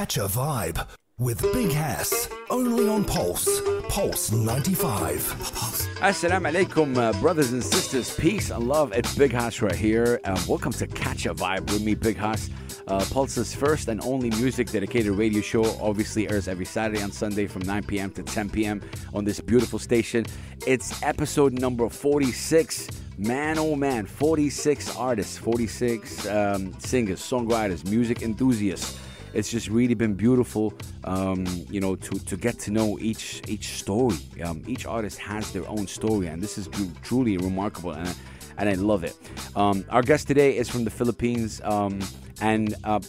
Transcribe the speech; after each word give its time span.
Catch 0.00 0.16
a 0.16 0.20
vibe 0.20 0.88
with 1.18 1.42
Big 1.52 1.70
Hass. 1.72 2.30
Only 2.48 2.88
on 2.88 3.04
Pulse. 3.04 3.60
Pulse 3.90 4.32
95. 4.32 5.28
Pulse. 5.52 5.88
Assalamu 5.98 6.50
alaikum, 6.50 6.96
uh, 6.96 7.12
brothers 7.20 7.52
and 7.52 7.62
sisters. 7.62 8.16
Peace 8.16 8.48
and 8.48 8.66
love. 8.66 8.94
It's 8.94 9.14
Big 9.14 9.30
Hass 9.30 9.60
right 9.60 9.74
here. 9.74 10.18
Um, 10.24 10.38
welcome 10.48 10.72
to 10.72 10.86
Catch 10.86 11.26
a 11.26 11.34
Vibe 11.34 11.70
with 11.70 11.82
me, 11.82 11.94
Big 11.94 12.16
Hass. 12.16 12.48
Uh, 12.88 13.04
Pulse's 13.10 13.54
first 13.54 13.88
and 13.88 14.00
only 14.02 14.30
music 14.30 14.70
dedicated 14.70 15.12
radio 15.12 15.42
show 15.42 15.66
obviously 15.82 16.30
airs 16.30 16.48
every 16.48 16.64
Saturday 16.64 17.02
and 17.02 17.12
Sunday 17.12 17.46
from 17.46 17.60
9 17.60 17.82
p.m. 17.82 18.10
to 18.12 18.22
10 18.22 18.48
p.m. 18.48 18.80
on 19.12 19.26
this 19.26 19.38
beautiful 19.38 19.78
station. 19.78 20.24
It's 20.66 21.02
episode 21.02 21.52
number 21.52 21.90
46. 21.90 22.88
Man, 23.18 23.58
oh 23.58 23.76
man, 23.76 24.06
46 24.06 24.96
artists, 24.96 25.36
46 25.36 26.26
um, 26.26 26.72
singers, 26.80 27.20
songwriters, 27.20 27.84
music 27.84 28.22
enthusiasts 28.22 28.98
it's 29.32 29.50
just 29.50 29.68
really 29.68 29.94
been 29.94 30.14
beautiful, 30.14 30.72
um, 31.04 31.46
you 31.70 31.80
know, 31.80 31.96
to, 31.96 32.18
to 32.24 32.36
get 32.36 32.58
to 32.60 32.70
know 32.70 32.98
each 33.00 33.42
each 33.48 33.74
story. 33.74 34.16
Um, 34.44 34.62
each 34.66 34.86
artist 34.86 35.18
has 35.18 35.52
their 35.52 35.68
own 35.68 35.86
story, 35.86 36.26
and 36.26 36.42
this 36.42 36.58
is 36.58 36.68
truly 37.02 37.36
remarkable, 37.36 37.92
and 37.92 38.08
I, 38.08 38.14
and 38.58 38.68
I 38.68 38.74
love 38.74 39.04
it. 39.04 39.16
Um, 39.54 39.84
our 39.90 40.02
guest 40.02 40.26
today 40.26 40.56
is 40.56 40.68
from 40.68 40.84
the 40.84 40.90
Philippines, 40.90 41.60
um, 41.64 42.00
and 42.40 42.74
uh, 42.84 43.00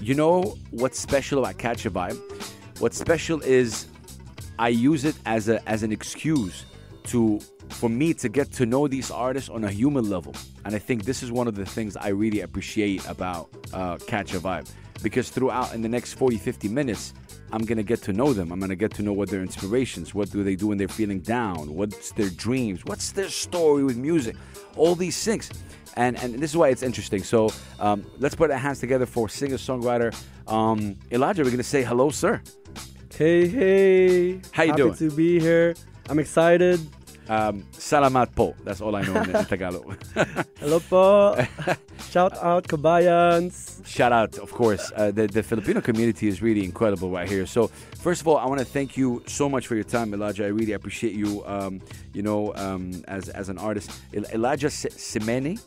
you 0.00 0.14
know 0.14 0.56
what's 0.70 0.98
special 0.98 1.40
about 1.40 1.58
Catch 1.58 1.86
a 1.86 1.90
Vibe? 1.90 2.20
What's 2.78 2.98
special 2.98 3.40
is 3.42 3.86
I 4.58 4.68
use 4.68 5.04
it 5.04 5.16
as 5.26 5.48
a 5.48 5.66
as 5.68 5.82
an 5.82 5.92
excuse 5.92 6.64
to 7.04 7.40
for 7.70 7.88
me 7.88 8.14
to 8.14 8.28
get 8.28 8.52
to 8.52 8.66
know 8.66 8.86
these 8.86 9.10
artists 9.10 9.48
on 9.48 9.64
a 9.64 9.70
human 9.70 10.08
level, 10.08 10.34
and 10.64 10.74
I 10.74 10.78
think 10.78 11.04
this 11.04 11.22
is 11.22 11.32
one 11.32 11.48
of 11.48 11.56
the 11.56 11.66
things 11.66 11.96
I 11.96 12.08
really 12.08 12.42
appreciate 12.42 13.04
about 13.08 13.48
uh, 13.72 13.96
Catch 13.96 14.34
a 14.34 14.38
Vibe 14.38 14.70
because 15.02 15.28
throughout 15.30 15.74
in 15.74 15.82
the 15.82 15.88
next 15.88 16.14
40 16.14 16.38
50 16.38 16.68
minutes 16.68 17.12
i'm 17.52 17.64
going 17.64 17.76
to 17.78 17.82
get 17.84 18.02
to 18.02 18.12
know 18.12 18.32
them. 18.32 18.50
I'm 18.52 18.58
going 18.58 18.70
to 18.70 18.76
get 18.76 18.92
to 18.94 19.02
know 19.02 19.12
what 19.12 19.28
their 19.28 19.42
inspirations 19.42 20.14
what 20.14 20.30
do 20.30 20.42
they 20.42 20.56
do 20.56 20.68
when 20.68 20.78
they're 20.78 20.88
feeling 20.88 21.20
down? 21.20 21.74
What's 21.74 22.10
their 22.12 22.30
dreams? 22.30 22.84
What's 22.84 23.12
their 23.12 23.28
story 23.28 23.84
with 23.84 23.96
music? 23.96 24.34
All 24.76 24.94
these 24.94 25.22
things. 25.22 25.50
And 25.96 26.18
and 26.18 26.34
this 26.42 26.50
is 26.50 26.56
why 26.56 26.68
it's 26.74 26.82
interesting. 26.82 27.22
So 27.22 27.50
um, 27.78 28.02
let's 28.18 28.34
put 28.34 28.50
our 28.50 28.58
hands 28.58 28.80
together 28.80 29.06
for 29.06 29.28
singer 29.28 29.58
songwriter 29.58 30.10
um, 30.48 30.96
elijah. 31.12 31.42
We're 31.42 31.54
going 31.54 31.58
to 31.58 31.72
say 31.76 31.82
hello 31.84 32.10
sir. 32.10 32.42
Hey 33.14 33.46
hey. 33.46 34.40
How 34.50 34.64
you 34.64 34.70
Happy 34.74 34.82
doing? 34.82 34.94
to 34.98 35.10
be 35.14 35.38
here. 35.38 35.74
I'm 36.10 36.18
excited. 36.18 36.80
Um, 37.28 37.64
salamat 37.72 38.34
po. 38.34 38.52
That's 38.64 38.80
all 38.82 38.92
I 38.96 39.02
know 39.06 39.16
in, 39.22 39.30
in 39.30 39.44
Tagalog. 39.52 39.96
Hello 40.60 40.76
po. 40.80 41.38
Shout 42.14 42.38
out 42.44 42.68
Kabayans. 42.68 43.84
Shout 43.84 44.12
out, 44.12 44.38
of 44.38 44.52
course. 44.52 44.92
Uh, 44.94 45.10
the, 45.10 45.26
the 45.26 45.42
Filipino 45.42 45.80
community 45.80 46.28
is 46.28 46.40
really 46.40 46.62
incredible 46.62 47.10
right 47.10 47.28
here. 47.28 47.44
So, 47.44 47.66
first 47.98 48.20
of 48.20 48.28
all, 48.28 48.36
I 48.36 48.46
want 48.46 48.60
to 48.60 48.64
thank 48.64 48.96
you 48.96 49.24
so 49.26 49.48
much 49.48 49.66
for 49.66 49.74
your 49.74 49.82
time, 49.82 50.14
Elijah. 50.14 50.44
I 50.44 50.50
really 50.50 50.74
appreciate 50.74 51.14
you, 51.14 51.44
um, 51.44 51.80
you 52.12 52.22
know, 52.22 52.54
um, 52.54 53.02
as, 53.08 53.30
as 53.30 53.48
an 53.48 53.58
artist. 53.58 53.90
Elijah 54.32 54.68
Simene? 54.68 55.60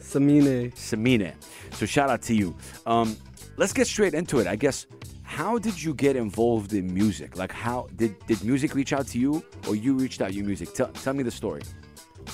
Semine. 0.00 0.74
Semine. 0.74 1.34
So, 1.74 1.86
shout 1.86 2.10
out 2.10 2.22
to 2.22 2.34
you. 2.34 2.56
Um, 2.84 3.16
let's 3.56 3.72
get 3.72 3.86
straight 3.86 4.14
into 4.14 4.40
it. 4.40 4.48
I 4.48 4.56
guess 4.56 4.86
how 5.22 5.56
did 5.56 5.80
you 5.80 5.94
get 5.94 6.16
involved 6.16 6.72
in 6.72 6.92
music? 6.92 7.36
Like, 7.36 7.52
how 7.52 7.86
did 7.94 8.16
did 8.26 8.42
music 8.42 8.74
reach 8.74 8.92
out 8.92 9.06
to 9.06 9.20
you, 9.20 9.44
or 9.68 9.76
you 9.76 9.94
reached 9.94 10.20
out 10.20 10.34
your 10.34 10.46
music? 10.46 10.74
Tell, 10.74 10.88
tell 10.88 11.14
me 11.14 11.22
the 11.22 11.30
story. 11.30 11.62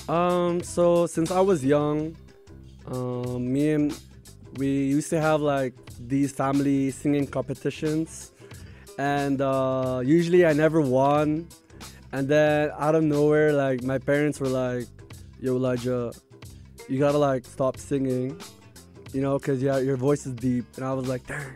Um, 0.07 0.63
so 0.63 1.05
since 1.05 1.29
I 1.29 1.41
was 1.41 1.63
young, 1.63 2.15
um, 2.91 3.51
me 3.51 3.71
and 3.71 3.97
we 4.57 4.67
used 4.67 5.09
to 5.11 5.21
have 5.21 5.41
like 5.41 5.73
these 6.07 6.31
family 6.31 6.91
singing 6.91 7.27
competitions, 7.27 8.31
and 8.97 9.41
uh, 9.41 10.01
usually 10.03 10.45
I 10.45 10.53
never 10.53 10.81
won. 10.81 11.47
And 12.11 12.27
then 12.27 12.71
out 12.77 12.95
of 12.95 13.03
nowhere, 13.03 13.53
like 13.53 13.83
my 13.83 13.99
parents 13.99 14.39
were 14.39 14.47
like, 14.47 14.87
"Yo, 15.39 15.55
Elijah, 15.55 16.11
you 16.87 16.97
gotta 16.99 17.17
like 17.19 17.45
stop 17.45 17.77
singing, 17.77 18.39
you 19.13 19.21
know, 19.21 19.37
cause 19.37 19.61
yeah, 19.61 19.77
your 19.77 19.95
voice 19.97 20.25
is 20.25 20.33
deep." 20.33 20.65
And 20.75 20.85
I 20.85 20.93
was 20.93 21.07
like, 21.07 21.25
"Dang." 21.27 21.53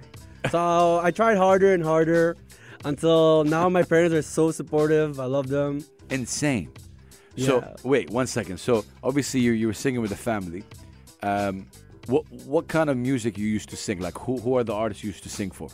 so 0.51 0.99
I 1.01 1.09
tried 1.11 1.37
harder 1.37 1.73
and 1.73 1.83
harder 1.83 2.35
until 2.85 3.43
now 3.45 3.67
my 3.69 3.81
parents 3.81 4.13
are 4.13 4.21
so 4.21 4.51
supportive. 4.51 5.19
I 5.19 5.25
love 5.25 5.47
them. 5.47 5.83
Insane. 6.11 6.69
So 7.37 7.59
Yeah. 7.59 7.73
wait 7.83 8.11
one 8.11 8.27
second. 8.27 8.59
So 8.59 8.85
obviously 9.03 9.39
you 9.39 9.53
you 9.53 9.65
were 9.67 9.73
singing 9.73 10.01
with 10.01 10.11
the 10.11 10.17
family. 10.31 10.63
Um, 11.23 11.67
what 12.07 12.29
what 12.45 12.67
kind 12.67 12.89
of 12.89 12.97
music 12.97 13.37
you 13.37 13.47
used 13.47 13.69
to 13.69 13.77
sing? 13.77 13.99
Like 13.99 14.17
who 14.17 14.37
who 14.37 14.57
are 14.57 14.63
the 14.63 14.73
artists 14.73 15.03
you 15.03 15.07
used 15.09 15.23
to 15.23 15.29
sing 15.29 15.51
for? 15.51 15.69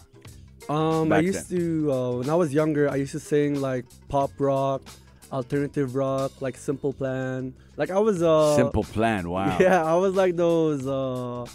Um, 0.69 1.11
I 1.11 1.19
used 1.19 1.49
to 1.49 1.91
uh, 1.91 2.11
when 2.17 2.29
I 2.29 2.35
was 2.35 2.53
younger. 2.53 2.89
I 2.89 2.97
used 2.97 3.13
to 3.13 3.19
sing 3.19 3.59
like 3.59 3.85
pop 4.07 4.31
rock, 4.37 4.81
alternative 5.31 5.95
rock, 5.95 6.31
like 6.41 6.55
Simple 6.55 6.93
Plan. 6.93 7.53
Like 7.77 7.89
I 7.89 7.99
was 7.99 8.21
uh, 8.21 8.55
Simple 8.55 8.83
Plan. 8.83 9.29
Wow. 9.35 9.57
Yeah, 9.59 9.83
I 9.83 9.95
was 9.95 10.13
like 10.15 10.35
those 10.35 10.85
uh, 10.85 11.47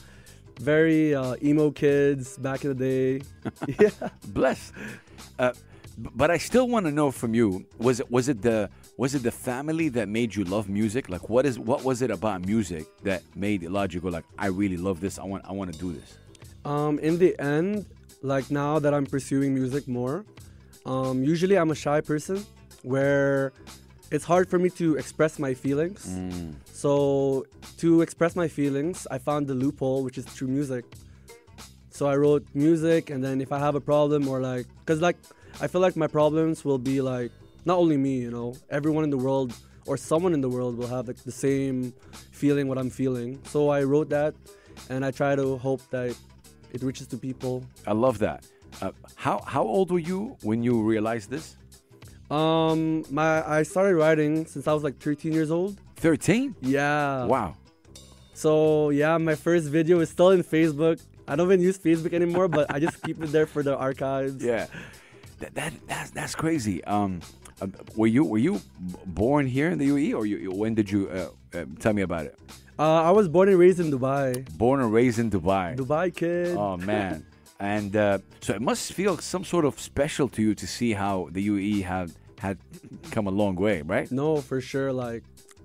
very 0.59 1.15
uh, 1.15 1.37
emo 1.43 1.71
kids 1.71 2.37
back 2.39 2.65
in 2.65 2.77
the 2.77 2.85
day. 2.91 3.25
yeah. 3.81 4.09
Bless. 4.27 4.73
Uh, 5.39 5.53
but 5.97 6.33
I 6.33 6.39
still 6.39 6.67
want 6.69 6.87
to 6.87 6.93
know 6.93 7.13
from 7.13 7.35
you. 7.35 7.65
Was 7.79 8.01
it 8.01 8.11
was 8.11 8.29
it 8.29 8.43
the 8.43 8.71
was 8.97 9.15
it 9.15 9.23
the 9.23 9.33
family 9.33 9.89
that 9.91 10.09
made 10.09 10.35
you 10.35 10.45
love 10.45 10.69
music? 10.69 11.09
Like 11.09 11.29
what 11.29 11.47
is 11.47 11.59
what 11.59 11.85
was 11.85 12.03
it 12.03 12.11
about 12.11 12.47
music 12.47 12.87
that 13.03 13.23
made 13.35 13.63
Elijah 13.63 14.01
go 14.01 14.09
like 14.09 14.25
I 14.39 14.47
really 14.47 14.77
love 14.77 15.01
this. 15.01 15.19
I 15.19 15.25
want 15.25 15.45
I 15.47 15.53
want 15.53 15.73
to 15.73 15.79
do 15.79 15.93
this. 15.93 16.19
Um, 16.65 16.99
in 17.01 17.19
the 17.19 17.39
end, 17.41 17.87
like 18.23 18.51
now 18.51 18.79
that 18.79 18.95
I'm 18.95 19.07
pursuing 19.07 19.55
music 19.55 19.87
more, 19.89 20.25
um, 20.87 21.23
usually 21.23 21.59
I'm 21.59 21.71
a 21.71 21.75
shy 21.75 22.01
person 22.01 22.45
where 22.83 23.53
it's 24.11 24.25
hard 24.25 24.49
for 24.49 24.59
me 24.59 24.71
to 24.71 24.97
express 24.97 25.39
my 25.39 25.55
feelings. 25.55 26.07
So 26.73 27.47
to 27.79 28.03
express 28.03 28.37
my 28.37 28.49
feelings, 28.49 29.07
I 29.11 29.19
found 29.19 29.47
the 29.47 29.55
loophole, 29.55 30.05
which 30.05 30.19
is 30.19 30.25
through 30.25 30.49
music. 30.49 30.85
So 31.91 32.07
I 32.07 32.17
wrote 32.17 32.45
music, 32.55 33.11
and 33.11 33.23
then 33.23 33.41
if 33.41 33.53
I 33.53 33.59
have 33.59 33.75
a 33.75 33.81
problem 33.81 34.29
or 34.29 34.41
like, 34.41 34.67
cause 34.87 35.01
like 35.01 35.17
I 35.61 35.67
feel 35.67 35.81
like 35.81 35.97
my 35.97 36.07
problems 36.07 36.65
will 36.65 36.79
be 36.79 37.01
like 37.01 37.33
not 37.65 37.79
only 37.79 37.97
me, 37.97 38.19
you 38.19 38.31
know, 38.31 38.55
everyone 38.71 39.05
in 39.05 39.11
the 39.11 39.19
world 39.19 39.55
or 39.87 39.97
someone 39.97 40.33
in 40.33 40.41
the 40.41 40.49
world 40.49 40.77
will 40.77 40.87
have 40.87 41.09
like 41.09 41.19
the 41.25 41.33
same 41.33 41.93
feeling 42.33 42.69
what 42.69 42.79
I'm 42.79 42.91
feeling. 42.91 43.41
So 43.45 43.69
I 43.69 43.83
wrote 43.83 44.09
that, 44.11 44.35
and 44.89 45.05
I 45.05 45.11
try 45.11 45.35
to 45.37 45.59
hope 45.59 45.81
that 45.91 46.17
it 46.73 46.83
reaches 46.83 47.07
to 47.09 47.17
people. 47.17 47.65
I 47.87 47.93
love 47.93 48.19
that. 48.19 48.47
Uh, 48.83 48.91
how 49.15 49.41
how 49.47 49.63
old 49.63 49.91
were 49.91 49.99
you 49.99 50.37
when 50.43 50.63
you 50.63 50.83
realized 50.83 51.31
this? 51.31 51.57
Um, 52.31 53.05
my 53.11 53.47
I 53.49 53.63
started 53.63 53.97
writing 53.97 54.47
since 54.47 54.67
I 54.67 54.73
was 54.73 54.83
like 54.83 54.99
13 54.99 55.33
years 55.33 55.51
old. 55.51 55.79
Thirteen. 55.97 56.57
Yeah. 56.61 57.25
Wow. 57.27 57.57
So 58.35 58.91
yeah, 58.91 59.17
my 59.19 59.37
first 59.37 59.69
video 59.69 60.01
is 60.01 60.11
still 60.11 60.31
in 60.31 60.43
Facebook. 60.43 61.01
I 61.29 61.37
don't 61.37 61.47
even 61.47 61.61
use 61.61 61.79
Facebook 61.79 62.13
anymore, 62.13 62.49
but 62.49 62.71
I 62.75 62.81
just 62.81 63.01
keep 63.03 63.23
it 63.23 63.29
there 63.33 63.47
for 63.47 63.63
the 63.63 63.77
archives. 63.77 64.45
Yeah, 64.45 64.67
that, 65.39 65.55
that 65.55 65.73
that's 65.87 66.11
that's 66.11 66.35
crazy. 66.35 66.83
Um, 66.85 67.21
uh, 67.61 67.67
were 67.97 68.07
you 68.07 68.25
were 68.25 68.39
you 68.39 68.61
born 69.07 69.47
here 69.47 69.71
in 69.71 69.79
the 69.79 69.89
UAE, 69.89 70.15
or 70.15 70.27
you, 70.27 70.51
when 70.51 70.75
did 70.75 70.91
you 70.91 71.09
uh, 71.09 71.59
uh, 71.59 71.65
tell 71.81 71.93
me 71.93 72.03
about 72.03 72.27
it? 72.27 72.39
Uh, 72.79 73.03
I 73.03 73.11
was 73.11 73.29
born 73.29 73.49
and 73.49 73.59
raised 73.59 73.81
in 73.81 73.91
Dubai. 73.91 74.47
Born 74.59 74.81
and 74.81 74.93
raised 74.93 75.19
in 75.19 75.31
Dubai. 75.31 75.77
Dubai 75.77 76.15
kid. 76.15 76.57
Oh 76.57 76.77
man, 76.77 77.25
and 77.61 77.95
uh, 77.95 78.19
so 78.41 78.55
it 78.55 78.63
must 78.63 78.93
feel 78.93 79.19
some 79.19 79.45
sort 79.45 79.65
of 79.65 79.79
special 79.79 80.29
to 80.31 80.43
you 80.43 80.55
to 80.55 80.67
see 80.67 80.93
how 80.93 81.29
the 81.31 81.49
UAE 81.49 81.85
had 81.85 82.13
had 82.39 82.59
come 83.11 83.27
a 83.27 83.31
long 83.31 83.55
way, 83.57 83.83
right? 83.83 84.11
No, 84.11 84.37
for 84.37 84.61
sure. 84.61 84.93
Like, 84.93 85.23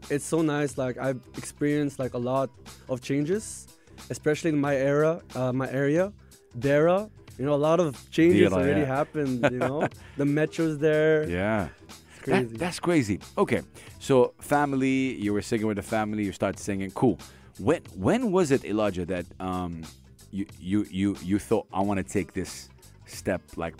it's 0.09 0.25
so 0.25 0.41
nice. 0.41 0.77
Like, 0.77 0.97
I've 0.97 1.21
experienced 1.37 1.99
like 1.99 2.13
a 2.13 2.17
lot 2.17 2.49
of 2.87 3.01
changes, 3.01 3.67
especially 4.09 4.49
in 4.51 4.59
my 4.59 4.75
era, 4.75 5.21
uh, 5.35 5.51
my 5.51 5.69
area, 5.71 6.13
Deira. 6.57 7.09
You 7.39 7.45
know, 7.45 7.53
a 7.53 7.63
lot 7.69 7.79
of 7.79 7.95
changes 8.11 8.51
Deira, 8.51 8.53
already 8.53 8.81
yeah. 8.81 8.85
happened. 8.97 9.43
You 9.49 9.59
know, 9.59 9.87
the 10.17 10.25
metro's 10.25 10.77
there. 10.77 11.27
Yeah. 11.29 11.69
It's 11.87 12.19
crazy. 12.25 12.45
That, 12.47 12.59
that's 12.59 12.79
crazy. 12.81 13.19
Okay, 13.37 13.61
so 13.99 14.33
family, 14.41 15.15
you 15.15 15.31
were 15.33 15.41
singing 15.41 15.65
with 15.67 15.77
the 15.77 15.83
family. 15.97 16.25
You 16.25 16.33
started 16.33 16.59
singing. 16.59 16.91
Cool. 16.91 17.17
When 17.57 17.81
when 17.95 18.31
was 18.33 18.51
it, 18.51 18.65
Elijah, 18.65 19.05
that 19.05 19.25
um 19.39 19.83
you 20.31 20.45
you 20.59 20.85
you 20.91 21.15
you 21.23 21.39
thought 21.39 21.65
I 21.71 21.79
want 21.81 21.97
to 21.97 22.03
take 22.03 22.33
this 22.33 22.69
step 23.05 23.41
like 23.55 23.75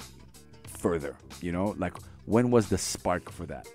further? 0.64 1.18
You 1.42 1.52
know, 1.52 1.76
like 1.78 1.96
when 2.26 2.52
was 2.52 2.70
the 2.70 2.78
spark 2.78 3.30
for 3.30 3.46
that? 3.48 3.68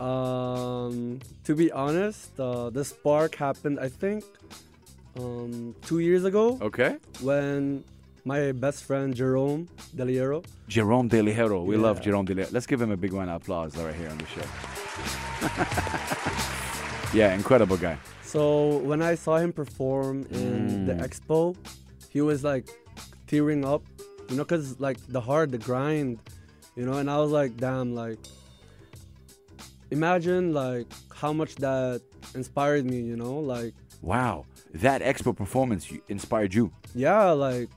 Um, 0.00 1.20
to 1.44 1.54
be 1.54 1.70
honest, 1.72 2.38
uh, 2.40 2.70
the 2.70 2.84
spark 2.84 3.34
happened. 3.34 3.80
I 3.80 3.88
think 3.88 4.24
um, 5.18 5.74
two 5.82 5.98
years 5.98 6.24
ago 6.24 6.58
Okay. 6.62 6.96
when 7.20 7.84
my 8.24 8.52
best 8.52 8.84
friend 8.84 9.14
Jerome 9.14 9.68
Deliero. 9.96 10.44
Jerome 10.68 11.08
De 11.08 11.20
Ligero. 11.22 11.64
We 11.64 11.76
love 11.76 12.00
Jerome 12.00 12.24
De 12.26 12.34
Ligero. 12.34 12.52
Let's 12.52 12.66
give 12.66 12.80
him 12.82 12.90
a 12.90 12.96
big 12.96 13.12
round 13.12 13.30
of 13.30 13.42
applause 13.42 13.76
right 13.76 13.94
here 13.94 14.10
on 14.10 14.18
the 14.18 14.26
show. 14.26 14.46
yeah, 17.18 17.34
incredible 17.34 17.76
guy. 17.76 17.96
So 18.22 18.78
when 18.78 19.00
I 19.02 19.14
saw 19.14 19.36
him 19.38 19.52
perform 19.52 20.26
in 20.30 20.84
the 20.86 20.92
Mm. 20.94 21.00
expo, 21.06 21.56
he 22.10 22.20
was 22.20 22.44
like 22.44 22.68
tearing 23.26 23.64
up, 23.64 23.82
you 24.28 24.36
know, 24.36 24.44
cause 24.44 24.78
like 24.78 24.98
the 25.08 25.20
hard, 25.20 25.50
the 25.50 25.58
grind, 25.58 26.18
you 26.76 26.84
know, 26.84 26.94
and 26.94 27.10
I 27.10 27.18
was 27.18 27.30
like, 27.30 27.56
damn, 27.56 27.94
like, 27.94 28.18
imagine 29.90 30.52
like 30.52 30.86
how 31.14 31.32
much 31.32 31.54
that 31.56 32.02
inspired 32.34 32.84
me, 32.84 33.00
you 33.00 33.16
know, 33.16 33.38
like, 33.38 33.74
Wow, 34.02 34.44
that 34.74 35.00
expo 35.02 35.34
performance 35.36 35.90
inspired 36.08 36.54
you. 36.54 36.70
yeah, 36.94 37.30
like 37.32 37.70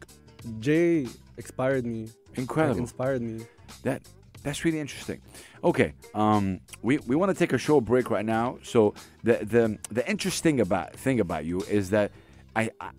Jay 0.59 1.07
inspired 1.37 1.85
me, 1.85 2.09
Incredible. 2.35 2.79
inspired 2.79 3.21
me. 3.21 3.45
That 3.83 4.01
that's 4.43 4.65
really 4.65 4.79
interesting. 4.79 5.21
Okay, 5.63 5.93
um, 6.15 6.59
we, 6.81 6.97
we 6.99 7.15
want 7.15 7.31
to 7.31 7.37
take 7.37 7.53
a 7.53 7.57
short 7.57 7.85
break 7.85 8.09
right 8.09 8.25
now. 8.25 8.57
So 8.63 8.93
the 9.23 9.39
the 9.43 9.77
the 9.91 10.09
interesting 10.09 10.59
about 10.59 10.93
thing 10.95 11.19
about 11.19 11.45
you 11.45 11.61
is 11.61 11.89
that 11.91 12.11
I 12.55 12.71
I, 12.79 12.89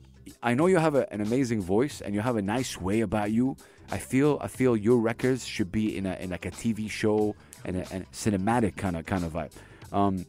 I 0.42 0.54
know 0.54 0.66
you 0.66 0.78
have 0.78 0.94
a, 0.94 1.12
an 1.12 1.20
amazing 1.20 1.62
voice 1.62 2.00
and 2.00 2.14
you 2.14 2.20
have 2.20 2.36
a 2.36 2.42
nice 2.42 2.80
way 2.80 3.00
about 3.00 3.30
you. 3.32 3.56
I 3.90 3.98
feel 3.98 4.38
I 4.40 4.48
feel 4.48 4.76
your 4.76 4.98
records 4.98 5.44
should 5.44 5.72
be 5.72 5.96
in 5.96 6.06
a 6.06 6.14
in 6.14 6.30
like 6.30 6.46
a 6.46 6.50
TV 6.50 6.88
show 6.90 7.34
and 7.64 7.76
a, 7.78 7.92
and 7.92 8.10
cinematic 8.12 8.76
kind 8.76 8.96
of 8.96 9.04
kind 9.06 9.24
of 9.24 9.32
vibe. 9.32 9.52
Um, 9.92 10.26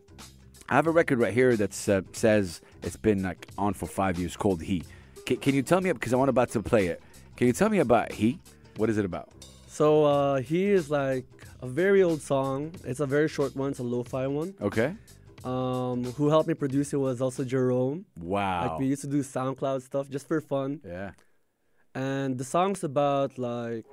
I 0.69 0.75
have 0.75 0.87
a 0.87 0.91
record 0.91 1.19
right 1.19 1.33
here 1.33 1.55
that 1.57 1.89
uh, 1.89 2.01
says 2.13 2.61
it's 2.81 2.97
been 2.97 3.21
like 3.23 3.47
on 3.57 3.73
for 3.73 3.85
five 3.85 4.17
years 4.17 4.35
called 4.35 4.61
He. 4.61 4.83
Can, 5.25 5.37
can 5.37 5.55
you 5.55 5.61
tell 5.61 5.81
me 5.81 5.91
because 5.91 6.13
I 6.13 6.17
want 6.17 6.29
about 6.29 6.49
to 6.51 6.61
play 6.61 6.87
it? 6.87 7.01
Can 7.37 7.47
you 7.47 7.53
tell 7.53 7.69
me 7.69 7.79
about 7.79 8.11
He? 8.11 8.39
What 8.77 8.89
is 8.89 8.97
it 8.97 9.05
about? 9.05 9.29
So 9.67 10.05
uh, 10.05 10.41
he 10.41 10.65
is 10.65 10.91
like 10.91 11.25
a 11.61 11.67
very 11.67 12.03
old 12.03 12.21
song. 12.21 12.73
It's 12.83 12.99
a 12.99 13.05
very 13.07 13.27
short 13.27 13.55
one. 13.55 13.71
It's 13.71 13.79
a 13.79 13.83
lo-fi 13.83 14.27
one. 14.27 14.53
Okay. 14.61 14.93
Um, 15.43 16.03
who 16.13 16.29
helped 16.29 16.47
me 16.47 16.53
produce 16.53 16.93
it 16.93 16.97
was 16.97 17.21
also 17.21 17.43
Jerome. 17.43 18.05
Wow. 18.19 18.67
Like 18.67 18.79
we 18.79 18.85
used 18.85 19.01
to 19.01 19.07
do 19.07 19.21
SoundCloud 19.23 19.81
stuff 19.81 20.09
just 20.09 20.27
for 20.27 20.39
fun. 20.41 20.79
yeah. 20.85 21.11
and 21.95 22.37
the 22.37 22.43
song's 22.43 22.83
about 22.83 23.37
like 23.37 23.85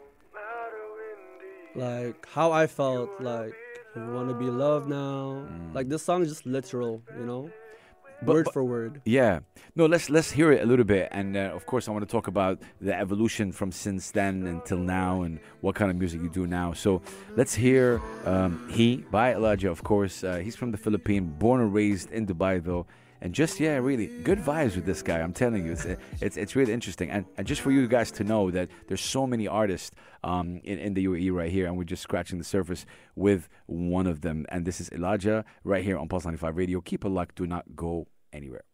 like 1.75 2.26
how 2.29 2.53
I 2.53 2.67
felt 2.67 3.11
like 3.21 3.55
you 3.97 4.03
want 4.12 4.29
to 4.29 4.35
be 4.35 4.47
loved 4.47 4.88
now. 4.88 5.47
Like 5.75 5.88
this 5.88 6.03
song 6.03 6.23
is 6.23 6.29
just 6.29 6.47
literal, 6.47 7.03
you 7.19 7.25
know, 7.25 7.50
But- 8.23 8.35
word 8.35 8.45
but- 8.47 8.55
for 8.55 8.65
word. 8.65 9.01
Yeah. 9.05 9.41
No, 9.77 9.87
let's 9.87 10.11
let's 10.11 10.31
hear 10.33 10.51
it 10.53 10.63
a 10.63 10.67
little 10.67 10.85
bit, 10.85 11.09
and 11.13 11.37
uh, 11.37 11.53
of 11.55 11.65
course, 11.65 11.89
I 11.89 11.93
want 11.93 12.07
to 12.07 12.11
talk 12.11 12.27
about 12.27 12.59
the 12.81 12.95
evolution 12.95 13.53
from 13.53 13.71
since 13.73 14.11
then 14.11 14.47
until 14.47 14.79
now, 14.79 15.23
and 15.23 15.39
what 15.61 15.75
kind 15.77 15.91
of 15.91 15.97
music 15.97 16.21
you 16.23 16.29
do 16.29 16.47
now. 16.47 16.73
So 16.73 17.03
let's 17.37 17.55
hear 17.55 18.01
um, 18.27 18.69
"He" 18.71 18.97
by 19.11 19.33
Elijah. 19.35 19.71
Of 19.71 19.83
course, 19.85 20.25
uh, 20.25 20.37
he's 20.39 20.57
from 20.57 20.71
the 20.73 20.77
Philippines, 20.79 21.33
born 21.39 21.61
and 21.61 21.73
raised 21.73 22.11
in 22.11 22.27
Dubai, 22.27 22.63
though. 22.63 22.87
And 23.23 23.35
just 23.35 23.61
yeah, 23.61 23.77
really 23.77 24.07
good 24.23 24.39
vibes 24.39 24.77
with 24.77 24.87
this 24.87 25.03
guy. 25.03 25.21
I'm 25.21 25.33
telling 25.33 25.67
you, 25.67 25.73
it's 25.73 25.87
it's, 26.21 26.37
it's 26.37 26.57
really 26.57 26.73
interesting. 26.73 27.11
And, 27.11 27.27
and 27.37 27.47
just 27.47 27.61
for 27.61 27.71
you 27.71 27.87
guys 27.87 28.11
to 28.13 28.25
know 28.25 28.51
that 28.51 28.69
there's 28.89 29.01
so 29.01 29.27
many 29.27 29.47
artists 29.47 29.95
um, 30.25 30.61
in 30.65 30.79
in 30.79 30.95
the 30.95 31.05
UAE 31.07 31.33
right 31.33 31.51
here, 31.51 31.67
and 31.67 31.77
we're 31.77 31.85
just 31.85 32.03
scratching 32.03 32.39
the 32.39 32.45
surface 32.45 32.87
with 33.15 33.49
one 33.67 34.07
of 34.07 34.23
them. 34.23 34.47
And 34.49 34.65
this 34.65 34.81
is 34.81 34.91
Elijah 34.91 35.45
right 35.65 35.85
here 35.85 35.99
on 35.99 36.09
Pulse 36.09 36.25
95 36.25 36.57
Radio. 36.57 36.81
Keep 36.81 37.05
a 37.05 37.09
luck. 37.09 37.35
Do 37.35 37.47
not 37.47 37.77
go 37.77 38.07
anywhere. 38.33 38.65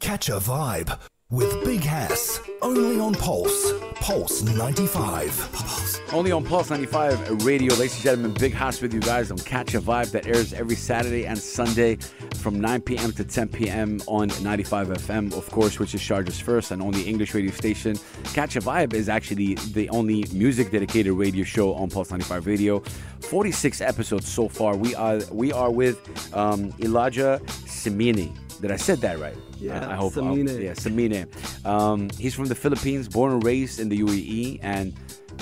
Catch 0.00 0.28
a 0.28 0.38
vibe 0.38 0.98
with 1.30 1.64
Big 1.64 1.80
Hass. 1.80 2.40
Only 2.62 3.00
on 3.00 3.14
Pulse. 3.14 3.72
Pulse 3.94 4.42
95. 4.42 5.50
Pulse. 5.52 6.00
Only 6.12 6.30
on 6.30 6.44
Pulse 6.44 6.70
95 6.70 7.44
Radio, 7.44 7.74
ladies 7.74 7.94
and 7.94 8.02
gentlemen, 8.04 8.34
Big 8.34 8.52
Hass 8.52 8.80
with 8.80 8.94
you 8.94 9.00
guys 9.00 9.30
on 9.30 9.38
Catch 9.38 9.74
a 9.74 9.80
Vibe 9.80 10.12
that 10.12 10.26
airs 10.26 10.52
every 10.52 10.76
Saturday 10.76 11.26
and 11.26 11.38
Sunday 11.38 11.98
from 12.46 12.60
9 12.60 12.80
p.m. 12.82 13.10
to 13.10 13.24
10 13.24 13.48
p.m. 13.48 14.00
on 14.06 14.28
95 14.40 14.86
FM, 14.86 15.36
of 15.36 15.50
course, 15.50 15.80
which 15.80 15.96
is 15.96 16.00
Sharjah's 16.00 16.38
first 16.38 16.70
and 16.70 16.80
only 16.80 17.02
English 17.02 17.34
radio 17.34 17.50
station. 17.50 17.98
Catch 18.34 18.54
a 18.54 18.60
Vibe 18.60 18.94
is 18.94 19.08
actually 19.08 19.54
the 19.74 19.88
only 19.88 20.24
music 20.32 20.70
dedicated 20.70 21.12
radio 21.14 21.42
show 21.42 21.74
on 21.74 21.90
Pulse 21.90 22.12
95 22.12 22.46
Radio. 22.46 22.78
46 23.18 23.80
episodes 23.80 24.28
so 24.28 24.46
far. 24.46 24.76
We 24.76 24.94
are 24.94 25.18
we 25.32 25.52
are 25.52 25.72
with 25.72 25.98
um, 26.36 26.72
Elijah 26.78 27.40
Simini. 27.64 28.32
Did 28.60 28.70
I 28.70 28.76
said 28.76 28.98
that 28.98 29.18
right? 29.18 29.36
Yeah, 29.58 29.84
I, 29.84 29.94
I 29.94 29.96
hope. 29.96 30.12
Semine. 30.12 30.62
yeah, 30.62 30.74
Semine. 30.74 31.26
Um, 31.66 32.10
he's 32.10 32.36
from 32.36 32.44
the 32.44 32.54
Philippines, 32.54 33.08
born 33.08 33.32
and 33.32 33.42
raised 33.42 33.80
in 33.80 33.88
the 33.88 33.98
UAE, 33.98 34.60
and 34.62 34.96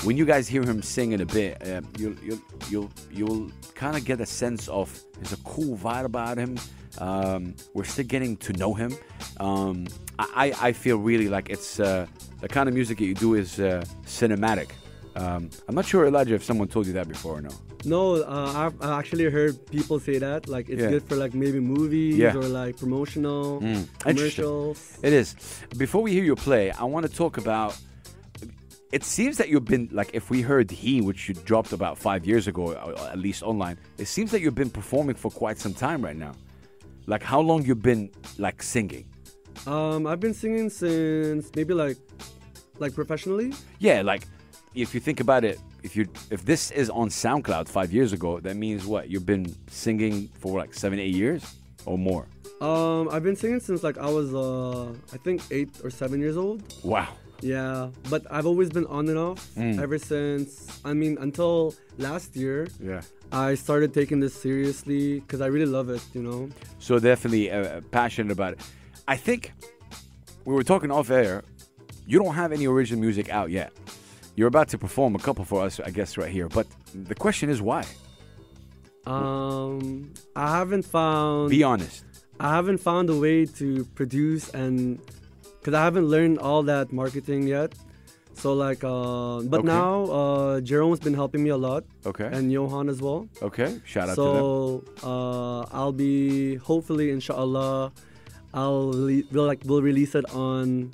when 0.04 0.16
you 0.16 0.24
guys 0.24 0.48
hear 0.48 0.62
him 0.62 0.80
sing 0.80 1.12
in 1.12 1.20
a 1.20 1.26
bit, 1.26 1.60
uh, 1.68 1.82
you'll 1.98 2.16
you'll 2.24 2.40
you'll 2.70 2.90
you'll 3.10 3.50
kind 3.74 3.94
of 3.94 4.06
get 4.06 4.22
a 4.22 4.26
sense 4.26 4.68
of 4.68 4.88
there's 5.16 5.34
a 5.34 5.42
cool 5.44 5.76
vibe 5.76 6.06
about 6.06 6.38
him. 6.38 6.56
Um, 6.98 7.54
we're 7.74 7.84
still 7.84 8.04
getting 8.06 8.36
to 8.38 8.52
know 8.52 8.74
him. 8.74 8.94
Um, 9.40 9.86
I 10.18 10.52
I 10.60 10.72
feel 10.72 10.98
really 10.98 11.28
like 11.28 11.50
it's 11.50 11.80
uh, 11.80 12.06
the 12.40 12.48
kind 12.48 12.68
of 12.68 12.74
music 12.74 12.98
that 12.98 13.04
you 13.06 13.14
do 13.14 13.34
is 13.34 13.58
uh, 13.58 13.84
cinematic. 14.06 14.70
Um, 15.16 15.48
I'm 15.68 15.74
not 15.76 15.86
sure, 15.86 16.06
Elijah, 16.06 16.34
if 16.34 16.42
someone 16.42 16.66
told 16.68 16.86
you 16.86 16.92
that 16.94 17.06
before 17.08 17.38
or 17.38 17.42
no. 17.42 17.50
No, 17.84 18.14
uh, 18.22 18.52
I've 18.56 18.80
I 18.82 18.98
actually 18.98 19.30
heard 19.30 19.54
people 19.70 20.00
say 20.00 20.18
that 20.18 20.48
like 20.48 20.68
it's 20.68 20.82
Yeah. 20.82 20.90
good 20.90 21.02
for 21.08 21.16
like 21.16 21.34
maybe 21.34 21.60
movies 21.60 22.16
Yeah. 22.16 22.34
or 22.36 22.42
like 22.48 22.76
promotional 22.78 23.60
Mm, 23.60 23.86
commercials. 23.98 24.98
It 25.02 25.12
is. 25.12 25.34
Before 25.76 26.02
we 26.02 26.12
hear 26.12 26.24
you 26.24 26.34
play, 26.36 26.70
I 26.72 26.84
want 26.84 27.06
to 27.08 27.12
talk 27.12 27.38
about. 27.38 27.76
It 28.92 29.02
seems 29.02 29.38
that 29.38 29.48
you've 29.48 29.64
been 29.64 29.88
like, 29.90 30.10
if 30.14 30.30
we 30.30 30.40
heard 30.42 30.70
"He," 30.70 31.00
which 31.00 31.28
you 31.28 31.34
dropped 31.34 31.72
about 31.72 31.98
five 31.98 32.24
years 32.24 32.46
ago, 32.46 32.68
uh, 32.72 33.10
at 33.12 33.18
least 33.18 33.42
online. 33.42 33.76
It 33.98 34.06
seems 34.06 34.30
that 34.30 34.40
you've 34.40 34.54
been 34.54 34.70
performing 34.70 35.16
for 35.16 35.30
quite 35.32 35.58
some 35.58 35.74
time 35.74 36.00
right 36.04 36.16
now. 36.16 36.32
Like, 37.06 37.22
how 37.22 37.40
long 37.40 37.64
you've 37.64 37.82
been 37.82 38.10
like 38.38 38.62
singing? 38.62 39.06
Um, 39.66 40.06
I've 40.06 40.20
been 40.20 40.34
singing 40.34 40.70
since 40.70 41.50
maybe 41.54 41.74
like 41.74 41.96
like 42.78 42.94
professionally. 42.94 43.52
Yeah, 43.78 44.02
like 44.02 44.26
if 44.74 44.94
you 44.94 45.00
think 45.00 45.20
about 45.20 45.44
it, 45.44 45.58
if 45.82 45.96
you 45.96 46.06
if 46.30 46.44
this 46.44 46.70
is 46.70 46.90
on 46.90 47.08
SoundCloud 47.08 47.68
five 47.68 47.92
years 47.92 48.12
ago, 48.12 48.40
that 48.40 48.56
means 48.56 48.86
what? 48.86 49.08
You've 49.08 49.26
been 49.26 49.54
singing 49.68 50.28
for 50.38 50.58
like 50.58 50.74
seven, 50.74 50.98
eight 50.98 51.14
years 51.14 51.56
or 51.86 51.98
more. 51.98 52.26
Um, 52.60 53.08
I've 53.10 53.22
been 53.22 53.36
singing 53.36 53.60
since 53.60 53.82
like 53.82 53.98
I 53.98 54.08
was 54.08 54.34
uh 54.34 54.92
I 55.12 55.18
think 55.18 55.42
eight 55.50 55.70
or 55.82 55.90
seven 55.90 56.20
years 56.20 56.36
old. 56.36 56.62
Wow. 56.82 57.08
Yeah, 57.40 57.90
but 58.10 58.22
I've 58.30 58.46
always 58.46 58.70
been 58.70 58.86
on 58.86 59.08
and 59.08 59.18
off 59.18 59.40
Mm. 59.56 59.78
ever 59.80 59.98
since. 59.98 60.80
I 60.84 60.92
mean, 60.94 61.18
until 61.20 61.74
last 61.98 62.36
year, 62.36 62.66
Yeah. 62.80 63.02
I 63.32 63.54
started 63.56 63.92
taking 63.92 64.20
this 64.20 64.34
seriously 64.34 65.20
because 65.20 65.40
I 65.40 65.46
really 65.46 65.66
love 65.66 65.88
it. 65.90 66.02
You 66.14 66.22
know. 66.22 66.48
So 66.78 66.98
definitely 66.98 67.50
uh, 67.50 67.80
passionate 67.90 68.32
about 68.32 68.52
it. 68.54 68.60
I 69.08 69.16
think 69.16 69.52
we 70.44 70.54
were 70.54 70.62
talking 70.64 70.90
off 70.90 71.10
air. 71.10 71.42
You 72.06 72.18
don't 72.22 72.34
have 72.34 72.52
any 72.52 72.66
original 72.66 73.00
music 73.00 73.28
out 73.30 73.50
yet. 73.50 73.72
You're 74.36 74.48
about 74.48 74.68
to 74.68 74.78
perform 74.78 75.14
a 75.14 75.18
couple 75.18 75.44
for 75.44 75.62
us, 75.66 75.80
I 75.80 75.90
guess, 75.90 76.16
right 76.16 76.30
here. 76.30 76.48
But 76.48 76.66
the 76.94 77.14
question 77.14 77.50
is 77.50 77.60
why? 77.60 77.84
Um, 79.06 80.12
I 80.34 80.56
haven't 80.58 80.84
found. 80.84 81.50
Be 81.50 81.62
honest. 81.62 82.04
I 82.40 82.54
haven't 82.54 82.78
found 82.78 83.10
a 83.10 83.16
way 83.16 83.46
to 83.46 83.84
produce 83.94 84.48
and 84.50 84.98
because 85.64 85.72
I 85.72 85.82
haven't 85.82 86.04
learned 86.08 86.38
all 86.38 86.62
that 86.64 86.92
marketing 86.92 87.46
yet. 87.48 87.72
So 88.34 88.52
like, 88.52 88.84
uh, 88.84 89.40
but 89.48 89.60
Okay. 89.60 89.66
now 89.68 90.04
uh, 90.20 90.60
Jerome's 90.60 91.00
been 91.00 91.14
helping 91.14 91.42
me 91.42 91.50
a 91.50 91.56
lot 91.56 91.84
Okay. 92.04 92.28
and 92.30 92.52
Johan 92.52 92.88
as 92.90 93.00
well. 93.00 93.28
okay. 93.40 93.80
Shout 93.86 94.08
out 94.10 94.16
to 94.16 94.20
them. 94.20 94.36
So 94.36 94.84
uh, 95.02 95.60
I'll 95.72 95.92
be 95.92 96.56
hopefully, 96.56 97.10
inshallah, 97.12 97.92
I'll 98.52 98.92
rele- 98.92 99.24
we'll 99.32 99.46
like 99.46 99.62
we'll 99.64 99.82
release 99.82 100.14
it 100.14 100.26
on 100.34 100.92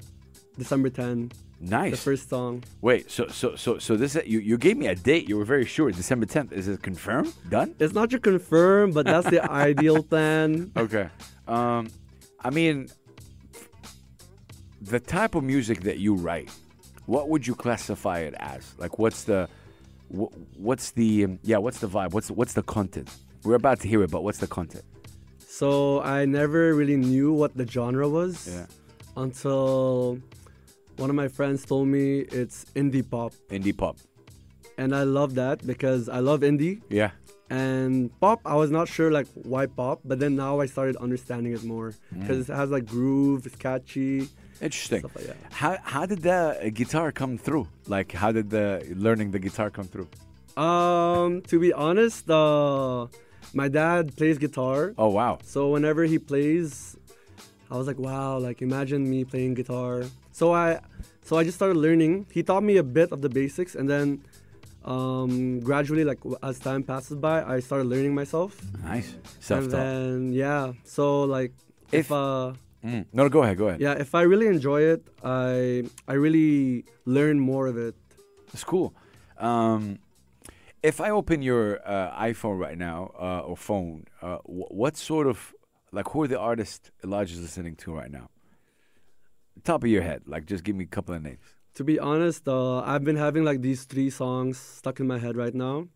December 0.59 0.91
10, 0.91 1.33
the 1.62 1.97
first 1.97 2.29
song. 2.29 2.62
Wait. 2.81 3.11
So 3.11 3.27
so 3.29 3.57
so 3.57 3.79
so 3.79 3.97
this 3.97 4.17
you 4.27 4.39
you 4.41 4.57
gave 4.57 4.77
me 4.77 4.87
a 4.87 4.95
date. 4.95 5.27
You 5.29 5.37
were 5.39 5.45
very 5.49 5.65
sure. 5.65 5.91
December 5.91 6.27
10th. 6.27 6.53
Is 6.53 6.69
it 6.69 6.83
confirmed? 6.83 7.33
Done? 7.49 7.75
It's 7.81 7.95
not 7.95 8.12
yet 8.12 8.23
confirm, 8.23 8.93
but 8.93 9.05
that's 9.07 9.29
the 9.31 9.41
ideal 9.69 10.03
plan. 10.05 10.73
Okay. 10.77 11.09
Um, 11.49 11.89
I 12.41 12.49
mean, 12.50 12.89
the 14.80 15.00
type 15.00 15.34
of 15.34 15.44
music 15.44 15.80
that 15.82 15.99
you 15.99 16.14
write, 16.14 16.50
what 17.06 17.28
would 17.28 17.46
you 17.46 17.54
classify 17.54 18.20
it 18.20 18.34
as? 18.38 18.75
Like, 18.78 18.99
what's 18.99 19.25
the, 19.25 19.49
wh- 20.10 20.32
what's 20.58 20.92
the, 20.92 21.25
um, 21.25 21.38
yeah, 21.42 21.58
what's 21.58 21.80
the 21.80 21.88
vibe? 21.88 22.12
What's 22.12 22.30
what's 22.30 22.52
the 22.54 22.62
content? 22.62 23.08
We're 23.44 23.54
about 23.56 23.80
to 23.80 23.88
hear 23.88 24.02
it, 24.02 24.10
but 24.10 24.22
what's 24.22 24.38
the 24.38 24.46
content? 24.46 24.84
So 25.46 26.00
I 26.02 26.25
never 26.25 26.75
really 26.75 26.96
knew 26.96 27.32
what 27.32 27.56
the 27.56 27.66
genre 27.66 28.08
was 28.08 28.49
Yeah. 28.49 28.66
until 29.16 30.18
one 30.96 31.10
of 31.10 31.16
my 31.16 31.28
friends 31.28 31.64
told 31.64 31.88
me 31.88 32.20
it's 32.20 32.64
indie 32.75 33.08
pop. 33.08 33.32
Indie 33.50 33.76
pop. 33.76 33.96
And 34.78 34.94
I 34.94 35.02
love 35.02 35.34
that 35.34 35.66
because 35.66 36.08
I 36.08 36.20
love 36.20 36.40
indie. 36.40 36.80
Yeah. 36.88 37.10
And 37.50 38.10
pop, 38.20 38.40
I 38.44 38.54
was 38.54 38.70
not 38.70 38.88
sure 38.88 39.10
like 39.10 39.26
why 39.34 39.66
pop, 39.66 40.00
but 40.04 40.18
then 40.20 40.37
now 40.37 40.60
I 40.60 40.66
started 40.66 40.96
understanding 40.96 41.52
it 41.52 41.64
more 41.64 41.92
Mm. 42.14 42.20
because 42.20 42.49
it 42.49 42.54
has 42.54 42.70
like 42.70 42.87
groove, 42.87 43.44
it's 43.46 43.56
catchy, 43.56 44.28
Interesting. 44.61 45.02
like. 45.02 45.52
How 45.52 45.76
how 45.83 46.05
did 46.07 46.21
the 46.23 46.71
guitar 46.75 47.12
come 47.12 47.38
through? 47.38 47.67
Like, 47.87 48.12
how 48.12 48.31
did 48.33 48.50
the 48.50 48.85
learning 48.97 49.31
the 49.31 49.38
guitar 49.38 49.71
come 49.71 49.87
through? 49.93 50.09
Um, 50.57 51.40
to 51.50 51.59
be 51.59 51.73
honest, 51.73 52.29
uh, 52.31 53.07
my 53.55 53.69
dad 53.69 54.17
plays 54.17 54.37
guitar, 54.38 54.93
Oh 54.99 55.09
wow. 55.09 55.38
so 55.43 55.71
whenever 55.71 56.05
he 56.05 56.19
plays, 56.19 56.97
I 57.71 57.76
was 57.79 57.87
like, 57.87 57.99
wow, 57.99 58.38
like 58.38 58.61
imagine 58.61 59.09
me 59.09 59.25
playing 59.25 59.55
guitar. 59.55 60.05
So 60.33 60.52
I, 60.52 60.81
So 61.25 61.38
I 61.38 61.45
just 61.45 61.57
started 61.57 61.76
learning. 61.79 62.26
He 62.33 62.43
taught 62.43 62.64
me 62.64 62.76
a 62.79 62.83
bit 62.83 63.12
of 63.12 63.21
the 63.23 63.29
basics, 63.31 63.75
and 63.79 63.88
then 63.88 64.21
um, 64.85 65.61
gradually, 65.61 66.05
like 66.05 66.19
as 66.43 66.59
time 66.59 66.83
passes 66.83 67.17
by, 67.17 67.45
I 67.45 67.61
started 67.61 67.87
learning 67.87 68.14
myself. 68.14 68.57
Nice. 68.83 69.12
And 69.14 69.23
Self-taught. 69.40 69.71
then 69.71 70.33
yeah, 70.33 70.73
so 70.85 71.23
like 71.25 71.52
If- 71.93 72.07
if, 72.07 72.12
uh 72.12 72.52
Mm. 72.84 73.04
No, 73.12 73.25
no, 73.25 73.28
go 73.28 73.42
ahead. 73.42 73.56
Go 73.58 73.68
ahead. 73.68 73.80
yeah, 73.80 73.92
if 73.92 74.14
I 74.14 74.22
really 74.22 74.46
enjoy 74.46 74.80
it, 74.82 75.02
I 75.22 75.84
I 76.08 76.14
really 76.14 76.84
learn 77.04 77.38
more 77.40 77.66
of 77.68 77.76
it. 77.76 77.94
That's 78.52 78.64
cool. 78.64 78.94
Um, 79.38 79.99
if 80.82 80.96
I 81.00 81.10
open 81.10 81.42
your 81.42 81.78
uh, 81.84 82.10
iPhone 82.30 82.58
right 82.58 82.78
now 82.78 83.12
uh, 83.20 83.40
or 83.49 83.56
phone, 83.56 84.04
uh, 84.22 84.38
wh- 84.49 84.72
what 84.72 84.96
sort 84.96 85.26
of 85.26 85.52
like 85.92 86.08
who 86.10 86.22
are 86.22 86.28
the 86.28 86.38
artists 86.40 86.90
Elijah's 87.04 87.40
listening 87.40 87.76
to 87.84 87.92
right 87.92 88.10
now? 88.10 88.28
Top 89.64 89.84
of 89.84 89.90
your 89.90 90.02
head, 90.02 90.22
like 90.26 90.46
just 90.46 90.64
give 90.64 90.75
me 90.76 90.84
a 90.84 90.92
couple 90.96 91.14
of 91.14 91.22
names. 91.22 91.44
To 91.75 91.84
be 91.84 91.99
honest, 91.99 92.49
uh, 92.49 92.80
I've 92.80 93.04
been 93.04 93.16
having 93.16 93.44
like 93.44 93.60
these 93.60 93.84
three 93.84 94.10
songs 94.10 94.58
stuck 94.58 95.00
in 95.00 95.06
my 95.06 95.18
head 95.18 95.37
right 95.37 95.54
now. 95.54 95.88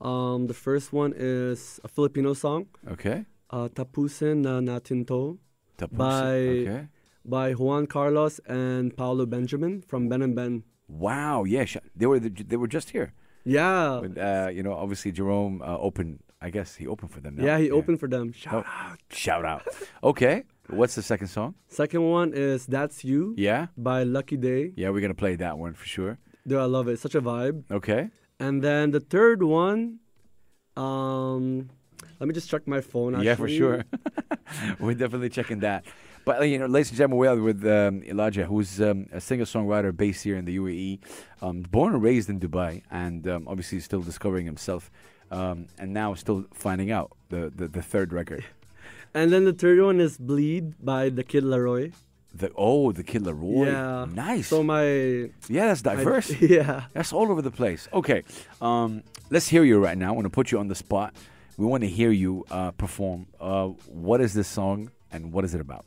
Um, 0.00 0.46
the 0.46 0.54
first 0.54 0.92
one 0.92 1.12
is 1.16 1.80
a 1.84 1.88
Filipino 1.88 2.32
song, 2.34 2.66
Okay. 2.88 3.26
uh, 3.50 3.68
Tapusin 3.68 4.36
na 4.46 4.60
Natin 4.60 5.04
To, 5.08 5.20
Tapusin. 5.28 5.38
By- 5.88 6.66
okay. 6.66 6.88
by 7.24 7.52
Juan 7.52 7.86
Carlos 7.86 8.40
and 8.46 8.96
Paolo 8.96 9.26
Benjamin 9.26 9.82
from 9.82 10.08
Ben 10.08 10.22
and 10.22 10.34
Ben. 10.34 10.64
Wow. 10.88 11.44
Yeah. 11.44 11.64
They 11.94 12.06
were 12.06 12.18
the, 12.18 12.30
they 12.30 12.56
were 12.56 12.68
just 12.68 12.90
here. 12.90 13.12
Yeah, 13.44 14.00
uh, 14.00 14.50
you 14.52 14.62
know, 14.62 14.74
obviously 14.74 15.12
Jerome 15.12 15.62
uh, 15.62 15.78
opened. 15.78 16.20
I 16.42 16.50
guess 16.50 16.74
he 16.74 16.86
opened 16.86 17.10
for 17.10 17.20
them. 17.20 17.36
Now. 17.36 17.44
yeah, 17.44 17.58
he 17.58 17.70
opened 17.70 18.00
for 18.00 18.08
them. 18.08 18.32
Shout 18.32 18.64
oh, 18.66 18.70
out! 18.70 18.98
shout 19.10 19.44
out. 19.44 19.66
Okay. 20.02 20.44
What's 20.68 20.94
the 20.94 21.02
second 21.02 21.28
song? 21.28 21.54
Second 21.68 22.02
one 22.02 22.32
is 22.32 22.66
That's 22.66 23.04
You 23.04 23.34
Yeah. 23.36 23.66
by 23.76 24.04
Lucky 24.04 24.36
Daye. 24.36 24.72
Yeah, 24.76 24.90
we're 24.90 25.00
gonna 25.00 25.14
play 25.14 25.36
that 25.36 25.58
one 25.58 25.74
for 25.74 25.84
sure. 25.84 26.18
Dude, 26.46 26.58
I 26.58 26.64
love 26.64 26.88
it. 26.88 26.98
Such 26.98 27.14
a 27.14 27.20
vibe. 27.20 27.64
Okay. 27.70 28.08
And 28.38 28.62
then 28.62 28.92
the 28.92 29.00
third 29.00 29.42
one, 29.42 29.98
um, 30.76 31.70
let 32.18 32.28
me 32.28 32.34
just 32.34 32.50
check 32.50 32.66
my 32.66 32.80
phone. 32.80 33.14
Actually. 33.14 33.26
Yeah, 33.26 33.34
for 33.34 33.48
sure. 33.48 33.84
We're 34.80 34.94
definitely 34.94 35.30
checking 35.30 35.60
that. 35.60 35.84
But 36.24 36.40
uh, 36.40 36.44
you 36.44 36.58
know, 36.58 36.66
ladies 36.66 36.90
and 36.90 36.98
gentlemen, 36.98 37.18
we 37.18 37.26
are 37.26 37.36
with 37.36 37.66
um, 37.66 38.02
Elijah, 38.04 38.44
who's 38.44 38.80
um, 38.80 39.06
a 39.12 39.20
singer-songwriter 39.20 39.96
based 39.96 40.22
here 40.22 40.36
in 40.36 40.44
the 40.44 40.58
UAE, 40.58 40.98
um, 41.40 41.62
born 41.62 41.94
and 41.94 42.02
raised 42.02 42.28
in 42.28 42.38
Dubai, 42.38 42.82
and 42.90 43.26
um, 43.26 43.48
obviously 43.48 43.80
still 43.80 44.02
discovering 44.02 44.44
himself, 44.44 44.90
um, 45.30 45.66
and 45.78 45.92
now 45.94 46.14
still 46.14 46.44
finding 46.52 46.90
out 46.90 47.16
the, 47.30 47.50
the, 47.54 47.68
the 47.68 47.82
third 47.82 48.12
record. 48.12 48.44
And 49.12 49.32
then 49.32 49.44
the 49.44 49.52
third 49.52 49.80
one 49.80 49.98
is 49.98 50.16
Bleed 50.16 50.74
by 50.84 51.08
the 51.08 51.24
Kid 51.24 51.42
Laroi. 51.42 51.92
The 52.32 52.52
oh, 52.54 52.92
the 52.92 53.02
Kid 53.02 53.24
Laroi. 53.24 53.66
Yeah. 53.66 54.06
nice. 54.14 54.46
So 54.46 54.62
my 54.62 54.84
yeah, 55.48 55.66
that's 55.66 55.82
diverse. 55.82 56.30
yeah. 56.40 56.84
That's 56.92 57.12
all 57.12 57.28
over 57.28 57.42
the 57.42 57.50
place. 57.50 57.88
Okay, 57.92 58.22
um, 58.62 59.02
let's 59.30 59.48
hear 59.48 59.64
you 59.64 59.82
right 59.82 59.98
now. 59.98 60.10
I 60.10 60.12
want 60.12 60.26
to 60.26 60.30
put 60.30 60.52
you 60.52 60.60
on 60.60 60.68
the 60.68 60.76
spot. 60.76 61.12
We 61.56 61.66
want 61.66 61.82
to 61.82 61.88
hear 61.88 62.10
you 62.10 62.44
uh, 62.50 62.70
perform. 62.72 63.26
Uh, 63.40 63.68
what 64.08 64.20
is 64.20 64.34
this 64.34 64.48
song 64.48 64.90
and 65.12 65.32
what 65.32 65.44
is 65.44 65.54
it 65.54 65.60
about? 65.60 65.84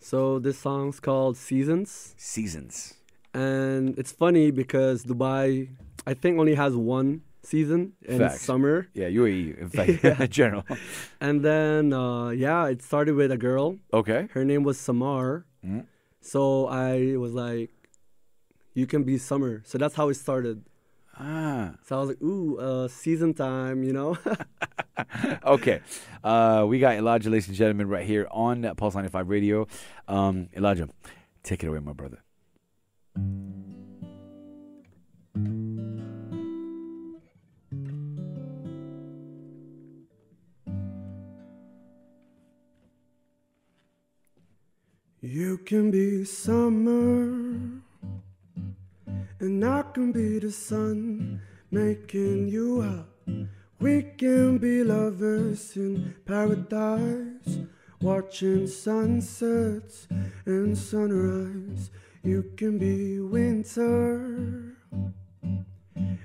So 0.00 0.38
this 0.38 0.58
song's 0.58 0.98
called 1.00 1.36
Seasons, 1.36 2.14
Seasons. 2.16 2.94
and 3.34 3.98
it's 3.98 4.12
funny 4.12 4.50
because 4.50 5.04
Dubai, 5.04 5.68
I 6.06 6.14
think, 6.14 6.38
only 6.38 6.54
has 6.54 6.74
one 6.74 7.22
season 7.42 7.92
in 8.02 8.28
summer. 8.30 8.88
Yeah, 8.94 9.08
UAE, 9.08 9.58
in 9.60 9.68
fact, 9.76 10.04
in 10.20 10.28
general. 10.30 10.64
And 11.20 11.42
then, 11.42 11.92
uh, 11.92 12.30
yeah, 12.30 12.66
it 12.66 12.82
started 12.82 13.14
with 13.14 13.30
a 13.30 13.36
girl. 13.38 13.76
Okay. 13.92 14.28
Her 14.32 14.44
name 14.44 14.62
was 14.62 14.78
Samar. 14.80 15.44
Mm. 15.64 15.84
So 16.22 16.66
I 16.66 17.16
was 17.16 17.32
like, 17.32 17.70
you 18.74 18.86
can 18.86 19.04
be 19.04 19.18
Summer. 19.18 19.62
So 19.66 19.76
that's 19.78 19.94
how 19.94 20.08
it 20.08 20.14
started. 20.14 20.64
Ah, 21.22 21.74
So 21.84 21.96
I 21.96 22.00
was 22.00 22.08
like, 22.08 22.22
ooh, 22.22 22.56
uh, 22.56 22.88
season 22.88 23.34
time, 23.34 23.84
you 23.84 23.92
know? 23.92 24.16
okay. 25.44 25.80
Uh, 26.24 26.64
we 26.66 26.78
got 26.78 26.94
Elijah, 26.94 27.28
ladies 27.28 27.48
and 27.48 27.56
gentlemen, 27.56 27.88
right 27.90 28.06
here 28.06 28.26
on 28.30 28.62
Pulse 28.76 28.94
95 28.94 29.28
Radio. 29.28 29.66
Um, 30.08 30.48
Elijah, 30.56 30.88
take 31.42 31.62
it 31.62 31.66
away, 31.66 31.80
my 31.80 31.92
brother. 31.92 32.22
You 45.20 45.58
can 45.58 45.90
be 45.90 46.24
summer, 46.24 47.79
and 49.40 49.64
I 49.64 49.82
can 49.82 50.12
be 50.12 50.38
the 50.38 50.50
sun 50.50 51.40
making 51.70 52.48
you 52.48 52.82
up. 52.82 53.08
We 53.78 54.02
can 54.18 54.58
be 54.58 54.84
lovers 54.84 55.74
in 55.76 56.14
paradise, 56.26 57.60
watching 58.02 58.66
sunsets 58.66 60.06
and 60.44 60.76
sunrise. 60.76 61.90
You 62.22 62.52
can 62.54 62.76
be 62.76 63.20
winter, 63.20 64.76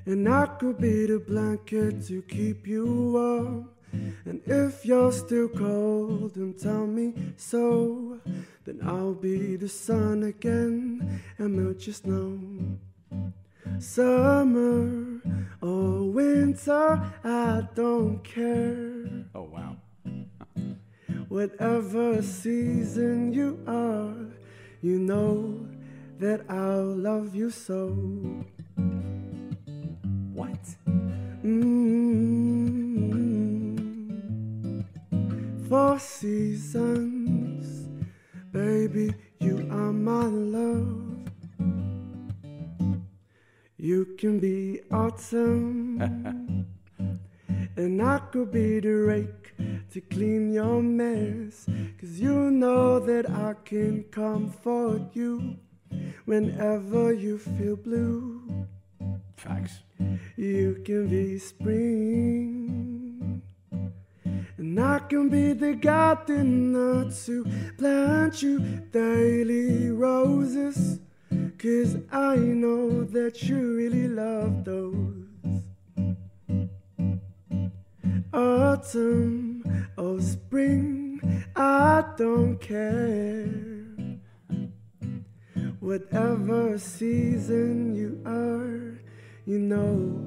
and 0.06 0.30
I 0.30 0.46
could 0.60 0.78
be 0.78 1.06
the 1.06 1.20
blanket 1.20 2.06
to 2.08 2.22
keep 2.24 2.68
you 2.68 2.86
warm. 3.14 3.70
And 4.26 4.42
if 4.46 4.86
you're 4.86 5.14
still 5.14 5.48
cold, 5.48 6.36
then 6.36 6.54
tell 6.54 6.86
me 6.86 7.14
so. 7.38 8.20
Then 8.66 8.82
I'll 8.84 9.14
be 9.14 9.56
the 9.56 9.70
sun 9.70 10.24
again 10.24 11.22
and 11.38 11.56
melt 11.56 11.88
your 11.88 11.94
snow. 11.94 12.40
Summer 13.80 15.22
or 15.62 16.10
winter, 16.12 17.02
I 17.24 17.68
don't 17.76 18.24
care. 18.24 19.26
Oh, 19.34 19.44
wow. 19.44 19.76
Whatever 21.28 22.22
season 22.22 23.34
you 23.34 23.60
are, 23.68 24.16
you 24.82 25.00
know 25.00 25.68
that 26.20 26.46
I'll 26.50 26.96
love 26.96 27.36
you 27.36 27.50
so. 27.50 27.90
What? 30.34 30.60
Mm. 31.44 32.16
Four 35.68 36.00
seasons, 36.00 37.90
baby, 38.52 39.14
you 39.40 39.68
are 39.72 39.92
my 39.92 40.26
love. 40.26 41.15
You 43.86 44.16
can 44.18 44.40
be 44.40 44.82
autumn, 44.90 46.02
and 47.78 48.02
I 48.02 48.18
could 48.32 48.52
be 48.52 48.80
the 48.80 48.90
rake 48.90 49.54
to 49.92 50.02
clean 50.02 50.52
your 50.52 50.82
mess. 50.82 51.68
Cause 52.00 52.20
you 52.20 52.50
know 52.50 53.00
that 53.00 53.30
I 53.30 53.54
can 53.64 54.06
comfort 54.06 55.12
you 55.14 55.58
whenever 56.26 57.14
you 57.14 57.38
feel 57.38 57.76
blue. 57.76 58.66
Facts. 59.38 59.84
You 60.36 60.82
can 60.84 61.08
be 61.08 61.38
spring, 61.38 63.44
and 64.58 64.80
I 64.80 64.98
can 64.98 65.30
be 65.30 65.54
the 65.54 65.76
gardener 65.76 67.12
to 67.26 67.46
plant 67.78 68.42
you 68.42 68.60
daily 68.92 69.92
roses. 69.92 71.02
Cause 71.66 71.98
I 72.12 72.36
know 72.36 73.04
that 73.06 73.42
you 73.42 73.76
really 73.76 74.08
love 74.08 74.64
those. 74.66 75.64
Autumn 78.32 79.64
or 79.98 80.22
spring, 80.22 81.44
I 81.56 82.04
don't 82.18 82.60
care. 82.60 83.50
Whatever 85.80 86.78
season 86.78 87.96
you 87.96 88.22
are, 88.28 89.02
you 89.48 89.58
know 89.58 90.22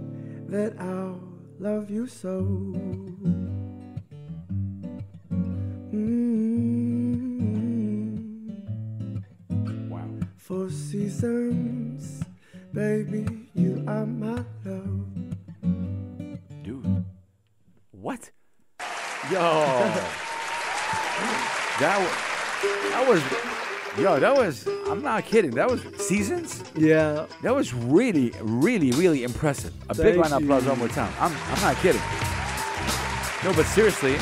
that 0.49 0.75
I'll 0.81 1.23
love 1.61 1.89
you 1.89 2.09
so. 2.09 2.43
Mm. 5.95 6.38
Four 10.49 10.71
seasons, 10.71 12.25
baby, 12.73 13.51
you 13.53 13.85
are 13.87 14.07
my 14.07 14.43
love. 14.65 15.07
Dude. 16.63 17.05
What? 17.91 18.31
Yo. 19.31 19.41
that 21.81 21.99
was, 22.01 22.11
that 22.91 23.05
was, 23.07 23.23
yo, 24.03 24.19
that 24.19 24.35
was, 24.35 24.67
I'm 24.89 25.03
not 25.03 25.27
kidding. 25.27 25.51
That 25.51 25.71
was 25.71 25.83
Seasons? 25.99 26.65
Yeah, 26.75 27.27
That 27.43 27.55
was 27.55 27.75
really, 27.75 28.33
really, 28.41 28.93
really 28.93 29.25
impressive. 29.25 29.75
A 29.91 29.95
big 29.95 30.17
round 30.17 30.33
of 30.33 30.43
applause 30.43 30.65
one 30.65 30.79
more 30.79 30.89
time. 30.89 31.13
I'm, 31.21 31.37
I'm 31.49 31.61
not 31.61 31.77
kidding. 31.83 32.01
No, 33.45 33.53
but 33.55 33.67
seriously, 33.67 34.17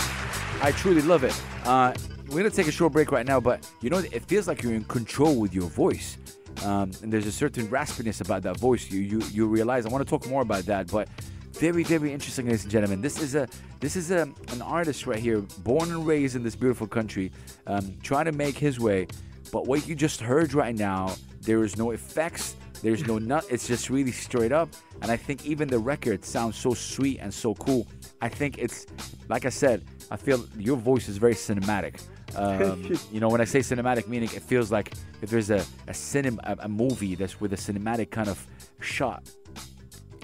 I 0.61 0.73
truly 0.73 1.03
love 1.03 1.23
it. 1.23 1.41
Uh, 1.65 1.95
we're 2.29 2.39
gonna 2.39 2.51
take 2.51 2.69
a 2.69 2.73
short 2.73 2.93
break 2.93 3.13
right 3.13 3.27
now, 3.27 3.41
but 3.41 3.69
you 3.81 3.91
know, 3.91 3.99
it 3.99 4.25
feels 4.27 4.47
like 4.49 4.63
you're 4.63 4.75
in 4.75 4.85
control 4.85 5.37
with 5.37 5.55
your 5.55 5.69
voice. 5.69 6.19
um, 6.65 6.91
and 7.03 7.13
there's 7.13 7.27
a 7.27 7.33
certain 7.33 7.67
raspiness 7.69 8.21
about 8.21 8.43
that 8.43 8.57
voice. 8.59 8.91
You 8.91 9.01
you 9.01 9.23
you 9.33 9.47
realize. 9.47 9.87
I 9.87 9.89
want 9.91 10.07
to 10.07 10.11
talk 10.11 10.27
more 10.29 10.43
about 10.43 10.65
that, 10.67 10.91
but 10.91 11.09
very 11.53 11.85
very 11.85 12.13
interesting, 12.13 12.47
ladies 12.47 12.63
and 12.63 12.73
gentlemen. 12.73 13.01
This 13.03 13.21
is 13.21 13.35
a 13.35 13.47
this 13.81 13.95
is 13.97 14.11
a 14.11 14.23
an 14.53 14.63
artist 14.63 15.07
right 15.07 15.19
here, 15.19 15.41
born 15.59 15.91
and 15.91 16.07
raised 16.07 16.35
in 16.37 16.43
this 16.43 16.57
beautiful 16.57 16.87
country, 16.87 17.31
um, 17.67 17.97
trying 18.03 18.25
to 18.27 18.33
make 18.33 18.57
his 18.57 18.81
way. 18.81 19.07
But 19.53 19.67
what 19.67 19.87
you 19.87 19.95
just 19.95 20.21
heard 20.21 20.55
right 20.55 20.75
now, 20.75 21.15
there 21.43 21.63
is 21.63 21.77
no 21.77 21.93
effects. 21.93 22.57
There's 22.83 23.07
no 23.07 23.19
nut. 23.19 23.45
It's 23.51 23.67
just 23.67 23.89
really 23.91 24.13
straight 24.13 24.53
up. 24.53 24.69
And 25.03 25.11
I 25.11 25.17
think 25.17 25.47
even 25.47 25.69
the 25.69 25.79
record 25.79 26.25
sounds 26.25 26.57
so 26.57 26.75
sweet 26.75 27.19
and 27.21 27.33
so 27.33 27.55
cool. 27.55 27.87
I 28.21 28.29
think 28.29 28.59
it's 28.59 28.87
like 29.29 29.45
I 29.45 29.51
said. 29.51 29.85
I 30.09 30.17
feel 30.17 30.47
your 30.57 30.77
voice 30.77 31.09
is 31.09 31.17
very 31.17 31.35
cinematic. 31.35 32.01
Um, 32.35 32.93
you 33.13 33.21
know, 33.21 33.29
when 33.29 33.41
I 33.41 33.45
say 33.45 33.61
cinematic, 33.61 34.09
meaning 34.09 34.31
it 34.35 34.43
feels 34.43 34.71
like 34.73 34.93
if 35.23 35.31
there's 35.31 35.51
a 35.51 35.65
a 35.87 35.95
cinema 35.95 36.41
a, 36.45 36.57
a 36.61 36.69
movie 36.69 37.15
that's 37.15 37.41
with 37.41 37.53
a 37.53 37.57
cinematic 37.57 38.11
kind 38.11 38.29
of 38.29 38.45
shot. 38.81 39.23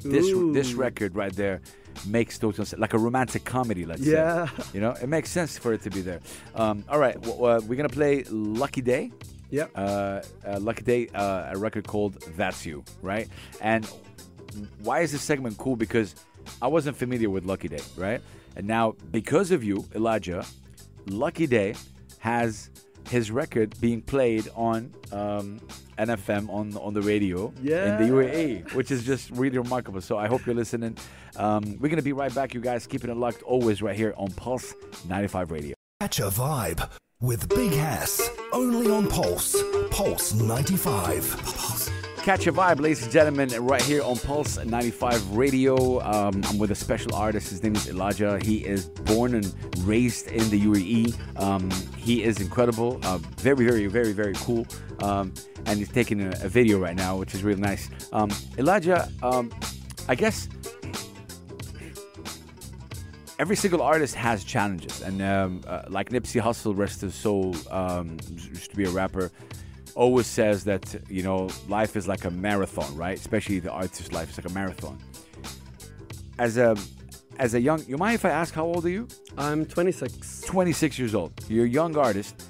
This 0.03 0.27
this 0.53 0.75
record 0.75 1.15
right 1.15 1.33
there 1.33 1.61
makes 2.07 2.37
total 2.39 2.65
sense, 2.65 2.81
like 2.81 2.93
a 2.93 2.99
romantic 2.99 3.45
comedy. 3.45 3.85
Let's 3.87 4.01
Yeah. 4.03 4.49
say. 4.49 4.65
You 4.75 4.81
know, 4.81 4.91
it 5.01 5.09
makes 5.09 5.31
sense 5.31 5.57
for 5.59 5.73
it 5.73 5.83
to 5.83 5.91
be 5.91 6.01
there. 6.01 6.21
Um, 6.57 6.85
all 6.89 6.99
right, 6.99 7.17
uh, 7.17 7.61
we're 7.67 7.77
gonna 7.77 7.89
play 7.89 8.25
"Lucky 8.31 8.81
Daye." 8.81 9.13
Yeah. 9.51 9.67
uh, 9.77 10.23
uh, 10.47 10.59
Lucky 10.61 10.83
Daye, 10.83 11.09
uh, 11.15 11.51
a 11.55 11.59
record 11.59 11.87
called 11.87 12.15
That's 12.39 12.65
You, 12.65 12.83
right? 13.03 13.29
And 13.61 13.87
why 14.83 15.01
is 15.01 15.13
this 15.13 15.21
segment 15.23 15.59
cool? 15.59 15.77
Because 15.77 16.15
I 16.63 16.67
wasn't 16.69 16.97
familiar 16.97 17.29
with 17.31 17.45
Lucky 17.45 17.69
Daye, 17.69 17.85
right? 17.97 18.21
And 18.57 18.67
now, 18.67 18.97
because 19.11 19.51
of 19.51 19.63
you, 19.63 19.85
Elijah, 19.95 20.45
Lucky 21.07 21.47
Daye 21.47 21.75
has 22.23 22.71
his 23.11 23.33
record 23.33 23.75
being 23.81 24.01
played 24.01 24.49
on 24.55 24.95
um, 25.11 25.61
NFM 25.99 26.49
on 26.49 26.77
on 26.77 26.95
the 26.95 27.03
radio 27.03 27.49
in 27.59 27.65
the 27.65 27.71
Yeah. 27.71 27.99
UAE, 28.01 28.75
which 28.75 28.91
is 28.93 29.03
just 29.05 29.31
really 29.33 29.59
remarkable. 29.59 30.01
So 30.01 30.17
I 30.17 30.29
hope 30.29 30.47
you're 30.47 30.55
listening. 30.55 30.97
Um, 31.37 31.77
we're 31.81 31.89
gonna 31.89 32.01
be 32.03 32.13
right 32.13 32.33
back, 32.33 32.55
you 32.55 32.61
guys. 32.61 32.87
Keeping 32.87 33.11
it 33.11 33.17
locked 33.17 33.43
always 33.43 33.83
right 33.83 33.97
here 33.97 34.15
on 34.17 34.31
Pulse 34.31 34.73
95 35.09 35.51
Radio. 35.51 35.75
Catch 36.01 36.21
a 36.21 36.31
vibe 36.31 36.89
with 37.21 37.49
Big 37.49 37.73
Hass. 37.73 38.31
Only 38.53 38.89
on 38.91 39.09
Pulse. 39.09 39.57
Pulse 39.91 40.33
95. 40.35 41.37
Pulse. 41.45 41.91
Catch 42.23 42.47
a 42.47 42.53
vibe, 42.53 42.79
ladies 42.79 43.03
and 43.03 43.11
gentlemen, 43.11 43.51
right 43.67 43.83
here 43.83 44.01
on 44.01 44.17
Pulse 44.17 44.65
95 44.65 45.37
Radio. 45.37 46.01
Um, 46.03 46.41
I'm 46.45 46.57
with 46.57 46.71
a 46.71 46.75
special 46.77 47.17
artist. 47.17 47.51
His 47.51 47.65
name 47.65 47.75
is 47.75 47.89
Elijah. 47.89 48.39
He 48.41 48.59
is 48.59 48.87
born 48.87 49.35
and 49.35 49.53
raised 49.79 50.29
in 50.29 50.49
the 50.49 50.61
UAE. 50.61 51.41
Um, 51.41 51.69
he 51.97 52.23
is 52.23 52.41
incredible, 52.41 53.01
uh, 53.03 53.19
very, 53.39 53.67
very, 53.67 53.89
very, 53.89 54.13
very 54.13 54.35
cool. 54.35 54.65
Um, 55.01 55.35
and 55.67 55.81
he's 55.81 55.89
taking 55.89 56.21
a, 56.21 56.29
a 56.45 56.49
video 56.49 56.79
right 56.79 56.95
now, 56.95 57.17
which 57.17 57.35
is 57.35 57.43
really 57.43 57.61
nice. 57.61 57.91
Um, 58.13 58.31
Elijah, 58.57 59.11
um, 59.25 59.51
I 60.09 60.15
guess 60.15 60.49
every 63.41 63.57
single 63.57 63.83
artist 63.83 64.15
has 64.15 64.45
challenges, 64.45 65.03
and 65.03 65.21
um, 65.23 65.61
uh, 65.67 65.83
like 65.89 66.11
Nipsey 66.11 66.41
Hussle, 66.41 66.77
rest 66.77 67.01
his 67.01 67.17
soul, 67.17 67.57
used 68.53 68.71
to 68.71 68.77
be 68.77 68.85
a 68.85 68.91
rapper, 68.91 69.33
always 69.95 70.27
says 70.27 70.65
that 70.65 70.95
you 71.09 71.23
know 71.23 71.49
life 71.69 71.97
is 71.97 72.09
like 72.09 72.25
a 72.25 72.31
marathon, 72.31 72.95
right? 72.97 73.19
Especially 73.19 73.59
the 73.59 73.71
artist's 73.71 74.13
life 74.13 74.31
is 74.31 74.39
like 74.39 74.51
a 74.51 74.55
marathon. 74.55 74.99
As 76.39 76.57
a 76.57 76.77
as 77.39 77.55
a 77.55 77.61
young, 77.61 77.85
you 77.87 77.97
mind 77.97 78.15
if 78.15 78.25
I 78.25 78.31
ask 78.31 78.55
how 78.55 78.65
old 78.65 78.85
are 78.85 78.91
you? 78.91 79.09
I'm 79.39 79.65
26. 79.65 80.43
26 80.43 80.99
years 80.99 81.15
old. 81.15 81.33
You're 81.49 81.65
a 81.65 81.69
young 81.69 81.97
artist. 81.97 82.49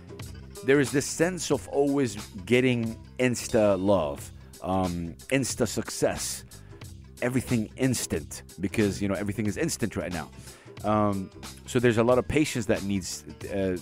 There 0.64 0.80
is 0.80 0.92
this 0.92 1.06
sense 1.06 1.50
of 1.50 1.68
always 1.68 2.16
getting 2.46 2.96
insta 3.18 3.82
love, 3.82 4.30
um, 4.62 5.14
insta 5.28 5.66
success, 5.66 6.44
everything 7.20 7.70
instant 7.76 8.42
because 8.60 9.00
you 9.02 9.08
know 9.08 9.14
everything 9.14 9.46
is 9.46 9.56
instant 9.56 9.96
right 9.96 10.12
now. 10.12 10.28
Um, 10.84 11.30
so 11.66 11.78
there's 11.78 11.98
a 11.98 12.02
lot 12.02 12.18
of 12.18 12.26
patience 12.26 12.66
that 12.66 12.82
needs 12.82 13.24
uh, 13.52 13.76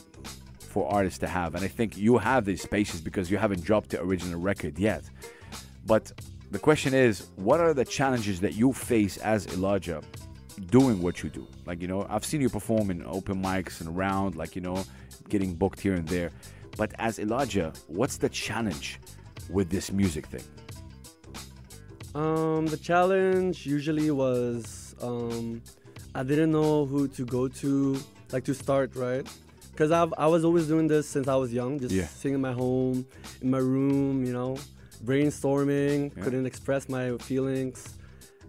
for 0.71 0.89
artists 0.89 1.19
to 1.19 1.27
have, 1.27 1.57
and 1.57 1.65
I 1.65 1.69
think 1.69 1.97
you 1.97 2.17
have 2.17 2.45
this 2.45 2.65
patience 2.65 3.01
because 3.01 3.31
you 3.31 3.39
haven't 3.39 3.65
dropped 3.65 3.91
the 3.91 4.01
original 4.01 4.41
record 4.41 4.79
yet. 4.79 5.03
But 5.85 6.13
the 6.53 6.59
question 6.59 6.95
is, 6.95 7.27
what 7.37 7.59
are 7.61 7.75
the 7.75 7.85
challenges 7.85 8.41
that 8.41 8.55
you 8.55 8.73
face 8.73 9.17
as 9.19 9.47
Elijah 9.49 10.01
doing 10.71 11.03
what 11.03 11.23
you 11.23 11.29
do? 11.29 11.47
Like, 11.67 11.83
you 11.83 11.89
know, 11.89 12.07
I've 12.09 12.25
seen 12.25 12.41
you 12.41 12.49
perform 12.49 12.91
in 12.91 13.05
open 13.05 13.43
mics 13.43 13.81
and 13.81 13.89
around, 13.97 14.37
like, 14.37 14.55
you 14.55 14.63
know, 14.63 14.85
getting 15.29 15.55
booked 15.55 15.81
here 15.81 15.95
and 15.95 16.07
there. 16.07 16.31
But 16.77 16.93
as 16.99 17.19
Elijah, 17.19 17.73
what's 17.89 18.17
the 18.17 18.29
challenge 18.29 19.01
with 19.49 19.71
this 19.71 19.91
music 19.91 20.27
thing? 20.27 20.45
Um, 22.15 22.67
the 22.67 22.77
challenge 22.77 23.67
usually 23.67 24.11
was 24.11 24.95
um, 25.01 25.63
I 26.15 26.23
didn't 26.23 26.53
know 26.53 26.87
who 26.87 27.09
to 27.09 27.25
go 27.25 27.49
to, 27.49 27.99
like 28.33 28.45
to 28.45 28.55
start, 28.55 28.95
right? 28.97 29.27
Because 29.81 29.93
I've 29.93 30.13
I 30.19 30.27
was 30.27 30.45
always 30.45 30.67
doing 30.67 30.89
this 30.89 31.09
since 31.09 31.27
I 31.27 31.37
was 31.37 31.55
young, 31.55 31.81
just 31.81 31.95
Yeah. 31.95 32.05
sitting 32.07 32.35
in 32.35 32.43
my 32.43 32.53
home, 32.53 33.07
in 33.41 33.51
my 33.51 33.63
room, 33.75 34.27
you 34.27 34.35
know, 34.35 34.59
brainstorming, 35.07 35.99
Yeah. 36.15 36.23
couldn't 36.23 36.45
express 36.45 36.87
my 36.97 37.17
feelings. 37.29 37.79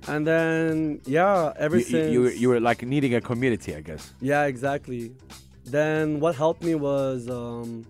And 0.09 0.27
then, 0.27 0.99
yeah, 1.05 1.53
ever 1.55 1.77
You, 1.77 1.83
since. 1.83 2.11
you, 2.13 2.19
were, 2.23 2.31
you 2.31 2.49
were 2.49 2.59
like 2.59 2.83
needing 2.85 3.15
a 3.15 3.21
community, 3.21 3.73
I 3.73 3.79
guess. 3.79 4.11
Yeah, 4.19 4.43
exactly. 4.43 5.13
Then 5.63 6.19
what 6.19 6.35
helped 6.35 6.63
me 6.65 6.75
was 6.75 7.29
um, 7.29 7.85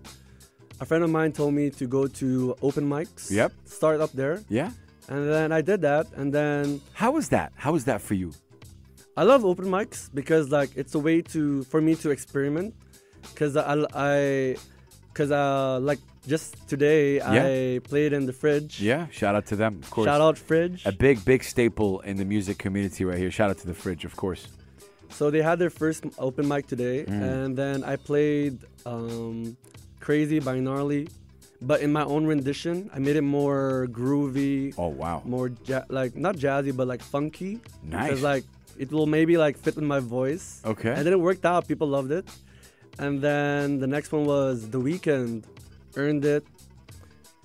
a 0.80 0.84
friend 0.84 1.02
of 1.02 1.10
mine 1.10 1.32
told 1.32 1.52
me 1.52 1.68
to 1.80 1.84
go 1.88 2.06
to 2.22 2.54
open 2.62 2.88
mics. 2.88 3.28
Yep. 3.28 3.50
Start 3.64 4.00
up 4.00 4.12
there. 4.12 4.36
Yeah. 4.48 4.70
And 5.08 5.28
then 5.28 5.50
I 5.50 5.62
did 5.62 5.80
that. 5.80 6.06
And 6.14 6.32
then 6.32 6.80
How 6.92 7.10
was 7.10 7.28
that? 7.30 7.50
How 7.56 7.72
was 7.72 7.86
that 7.86 8.02
for 8.02 8.14
you? 8.14 8.30
I 9.16 9.24
love 9.24 9.44
open 9.44 9.64
mics 9.64 10.08
because 10.14 10.50
like 10.52 10.70
it's 10.76 10.94
a 10.94 11.00
way 11.00 11.22
to 11.34 11.64
for 11.64 11.80
me 11.80 11.96
to 11.96 12.10
experiment. 12.12 12.72
Cause 13.34 13.56
I 13.56 13.84
I 13.94 14.56
cause 15.14 15.30
uh 15.30 15.78
like 15.80 15.98
just 16.26 16.54
today 16.68 17.20
I 17.20 17.78
played 17.80 18.12
in 18.12 18.26
the 18.26 18.32
fridge. 18.32 18.80
Yeah. 18.80 19.06
Shout 19.10 19.34
out 19.34 19.46
to 19.46 19.56
them, 19.56 19.80
of 19.82 19.90
course. 19.90 20.06
Shout 20.06 20.20
out 20.20 20.38
fridge. 20.38 20.84
A 20.86 20.92
big, 20.92 21.24
big 21.24 21.42
staple 21.42 22.00
in 22.00 22.16
the 22.16 22.24
music 22.24 22.58
community 22.58 23.04
right 23.04 23.18
here. 23.18 23.30
Shout 23.30 23.50
out 23.50 23.58
to 23.58 23.66
the 23.66 23.74
fridge, 23.74 24.04
of 24.04 24.14
course. 24.16 24.46
So 25.10 25.30
they 25.30 25.42
had 25.42 25.58
their 25.58 25.70
first 25.70 26.04
open 26.18 26.46
mic 26.48 26.66
today, 26.66 27.04
Mm. 27.04 27.22
and 27.32 27.56
then 27.56 27.84
I 27.84 27.96
played 27.96 28.58
um, 28.86 29.56
"Crazy" 30.00 30.38
by 30.40 30.58
Gnarly, 30.58 31.08
but 31.60 31.80
in 31.82 31.92
my 31.92 32.04
own 32.04 32.24
rendition. 32.26 32.88
I 32.94 32.98
made 32.98 33.16
it 33.16 33.26
more 33.40 33.88
groovy, 33.90 34.72
Oh 34.78 34.88
wow. 34.88 35.20
more 35.24 35.50
ja- 35.66 35.84
like 35.88 36.16
not 36.16 36.36
jazzy, 36.36 36.72
but 36.74 36.86
like 36.88 37.02
funky. 37.02 37.60
Nice. 37.82 38.08
Because 38.08 38.22
like 38.22 38.44
it 38.78 38.90
will 38.90 39.06
maybe 39.06 39.36
like 39.36 39.58
fit 39.58 39.74
with 39.76 39.84
my 39.84 40.00
voice. 40.00 40.62
Okay. 40.64 40.90
And 40.96 41.04
then 41.04 41.12
it 41.12 41.20
worked 41.20 41.44
out. 41.44 41.68
People 41.68 41.88
loved 41.88 42.10
it. 42.12 42.24
And 42.98 43.20
then 43.20 43.78
the 43.78 43.86
next 43.86 44.12
one 44.12 44.24
was 44.24 44.68
The 44.70 44.80
Weeknd, 44.80 45.44
earned 45.96 46.24
it. 46.24 46.44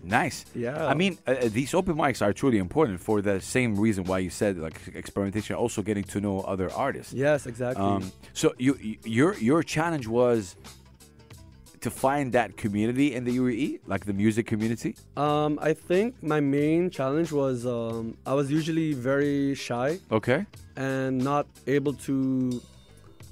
Nice. 0.04 0.46
Yeah. 0.54 0.86
I 0.86 0.94
mean, 0.94 1.18
uh, 1.28 1.32
uh, 1.32 1.50
these 1.52 1.74
open 1.74 1.96
mics 1.96 2.22
are 2.22 2.32
truly 2.32 2.60
important 2.60 3.00
for 3.00 3.22
the 3.22 3.42
same 3.42 3.76
reason 3.76 4.04
why 4.04 4.20
you 4.20 4.30
said 4.30 4.58
like 4.58 4.80
experimentation, 4.94 5.56
also 5.56 5.82
getting 5.82 6.04
to 6.06 6.22
know 6.22 6.42
other 6.42 6.72
artists. 6.74 7.14
Yes, 7.14 7.48
exactly. 7.48 7.84
Um, 7.84 8.12
so 8.34 8.54
you, 8.60 8.78
you- 8.80 8.98
your 9.04 9.34
your 9.38 9.64
challenge 9.64 10.08
was 10.08 10.56
to 11.82 11.90
find 11.92 12.32
that 12.34 12.58
community 12.58 13.14
in 13.16 13.24
the 13.24 13.38
UAE, 13.38 13.80
like 13.88 14.06
the 14.06 14.14
music 14.14 14.46
community. 14.48 14.96
um, 15.16 15.58
I 15.62 15.74
think 15.74 16.22
my 16.24 16.40
main 16.42 16.90
challenge 16.90 17.32
was 17.32 17.66
um, 17.66 18.18
I 18.26 18.34
was 18.34 18.52
usually 18.52 18.94
very 18.94 19.56
shy. 19.56 20.00
Okay. 20.12 20.46
and 20.76 21.18
not 21.18 21.48
able 21.66 21.94
to 22.08 22.62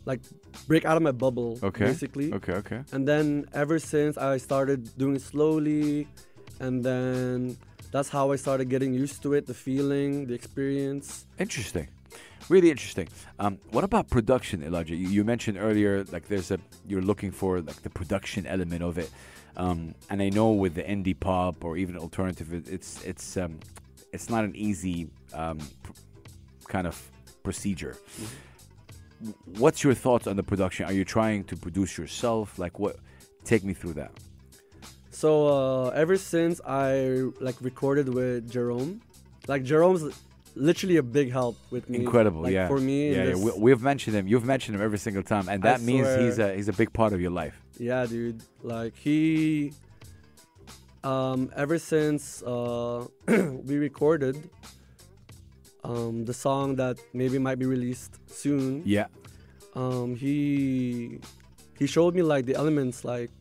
like 0.05 0.21
break 0.67 0.85
out 0.85 0.97
of 0.97 1.03
my 1.03 1.11
bubble 1.11 1.59
Okay. 1.63 1.85
basically 1.85 2.33
Okay. 2.33 2.53
Okay. 2.53 2.81
and 2.91 3.07
then 3.07 3.45
ever 3.53 3.77
since 3.79 4.17
i 4.17 4.37
started 4.37 4.79
doing 4.97 5.15
it 5.15 5.21
slowly 5.21 6.07
and 6.59 6.83
then 6.83 7.57
that's 7.91 8.09
how 8.09 8.31
i 8.31 8.35
started 8.35 8.69
getting 8.69 8.93
used 8.93 9.21
to 9.23 9.33
it 9.33 9.45
the 9.47 9.53
feeling 9.53 10.27
the 10.27 10.33
experience 10.33 11.25
Interesting. 11.39 11.87
Really 12.47 12.69
interesting. 12.69 13.07
Um, 13.39 13.57
what 13.71 13.83
about 13.83 14.07
production, 14.11 14.61
Elijah? 14.61 14.95
You, 14.95 15.07
you 15.09 15.23
mentioned 15.23 15.57
earlier, 15.57 16.03
like 16.11 16.27
there's 16.27 16.51
a 16.51 16.59
you're 16.87 17.01
looking 17.01 17.31
for 17.31 17.59
like 17.59 17.81
the 17.81 17.89
production 17.89 18.45
element 18.45 18.83
of 18.83 18.99
it, 18.99 19.09
um, 19.57 19.95
and 20.11 20.21
I 20.21 20.29
know 20.29 20.51
with 20.51 20.75
the 20.75 20.83
indie 20.83 21.19
pop 21.19 21.65
or 21.65 21.75
even 21.75 21.97
alternative, 21.97 22.53
it, 22.53 22.69
it's 22.69 23.03
it's 23.03 23.35
um, 23.35 23.59
it's 24.13 24.29
not 24.29 24.43
an 24.45 24.55
easy 24.55 25.07
um, 25.33 25.57
pr- 25.81 25.93
kind 26.67 26.85
of 26.85 26.95
procedure. 27.41 27.95
W- 28.19 28.37
What's 29.57 29.83
your 29.83 29.93
thoughts 29.93 30.27
on 30.27 30.35
the 30.35 30.43
production? 30.43 30.85
Are 30.85 30.93
you 30.93 31.05
trying 31.05 31.43
to 31.45 31.55
produce 31.55 31.97
yourself? 31.97 32.59
Like 32.59 32.79
what? 32.79 32.97
Take 33.43 33.63
me 33.63 33.73
through 33.73 33.93
that. 33.93 34.11
so 35.11 35.47
uh, 35.47 35.89
ever 36.03 36.17
since 36.17 36.59
i 36.67 37.21
like 37.39 37.55
recorded 37.61 38.07
with 38.09 38.51
jerome 38.51 38.99
like 39.47 39.63
jerome's 39.63 40.03
literally 40.55 40.97
a 40.97 41.03
big 41.03 41.31
help 41.31 41.55
with 41.71 41.89
me 41.89 41.99
Incredible, 41.99 42.41
like, 42.41 42.53
yeah. 42.53 42.67
for 42.67 42.79
me 42.79 43.13
yeah, 43.15 43.23
yeah. 43.29 43.35
We, 43.35 43.51
we've 43.65 43.81
mentioned 43.81 44.15
him. 44.15 44.27
You've 44.27 44.45
mentioned 44.45 44.75
him 44.75 44.81
every 44.81 44.97
single 44.97 45.23
time, 45.23 45.47
and 45.49 45.63
I 45.65 45.69
that 45.69 45.81
means 45.81 46.07
swear. 46.07 46.21
he's 46.21 46.39
a 46.39 46.55
he's 46.55 46.67
a 46.69 46.73
big 46.73 46.91
part 46.99 47.11
of 47.13 47.19
your 47.21 47.31
life. 47.31 47.55
Yeah, 47.77 48.05
dude. 48.05 48.41
Like 48.63 48.95
he, 48.95 49.73
um, 51.03 51.51
ever 51.55 51.77
since 51.77 52.41
uh, 52.43 53.05
we 53.69 53.75
recorded 53.77 54.49
um, 55.89 56.25
the 56.29 56.33
song 56.33 56.75
that 56.81 56.97
maybe 57.13 57.37
might 57.47 57.59
be 57.63 57.65
released 57.75 58.13
soon, 58.41 58.81
Yeah. 58.85 59.07
um, 59.81 60.15
he 60.23 61.19
he 61.79 61.85
showed 61.95 62.13
me 62.15 62.21
like 62.33 62.43
the 62.49 62.55
elements 62.63 62.97
like 63.13 63.31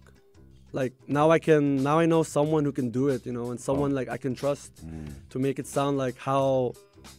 like 0.81 0.93
now 1.07 1.27
I 1.37 1.39
can 1.39 1.65
now 1.89 1.97
I 2.05 2.07
know 2.13 2.23
someone 2.39 2.63
who 2.67 2.73
can 2.81 2.89
do 2.91 3.05
it, 3.15 3.21
you 3.29 3.33
know, 3.39 3.47
and 3.53 3.59
someone 3.69 3.91
Oh. 3.93 3.99
like 4.01 4.09
I 4.17 4.19
can 4.25 4.35
trust 4.43 4.73
Mm. 4.85 5.09
to 5.33 5.37
make 5.47 5.57
it 5.63 5.67
sound 5.77 5.95
like 6.05 6.17
how 6.31 6.47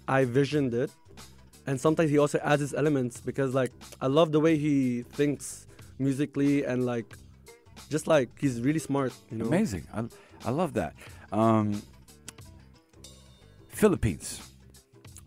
I 0.08 0.20
visioned 0.40 0.74
it. 0.84 0.92
And 1.68 1.76
sometimes 1.86 2.10
he 2.14 2.18
also 2.24 2.38
adds 2.52 2.62
his 2.62 2.74
elements 2.82 3.16
because 3.30 3.52
like 3.62 3.72
I 4.06 4.08
love 4.08 4.30
the 4.36 4.40
way 4.46 4.54
he 4.68 4.76
thinks 5.20 5.46
musically 6.08 6.64
and 6.70 6.86
like 6.94 7.10
just 7.94 8.06
like 8.08 8.30
he's 8.44 8.56
really 8.68 8.80
smart, 8.90 9.14
you 9.32 9.38
know. 9.40 9.48
Amazing. 9.48 9.84
I, 9.98 10.00
I 10.50 10.52
love 10.52 10.72
that. 10.74 10.94
Um, 11.32 11.82
Philippines. 13.70 14.42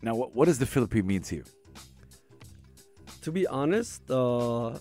Now, 0.02 0.14
what, 0.14 0.34
what 0.34 0.46
does 0.46 0.58
the 0.58 0.66
Philippine 0.66 1.06
mean 1.06 1.22
to 1.22 1.36
you? 1.36 1.44
To 3.22 3.32
be 3.32 3.46
honest, 3.46 4.08
uh, 4.10 4.78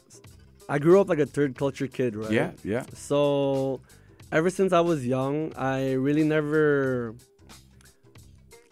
I 0.69 0.79
grew 0.79 1.01
up 1.01 1.09
like 1.09 1.19
a 1.19 1.25
third 1.25 1.57
culture 1.57 1.87
kid, 1.87 2.15
right? 2.15 2.31
Yeah, 2.31 2.51
yeah. 2.63 2.85
So, 2.93 3.81
ever 4.31 4.49
since 4.49 4.73
I 4.73 4.81
was 4.81 5.05
young, 5.05 5.53
I 5.55 5.93
really 5.93 6.23
never 6.23 7.15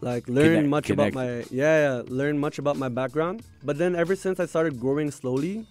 like 0.02 0.28
learned 0.28 0.56
Connect- 0.56 0.68
much 0.68 0.90
about 0.90 1.14
my 1.14 1.44
yeah, 1.50 1.76
yeah, 1.84 2.02
learned 2.08 2.40
much 2.40 2.60
about 2.60 2.78
my 2.78 2.90
background. 2.90 3.42
But 3.64 3.78
then 3.78 3.96
ever 3.96 4.16
since 4.16 4.40
I 4.40 4.46
started 4.46 4.80
growing 4.80 5.10
slowly, 5.10 5.66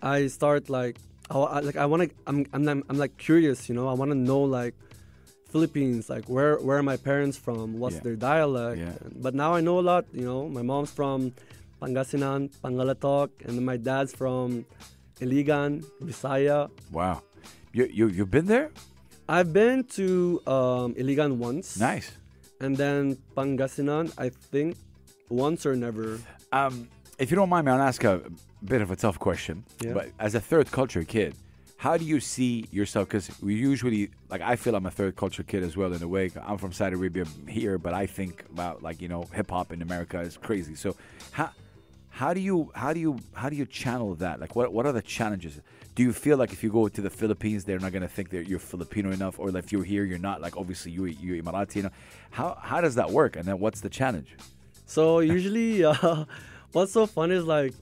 I 0.00 0.28
start 0.28 0.70
like 0.70 0.96
I, 1.30 1.60
like 1.60 1.76
I 1.76 1.86
want 1.86 2.02
to 2.04 2.10
I'm, 2.26 2.46
I'm 2.52 2.68
I'm 2.68 2.84
I'm 2.88 2.98
like 2.98 3.16
curious, 3.16 3.68
you 3.68 3.74
know. 3.74 3.88
I 3.88 3.94
want 3.94 4.10
to 4.12 4.14
know 4.14 4.40
like 4.40 4.74
Philippines, 5.48 6.08
like 6.10 6.26
where 6.28 6.56
where 6.58 6.78
are 6.78 6.82
my 6.82 6.96
parents 6.96 7.36
from? 7.36 7.78
What's 7.78 7.96
Yeah. 7.96 8.02
their 8.06 8.16
dialect? 8.16 8.78
Yeah. 8.78 8.92
But 9.24 9.34
now 9.34 9.54
I 9.54 9.60
know 9.60 9.78
a 9.78 9.84
lot, 9.92 10.04
you 10.12 10.24
know. 10.24 10.48
My 10.48 10.62
mom's 10.62 10.90
from 10.90 11.32
Pangasinan, 11.80 12.50
Pangalatok, 12.62 13.30
and 13.46 13.64
my 13.64 13.76
dad's 13.76 14.12
from 14.14 14.64
Iligan, 15.20 15.84
Visaya. 16.02 16.70
Wow. 16.92 17.22
You, 17.72 17.84
you, 17.92 18.08
you've 18.08 18.30
been 18.30 18.46
there? 18.46 18.70
I've 19.28 19.52
been 19.52 19.84
to 19.98 20.40
um, 20.46 20.94
Iligan 20.94 21.38
once. 21.38 21.78
Nice. 21.78 22.10
And 22.60 22.76
then 22.76 23.16
Pangasinan, 23.36 24.12
I 24.18 24.28
think 24.30 24.76
once 25.28 25.66
or 25.66 25.76
never. 25.76 26.18
Um, 26.52 26.88
if 27.18 27.30
you 27.30 27.36
don't 27.36 27.48
mind 27.48 27.66
me, 27.66 27.72
I'll 27.72 27.82
ask 27.82 28.02
a 28.04 28.22
bit 28.64 28.80
of 28.82 28.90
a 28.90 28.96
tough 28.96 29.18
question. 29.18 29.64
Yeah. 29.80 29.92
But 29.92 30.10
as 30.18 30.34
a 30.34 30.40
third 30.40 30.70
culture 30.70 31.04
kid, 31.04 31.34
how 31.78 31.96
do 31.96 32.04
you 32.04 32.20
see 32.20 32.66
yourself? 32.70 33.08
Because 33.08 33.30
we 33.42 33.54
usually, 33.54 34.10
like, 34.30 34.40
I 34.40 34.56
feel 34.56 34.74
I'm 34.74 34.86
a 34.86 34.90
third 34.90 35.14
culture 35.16 35.42
kid 35.42 35.62
as 35.62 35.76
well 35.76 35.92
in 35.92 36.02
a 36.02 36.08
way. 36.08 36.30
I'm 36.42 36.56
from 36.56 36.72
Saudi 36.72 36.96
Arabia 36.96 37.26
here, 37.46 37.76
but 37.76 37.92
I 37.92 38.06
think 38.06 38.44
about 38.50 38.82
like 38.82 39.02
you 39.02 39.08
know 39.08 39.28
hip 39.32 39.50
hop 39.50 39.72
in 39.72 39.82
America 39.82 40.20
is 40.20 40.36
crazy. 40.36 40.74
So 40.74 40.96
how 41.32 41.50
how 42.08 42.32
do 42.32 42.40
you 42.40 42.72
how 42.74 42.94
do 42.94 43.00
you 43.00 43.18
how 43.34 43.50
do 43.50 43.56
you 43.56 43.66
channel 43.66 44.14
that? 44.16 44.40
Like, 44.40 44.56
what 44.56 44.72
what 44.72 44.86
are 44.86 44.92
the 44.92 45.02
challenges? 45.02 45.60
Do 45.94 46.02
you 46.02 46.12
feel 46.14 46.38
like 46.38 46.52
if 46.52 46.64
you 46.64 46.70
go 46.70 46.88
to 46.88 47.00
the 47.02 47.10
Philippines, 47.10 47.64
they're 47.64 47.78
not 47.78 47.92
gonna 47.92 48.08
think 48.08 48.30
that 48.30 48.48
you're 48.48 48.58
Filipino 48.58 49.10
enough, 49.12 49.38
or 49.38 49.54
if 49.56 49.70
you're 49.70 49.84
here, 49.84 50.04
you're 50.04 50.18
not? 50.18 50.40
Like, 50.40 50.56
obviously 50.56 50.92
you 50.92 51.04
you 51.04 51.42
Emirati. 51.42 51.76
You 51.76 51.82
know, 51.84 51.90
how 52.30 52.58
how 52.62 52.80
does 52.80 52.94
that 52.94 53.10
work? 53.10 53.36
And 53.36 53.44
then 53.44 53.60
what's 53.60 53.82
the 53.82 53.90
challenge? 53.90 54.34
So 54.86 55.18
usually, 55.18 55.84
uh, 55.90 56.24
what's 56.72 56.92
so 56.92 57.06
fun 57.06 57.30
is 57.32 57.44
like, 57.44 57.74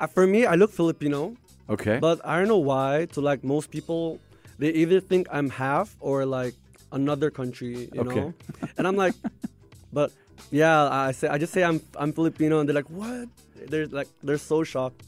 uh, 0.00 0.08
for 0.08 0.26
me, 0.26 0.44
I 0.44 0.56
look 0.56 0.72
Filipino, 0.72 1.36
Okay. 1.70 1.98
but 1.98 2.20
I 2.24 2.38
don't 2.38 2.48
know 2.48 2.58
why. 2.58 3.06
To 3.14 3.20
like 3.20 3.44
most 3.44 3.70
people, 3.70 4.18
they 4.58 4.70
either 4.70 5.00
think 5.00 5.26
I'm 5.30 5.48
half 5.50 5.96
or 6.00 6.24
like 6.26 6.54
another 6.92 7.30
country, 7.30 7.88
you 7.92 8.00
Okay. 8.02 8.20
know. 8.20 8.34
and 8.76 8.86
I'm 8.86 8.96
like, 8.96 9.14
but 9.92 10.12
yeah, 10.50 10.88
I 10.90 11.12
say 11.12 11.28
I 11.28 11.38
just 11.38 11.52
say 11.52 11.62
I'm 11.64 11.80
I'm 11.96 12.12
Filipino, 12.12 12.60
and 12.60 12.68
they're 12.68 12.74
like, 12.74 12.90
what? 12.90 13.28
They're 13.68 13.86
like 13.86 14.08
they're 14.22 14.38
so 14.38 14.64
shocked. 14.64 15.02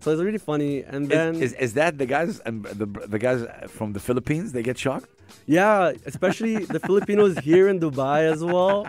So 0.00 0.12
it's 0.12 0.22
really 0.22 0.38
funny. 0.38 0.84
And 0.84 1.08
then 1.08 1.34
is, 1.36 1.52
is, 1.52 1.52
is 1.54 1.74
that 1.74 1.98
the 1.98 2.06
guys 2.06 2.38
and 2.46 2.64
the 2.64 2.86
the 2.86 3.18
guys 3.18 3.44
from 3.68 3.92
the 3.92 4.00
Philippines? 4.00 4.52
They 4.52 4.62
get 4.62 4.78
shocked. 4.78 5.10
Yeah, 5.46 5.92
especially 6.06 6.64
the 6.64 6.78
Filipinos 6.80 7.36
here 7.48 7.68
in 7.68 7.80
Dubai 7.80 8.30
as 8.32 8.42
well. 8.44 8.86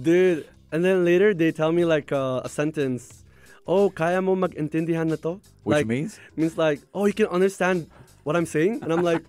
Dude, 0.00 0.46
and 0.70 0.84
then 0.84 1.04
later 1.04 1.34
they 1.34 1.50
tell 1.50 1.72
me 1.72 1.84
like 1.84 2.12
uh, 2.12 2.42
a 2.44 2.48
sentence. 2.48 3.23
Oh, 3.66 3.88
kaya 3.88 4.20
mo 4.20 4.36
mag-intindihan 4.36 5.08
na 5.08 5.16
to? 5.16 5.40
Which 5.64 5.80
like, 5.80 5.86
means? 5.86 6.20
Means 6.36 6.56
like, 6.56 6.80
oh, 6.92 7.06
you 7.06 7.16
can 7.16 7.32
understand 7.32 7.88
what 8.22 8.36
I'm 8.36 8.46
saying? 8.46 8.84
And 8.84 8.92
I'm 8.92 9.02
like, 9.02 9.24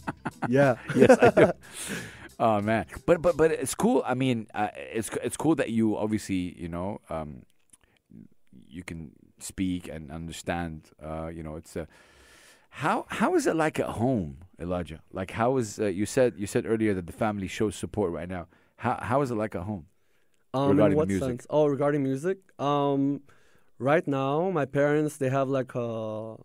yeah. 0.48 0.78
Yes, 0.94 1.18
I 1.20 1.30
do. 1.30 1.50
Oh 2.40 2.58
man, 2.62 2.86
but 3.04 3.20
but 3.20 3.36
but 3.36 3.52
it's 3.52 3.74
cool. 3.74 4.02
I 4.06 4.14
mean, 4.14 4.48
uh, 4.54 4.72
it's 4.74 5.10
it's 5.22 5.36
cool 5.36 5.54
that 5.56 5.68
you 5.68 5.98
obviously 5.98 6.56
you 6.56 6.72
know 6.72 7.02
um, 7.10 7.44
you 8.66 8.82
can 8.82 9.12
speak 9.38 9.88
and 9.92 10.10
understand. 10.10 10.88
Uh, 11.04 11.26
you 11.28 11.42
know, 11.42 11.56
it's 11.56 11.76
a 11.76 11.86
how 12.70 13.04
how 13.08 13.34
is 13.34 13.46
it 13.46 13.56
like 13.56 13.78
at 13.78 14.00
home, 14.00 14.38
Elijah? 14.58 15.02
Like 15.12 15.32
how 15.32 15.58
is 15.58 15.78
uh, 15.78 15.92
you 15.92 16.06
said 16.06 16.32
you 16.38 16.46
said 16.46 16.64
earlier 16.64 16.94
that 16.94 17.06
the 17.06 17.12
family 17.12 17.46
shows 17.46 17.76
support 17.76 18.10
right 18.10 18.28
now. 18.28 18.46
How 18.76 18.98
how 19.02 19.20
is 19.20 19.30
it 19.30 19.34
like 19.34 19.54
at 19.54 19.64
home? 19.64 19.84
Um, 20.54 20.70
Regarding 20.70 20.92
in 20.92 20.96
what 20.96 21.08
music. 21.08 21.28
sense? 21.28 21.46
Oh, 21.50 21.66
regarding 21.66 22.02
music. 22.02 22.38
Um, 22.58 23.20
right 23.80 24.06
now, 24.06 24.50
my 24.50 24.66
parents 24.66 25.16
they 25.16 25.30
have 25.30 25.48
like 25.48 25.74
a 25.74 26.36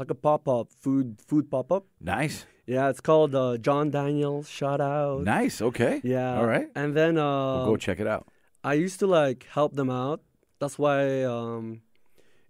like 0.00 0.10
a 0.10 0.14
pop 0.26 0.48
up 0.48 0.72
food 0.80 1.20
food 1.28 1.50
pop 1.50 1.68
up. 1.76 1.84
Nice, 2.00 2.46
Yeah, 2.66 2.88
it's 2.88 3.00
called 3.02 3.34
uh, 3.34 3.58
John 3.58 3.90
Daniels. 3.90 4.48
Shout 4.48 4.80
out. 4.80 5.22
nice. 5.24 5.60
Okay, 5.60 6.00
Yeah. 6.02 6.38
all 6.38 6.46
right. 6.46 6.68
And 6.74 6.96
then 6.96 7.18
uh, 7.18 7.54
We'll 7.60 7.72
go 7.74 7.76
check 7.76 8.00
it 8.00 8.06
out. 8.08 8.24
I 8.64 8.74
used 8.74 8.98
to 9.04 9.06
like 9.06 9.44
help 9.52 9.74
them 9.76 9.90
out. 9.90 10.20
That's 10.60 10.78
why, 10.78 11.22
um, 11.28 11.82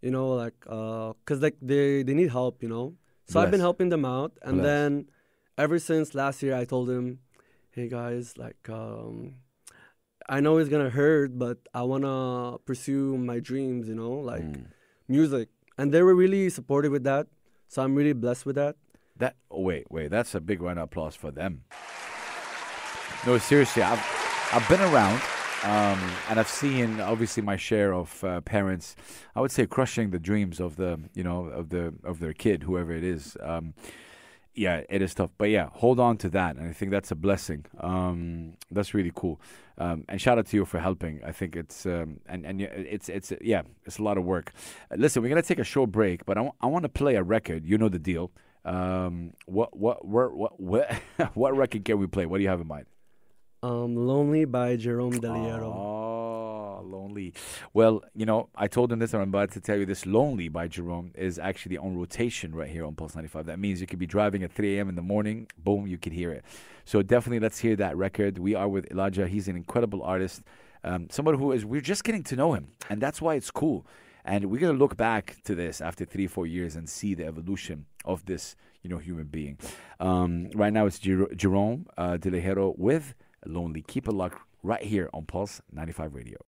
you 0.05 0.11
know, 0.15 0.29
like, 0.45 0.55
uh 0.69 1.13
'cause 1.27 1.41
like 1.43 1.57
they 1.61 2.05
they 2.07 2.15
need 2.15 2.31
help, 2.31 2.63
you 2.63 2.69
know. 2.71 2.95
So 3.27 3.41
I've 3.41 3.51
been 3.51 3.65
helping 3.69 3.89
them 3.89 4.05
out, 4.05 4.33
and 4.47 4.61
Bless. 4.61 4.69
then 4.69 4.91
ever 5.65 5.79
since 5.91 6.15
last 6.15 6.43
year, 6.45 6.55
I 6.55 6.65
told 6.69 6.87
them, 6.93 7.05
"Hey 7.77 7.89
guys, 7.89 8.37
like, 8.45 8.61
um, 8.69 9.41
I 10.29 10.41
know 10.41 10.59
it's 10.59 10.69
gonna 10.71 10.91
hurt, 10.91 11.39
but 11.39 11.59
I 11.75 11.83
wanna 11.83 12.59
pursue 12.65 13.17
my 13.19 13.41
dreams, 13.41 13.89
you 13.89 13.95
know, 13.95 14.13
like 14.13 14.43
Mm. 14.43 14.67
music." 15.09 15.49
And 15.77 15.93
they 15.93 16.03
were 16.03 16.15
really 16.15 16.49
supportive 16.51 16.93
with 16.93 17.05
that, 17.05 17.27
so 17.69 17.83
I'm 17.83 17.95
really 17.95 18.13
blessed 18.13 18.47
with 18.47 18.57
that. 18.57 18.77
That 19.17 19.37
oh, 19.51 19.61
wait, 19.61 19.91
wait, 19.91 20.11
that's 20.11 20.35
a 20.35 20.41
big 20.41 20.63
round 20.63 20.79
of 20.79 20.85
applause 20.85 21.15
for 21.17 21.31
them. 21.31 21.65
No, 23.27 23.39
seriously, 23.39 23.83
I've 23.83 24.03
I've 24.53 24.69
been 24.69 24.81
around, 24.81 25.21
um, 25.65 25.99
and 26.29 26.39
I've 26.39 26.49
seen 26.49 27.01
obviously 27.01 27.43
my 27.43 27.57
share 27.57 27.93
of 27.95 28.23
uh, 28.23 28.41
parents. 28.43 28.95
I 29.35 29.41
would 29.41 29.51
say 29.51 29.67
crushing 29.67 30.11
the 30.11 30.19
dreams 30.19 30.61
of 30.61 30.77
the 30.77 31.01
you 31.15 31.25
know 31.25 31.47
of 31.47 31.69
the 31.71 31.95
of 32.05 32.21
their 32.21 32.33
kid, 32.35 32.65
whoever 32.65 32.93
it 32.93 33.05
is. 33.05 33.37
Um, 33.41 33.75
yeah, 34.55 34.83
it 34.89 35.03
is 35.03 35.15
tough, 35.15 35.31
but 35.37 35.51
yeah, 35.51 35.69
hold 35.73 35.99
on 35.99 36.17
to 36.19 36.29
that, 36.31 36.57
and 36.57 36.69
I 36.69 36.73
think 36.73 36.91
that's 36.91 37.11
a 37.11 37.17
blessing. 37.17 37.65
Um, 37.81 38.55
that's 38.71 38.95
really 38.95 39.13
cool, 39.15 39.41
um, 39.79 40.05
and 40.09 40.21
shout 40.21 40.39
out 40.39 40.47
to 40.47 40.57
you 40.57 40.65
for 40.65 40.79
helping. 40.79 41.21
I 41.25 41.33
think 41.33 41.57
it's 41.57 41.87
um, 41.87 42.21
and 42.27 42.47
and 42.47 42.61
it's 42.61 43.09
it's 43.09 43.33
yeah, 43.41 43.63
it's 43.85 43.99
a 43.99 44.03
lot 44.03 44.17
of 44.17 44.25
work. 44.25 44.53
Uh, 44.91 44.97
listen, 44.97 45.23
we're 45.23 45.29
gonna 45.29 45.43
take 45.43 45.59
a 45.59 45.65
short 45.65 45.91
break, 45.91 46.25
but 46.25 46.39
I 46.39 46.67
want 46.67 46.85
to 46.85 46.89
play 46.89 47.17
a 47.17 47.23
record. 47.23 47.67
You 47.67 47.79
know 47.79 47.89
the 47.89 47.99
deal. 47.99 48.31
Um, 48.65 49.33
what 49.47 49.77
what 49.77 50.07
where, 50.07 50.29
what 50.29 50.61
what 50.61 50.93
what 51.35 51.57
record 51.57 51.85
can 51.85 51.99
we 51.99 52.07
play? 52.07 52.27
What 52.27 52.39
do 52.39 52.45
you 52.45 52.51
have 52.51 52.61
in 52.61 52.69
mind? 52.69 52.87
Um, 53.63 53.97
"Lonely" 53.97 54.45
by 54.45 54.77
Jerome 54.77 55.15
Deliero. 55.15 55.75
Oh, 55.75 56.14
lonely. 56.95 57.35
Well, 57.73 58.03
you 58.15 58.27
know, 58.27 58.49
I 58.55 58.69
told 58.69 58.93
him 58.93 58.99
this, 58.99 59.13
and 59.13 59.23
I'm 59.23 59.29
about 59.29 59.51
to 59.53 59.61
tell 59.61 59.77
you 59.77 59.87
this. 59.87 60.07
Lonely 60.07 60.49
by 60.49 60.69
Jerome 60.69 61.13
is 61.15 61.39
actually 61.39 61.77
on 61.77 61.97
rotation 61.97 62.55
right 62.55 62.71
here 62.71 62.85
on 62.85 62.95
Pulse 62.95 63.15
95. 63.15 63.47
That 63.47 63.59
means 63.59 63.81
you 63.81 63.87
could 63.87 63.99
be 63.99 64.07
driving 64.07 64.43
at 64.43 64.53
3 64.53 64.77
a.m. 64.77 64.89
in 64.89 64.95
the 64.95 65.03
morning, 65.03 65.49
boom, 65.59 65.87
you 65.87 65.99
could 65.99 66.13
hear 66.13 66.31
it. 66.31 66.45
So 66.85 67.03
definitely 67.03 67.41
let's 67.41 67.59
hear 67.59 67.77
that 67.77 67.97
record. 67.97 68.39
We 68.39 68.55
are 68.55 68.69
with 68.69 68.91
Elijah. 68.91 69.27
He's 69.27 69.49
an 69.49 69.57
incredible 69.57 70.03
artist. 70.03 70.43
Um, 70.85 71.09
somebody 71.11 71.39
who 71.39 71.53
is, 71.53 71.65
we're 71.65 71.81
just 71.81 72.05
getting 72.05 72.23
to 72.25 72.37
know 72.37 72.53
him, 72.53 72.69
and 72.91 73.01
that's 73.01 73.21
why 73.23 73.35
it's 73.35 73.51
cool. 73.51 73.87
And 74.27 74.47
we're 74.47 74.61
going 74.61 74.73
to 74.73 74.79
look 74.79 74.97
back 74.97 75.37
to 75.45 75.55
this 75.55 75.81
after 75.81 76.05
three, 76.05 76.27
four 76.27 76.47
years 76.47 76.77
and 76.77 76.89
see 76.89 77.15
the 77.15 77.27
evolution 77.27 77.87
of 78.05 78.25
this, 78.25 78.57
you 78.83 78.89
know, 78.89 78.99
human 78.99 79.27
being. 79.27 79.59
Um, 80.01 80.51
right 80.55 80.73
now 80.73 80.87
it's 80.87 80.99
Jer- 80.99 81.35
Jerome 81.35 81.87
uh, 81.99 82.17
De 82.17 82.31
with 82.77 83.15
Lonely. 83.45 83.83
Keep 83.83 84.09
it 84.09 84.13
locked 84.13 84.41
right 84.63 84.83
here 84.83 85.11
on 85.13 85.27
Pulse 85.27 85.61
95 85.73 86.15
Radio. 86.15 86.39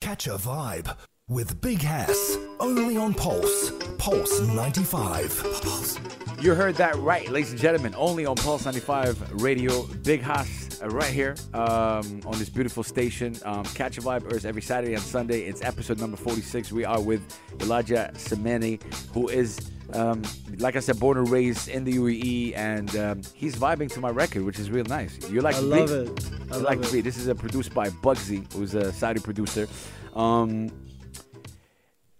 Catch 0.00 0.26
a 0.28 0.38
vibe 0.38 0.96
with 1.28 1.60
Big 1.60 1.80
Hass. 1.82 2.38
Only 2.60 2.96
on 2.96 3.14
Pulse. 3.14 3.72
Pulse 3.98 4.40
95. 4.40 5.40
Pulse. 5.62 5.98
You 6.40 6.54
heard 6.54 6.76
that 6.76 6.94
right, 6.96 7.28
ladies 7.28 7.50
and 7.50 7.60
gentlemen. 7.60 7.94
Only 7.96 8.24
on 8.24 8.36
Pulse 8.36 8.64
95 8.64 9.42
Radio. 9.42 9.84
Big 9.86 10.22
Hass 10.22 10.80
uh, 10.82 10.88
right 10.88 11.10
here 11.12 11.34
um, 11.52 12.20
on 12.24 12.38
this 12.38 12.48
beautiful 12.48 12.82
station. 12.82 13.36
Um, 13.44 13.64
Catch 13.64 13.98
a 13.98 14.00
Vibe 14.00 14.32
airs 14.32 14.44
every 14.46 14.62
Saturday 14.62 14.94
and 14.94 15.02
Sunday. 15.02 15.42
It's 15.42 15.62
episode 15.62 15.98
number 16.00 16.16
46. 16.16 16.72
We 16.72 16.84
are 16.84 17.00
with 17.00 17.20
Elijah 17.60 18.10
Semeni, 18.14 18.80
who 19.12 19.28
is, 19.28 19.58
um, 19.92 20.22
like 20.58 20.76
I 20.76 20.80
said, 20.80 20.98
born 21.00 21.18
and 21.18 21.28
raised 21.28 21.68
in 21.68 21.84
the 21.84 21.94
UAE, 21.94 22.56
and 22.56 22.96
um, 22.96 23.22
he's 23.34 23.56
vibing 23.56 23.90
to 23.92 24.00
my 24.00 24.10
record, 24.10 24.44
which 24.44 24.58
is 24.58 24.70
real 24.70 24.84
nice. 24.84 25.18
You 25.28 25.40
like 25.40 25.56
I 25.56 25.60
the 25.60 25.66
love 25.66 25.88
beat? 25.88 26.24
it. 26.24 26.30
I 26.30 26.44
You 26.44 26.50
love 26.52 26.62
like 26.62 26.80
the 26.80 26.88
it. 26.88 26.92
beat. 26.92 27.00
This 27.02 27.16
is 27.18 27.28
uh, 27.28 27.34
produced 27.34 27.74
by 27.74 27.90
Bugsy, 27.90 28.50
who's 28.52 28.74
a 28.74 28.92
Saudi 28.92 29.20
producer. 29.20 29.66
Um, 30.14 30.70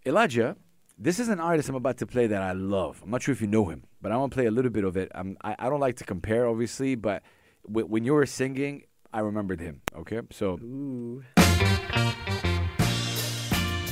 Elijah, 0.08 0.56
this 0.98 1.20
is 1.20 1.28
an 1.28 1.38
artist 1.38 1.68
I'm 1.68 1.74
about 1.74 1.98
to 1.98 2.06
play 2.06 2.26
that 2.28 2.40
I 2.40 2.52
love. 2.52 3.02
I'm 3.04 3.10
not 3.10 3.22
sure 3.22 3.32
if 3.34 3.42
you 3.42 3.46
know 3.46 3.66
him, 3.66 3.84
but 4.00 4.10
I 4.10 4.16
want 4.16 4.32
to 4.32 4.36
play 4.36 4.46
a 4.46 4.50
little 4.50 4.70
bit 4.70 4.82
of 4.84 4.96
it. 4.96 5.12
Um, 5.14 5.36
I, 5.44 5.54
I 5.58 5.68
don't 5.68 5.80
like 5.80 5.96
to 5.96 6.04
compare, 6.04 6.48
obviously, 6.48 6.94
but 6.94 7.22
w- 7.66 7.86
when 7.86 8.04
you 8.04 8.14
were 8.14 8.24
singing, 8.24 8.84
I 9.12 9.20
remembered 9.20 9.60
him. 9.60 9.82
Okay, 9.94 10.22
so 10.30 10.58
Ooh. 10.62 11.22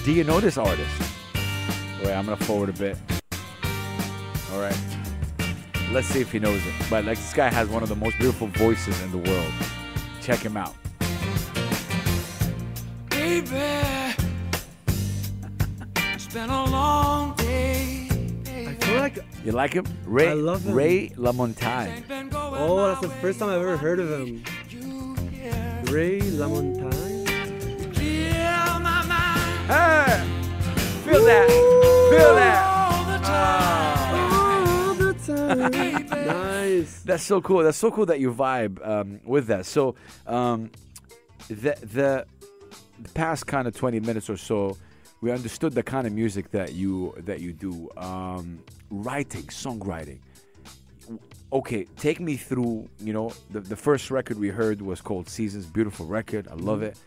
do 0.06 0.12
you 0.12 0.24
know 0.24 0.40
this 0.40 0.56
artist? 0.56 0.90
Wait, 2.02 2.14
I'm 2.14 2.24
gonna 2.24 2.38
forward 2.38 2.70
a 2.70 2.72
bit. 2.72 2.96
All 4.54 4.60
right, 4.62 4.78
let's 5.92 6.06
see 6.06 6.22
if 6.22 6.32
he 6.32 6.38
knows 6.38 6.64
it. 6.64 6.72
But 6.88 7.04
like, 7.04 7.18
this 7.18 7.34
guy 7.34 7.50
has 7.50 7.68
one 7.68 7.82
of 7.82 7.90
the 7.90 7.96
most 7.96 8.16
beautiful 8.16 8.46
voices 8.46 8.98
in 9.02 9.12
the 9.12 9.18
world. 9.18 9.52
Check 10.22 10.38
him 10.38 10.56
out. 10.56 10.74
Baby, 13.10 13.50
it's 13.52 14.05
been 16.36 16.50
a 16.50 16.64
long 16.66 17.34
day. 17.36 18.08
I 18.46 18.74
feel 18.74 18.98
like 18.98 19.18
You 19.42 19.52
like 19.52 19.72
him? 19.72 19.86
Ray 20.04 20.28
I 20.28 20.34
love 20.34 20.66
him. 20.66 20.74
Ray 20.74 21.08
LaMontagne. 21.16 22.04
Oh, 22.34 22.88
that's 22.88 23.00
the 23.00 23.08
first 23.08 23.38
time 23.38 23.48
I've 23.48 23.62
ever 23.62 23.78
heard 23.78 24.00
of 24.00 24.10
him. 24.10 24.44
Ray 25.90 26.20
LaMontagne. 26.20 27.94
clear 27.94 28.42
my 28.82 29.02
mind 29.06 29.66
Hey, 29.72 30.24
feel 31.06 31.24
that? 31.24 31.48
Feel 32.10 32.34
that? 32.34 32.58
all 32.66 33.04
the 33.12 33.18
time. 33.24 34.32
All 34.34 34.94
the 34.94 35.14
time. 35.14 36.26
nice. 36.26 37.00
That's 37.00 37.22
so 37.22 37.40
cool. 37.40 37.62
That's 37.62 37.78
so 37.78 37.90
cool 37.90 38.04
that 38.06 38.20
you 38.20 38.30
vibe 38.30 38.86
um, 38.86 39.20
with 39.24 39.46
that. 39.46 39.64
So, 39.64 39.94
um, 40.26 40.70
the, 41.48 41.78
the 41.80 42.26
the 43.00 43.08
past 43.14 43.46
kind 43.46 43.66
of 43.66 43.74
twenty 43.74 44.00
minutes 44.00 44.28
or 44.28 44.36
so, 44.36 44.76
we 45.20 45.30
understood 45.30 45.72
the 45.72 45.82
kind 45.82 46.06
of 46.06 46.12
music 46.12 46.50
that 46.50 46.72
you 46.74 47.14
that 47.24 47.40
you 47.40 47.52
do. 47.52 47.90
Um, 47.96 48.58
writing, 48.90 49.44
songwriting. 49.44 50.18
Okay, 51.52 51.84
take 51.96 52.20
me 52.20 52.36
through. 52.36 52.88
You 53.00 53.12
know, 53.12 53.32
the 53.50 53.60
the 53.60 53.76
first 53.76 54.10
record 54.10 54.38
we 54.38 54.48
heard 54.48 54.82
was 54.82 55.00
called 55.00 55.28
Seasons. 55.28 55.66
Beautiful 55.66 56.06
record. 56.06 56.48
I 56.48 56.54
love 56.54 56.82
it. 56.82 56.98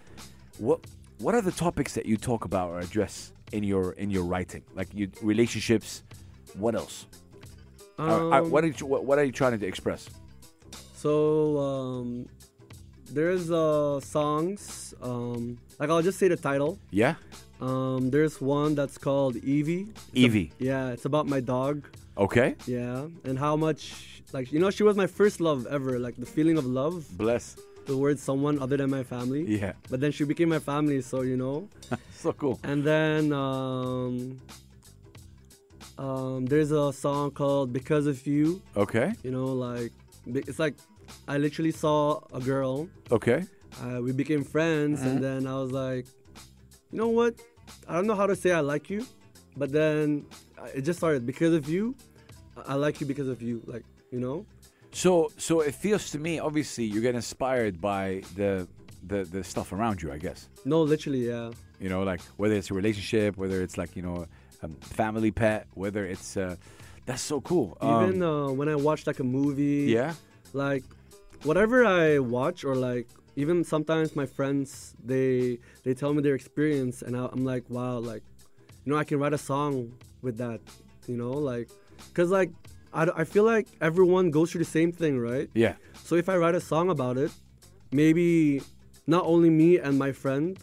What 0.58 0.80
what 1.20 1.36
are 1.36 1.42
the 1.42 1.52
topics 1.52 1.94
that 1.94 2.06
you 2.06 2.18
talk 2.18 2.46
about 2.46 2.70
or 2.70 2.80
address 2.80 3.32
in 3.52 3.64
your 3.64 3.94
in 3.94 4.10
your 4.10 4.24
writing? 4.24 4.64
Like 4.76 4.88
you 4.94 5.12
relationships. 5.22 6.04
What 6.56 6.76
else? 6.76 7.06
Uh, 8.00 8.30
Um, 8.32 8.50
what 8.50 8.64
are 8.64 8.68
you 8.68 8.86
what, 8.86 9.06
what 9.06 9.20
are 9.20 9.24
you 9.24 9.32
trying 9.32 9.60
to 9.60 9.66
express? 9.68 10.10
So 10.96 11.58
um, 11.60 12.26
there's 13.12 13.52
uh 13.52 14.00
songs. 14.00 14.94
Um, 15.02 15.58
like 15.80 15.90
I'll 15.90 16.02
just 16.02 16.18
say 16.18 16.28
the 16.28 16.38
title. 16.38 16.80
Yeah, 16.92 17.16
Um, 17.62 18.10
there's 18.10 18.40
one 18.40 18.74
that's 18.76 18.98
called 18.98 19.36
Evie. 19.38 19.88
It's 19.90 20.16
a- 20.16 20.20
Evie. 20.20 20.52
yeah, 20.60 20.90
it's 20.92 21.06
about 21.06 21.28
my 21.28 21.40
dog. 21.42 21.86
Okay. 22.18 22.56
Yeah, 22.68 23.08
and 23.24 23.38
how 23.40 23.56
much 23.56 24.22
like 24.34 24.52
you 24.54 24.60
know 24.60 24.70
she 24.72 24.84
was 24.84 24.96
my 24.96 25.08
first 25.08 25.40
love 25.42 25.68
ever. 25.68 26.00
Like 26.00 26.16
the 26.16 26.26
feeling 26.26 26.58
of 26.58 26.66
love 26.66 27.06
Bless. 27.18 27.56
towards 27.86 28.22
someone 28.22 28.60
other 28.60 28.78
than 28.78 28.90
my 28.90 29.04
family. 29.04 29.44
Yeah. 29.60 29.74
But 29.90 30.00
then 30.00 30.12
she 30.12 30.24
became 30.24 30.50
my 30.50 30.60
family, 30.60 31.02
so 31.02 31.22
you 31.22 31.38
know. 31.38 31.68
So 32.20 32.34
cool. 32.34 32.60
And 32.64 32.84
then 32.84 33.32
um, 33.32 34.42
um, 35.98 36.46
there's 36.46 36.72
a 36.72 36.92
song 36.94 37.32
called 37.32 37.72
"Because 37.74 38.08
of 38.08 38.26
You." 38.28 38.62
Okay. 38.76 39.14
You 39.24 39.32
know, 39.32 39.46
like 39.54 39.92
it's 40.26 40.60
like 40.60 40.76
I 41.28 41.38
literally 41.38 41.72
saw 41.72 42.20
a 42.34 42.40
girl. 42.40 42.88
Okay. 43.12 43.44
Uh, 43.82 44.02
we 44.02 44.12
became 44.12 44.44
friends, 44.44 45.00
Mm-hmm. 45.00 45.10
and 45.10 45.24
then 45.24 45.48
I 45.48 45.56
was 45.56 45.72
like, 45.72 46.06
you 46.92 46.98
know 46.98 47.10
what? 47.10 47.36
I 47.88 47.94
don't 47.96 48.08
know 48.08 48.16
how 48.16 48.28
to 48.28 48.36
say 48.36 48.52
I 48.52 48.62
like 48.62 48.90
you, 48.90 49.06
but 49.56 49.72
then 49.72 50.26
it 50.74 50.82
just 50.82 51.00
started 51.00 51.26
because 51.26 51.54
of 51.54 51.70
you. 51.70 51.96
I 52.58 52.74
I 52.74 52.76
like 52.76 53.00
you 53.00 53.08
because 53.08 53.28
of 53.30 53.42
you, 53.42 53.62
like 53.66 53.86
you 54.12 54.20
know. 54.20 54.46
So 54.92 55.32
so 55.38 55.62
it 55.62 55.76
feels 55.76 56.10
to 56.12 56.20
me 56.20 56.40
obviously 56.40 56.84
you 56.84 57.00
get 57.02 57.16
inspired 57.16 57.80
by 57.80 58.24
the 58.36 58.68
the 59.08 59.24
the 59.24 59.44
stuff 59.44 59.72
around 59.72 60.02
you, 60.02 60.12
I 60.12 60.18
guess. 60.18 60.50
No, 60.66 60.82
literally, 60.82 61.28
yeah. 61.28 61.52
You 61.80 61.90
know, 61.90 62.04
like 62.04 62.22
whether 62.38 62.56
it's 62.56 62.72
a 62.72 62.74
relationship, 62.74 63.38
whether 63.38 63.62
it's 63.62 63.78
like 63.78 63.96
you 63.96 64.02
know, 64.02 64.26
a 64.64 64.68
family 64.82 65.32
pet, 65.32 65.68
whether 65.76 66.06
it's 66.06 66.36
uh, 66.36 66.56
that's 67.06 67.22
so 67.22 67.40
cool. 67.42 67.78
Even 67.82 68.22
Um, 68.22 68.50
uh, 68.50 68.52
when 68.52 68.68
I 68.68 68.76
watch 68.76 69.08
like 69.08 69.20
a 69.20 69.24
movie, 69.24 69.86
yeah. 69.92 70.14
like 70.54 70.84
whatever 71.44 71.86
I 71.86 72.20
watch 72.20 72.66
or 72.66 72.76
like 72.76 73.08
even 73.40 73.64
sometimes 73.64 74.16
my 74.22 74.26
friends 74.26 74.94
they 75.12 75.60
they 75.86 75.94
tell 75.94 76.14
me 76.14 76.22
their 76.22 76.36
experience 76.36 77.02
and 77.02 77.16
I, 77.16 77.30
I'm 77.32 77.46
like 77.46 77.64
wow 77.70 77.98
like 78.12 78.24
you 78.84 78.92
know 78.92 78.98
I 79.00 79.06
can 79.06 79.18
write 79.20 79.34
a 79.34 79.38
song 79.52 79.94
with 80.22 80.38
that 80.38 80.60
you 81.08 81.16
know 81.16 81.32
like 81.32 81.70
because 82.10 82.30
like 82.32 82.52
I, 82.94 83.08
I 83.22 83.24
feel 83.24 83.46
like 83.46 83.68
everyone 83.80 84.30
goes 84.32 84.52
through 84.52 84.64
the 84.68 84.74
same 84.80 84.92
thing 84.92 85.18
right 85.20 85.50
Yeah. 85.54 85.76
so 86.04 86.16
if 86.16 86.28
I 86.28 86.36
write 86.36 86.56
a 86.56 86.62
song 86.62 86.90
about 86.90 87.18
it 87.18 87.32
maybe 87.92 88.62
not 89.08 89.24
only 89.26 89.50
me 89.50 89.78
and 89.78 89.98
my 89.98 90.12
friend 90.12 90.58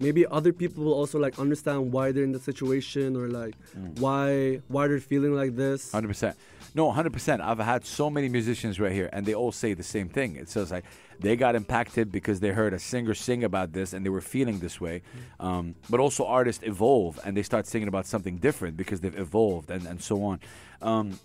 maybe 0.00 0.26
other 0.26 0.52
people 0.52 0.84
will 0.84 0.94
also 0.94 1.18
like 1.18 1.38
understand 1.38 1.92
why 1.92 2.10
they're 2.12 2.24
in 2.24 2.32
the 2.32 2.44
situation 2.50 3.16
or 3.16 3.28
like 3.28 3.54
mm. 3.78 3.96
why 4.00 4.60
why 4.68 4.88
they're 4.88 5.06
feeling 5.12 5.34
like 5.34 5.54
this 5.54 5.92
Hundred 5.92 6.08
percent. 6.08 6.36
No, 6.78 6.92
hundred 6.92 7.12
percent. 7.12 7.42
I've 7.42 7.58
had 7.58 7.84
so 7.84 8.08
many 8.08 8.28
musicians 8.28 8.78
right 8.78 8.92
here, 8.92 9.10
and 9.12 9.26
they 9.26 9.34
all 9.34 9.50
say 9.50 9.74
the 9.74 9.88
same 9.96 10.08
thing. 10.08 10.36
It 10.36 10.48
says 10.48 10.70
like 10.70 10.84
they 11.18 11.34
got 11.34 11.56
impacted 11.56 12.12
because 12.12 12.38
they 12.38 12.50
heard 12.60 12.72
a 12.72 12.78
singer 12.78 13.14
sing 13.14 13.42
about 13.42 13.72
this, 13.72 13.92
and 13.94 14.06
they 14.06 14.10
were 14.10 14.26
feeling 14.36 14.60
this 14.60 14.80
way. 14.80 15.02
Um, 15.40 15.74
but 15.90 15.98
also, 15.98 16.24
artists 16.24 16.62
evolve, 16.64 17.18
and 17.24 17.36
they 17.36 17.42
start 17.42 17.66
singing 17.66 17.88
about 17.88 18.06
something 18.06 18.36
different 18.36 18.76
because 18.76 19.00
they've 19.00 19.18
evolved, 19.18 19.68
and 19.72 19.82
and 19.90 20.00
so 20.00 20.22
on. 20.22 20.38
Um, 20.80 21.18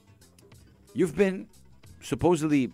you've 0.95 1.15
been 1.15 1.45
supposedly 2.01 2.71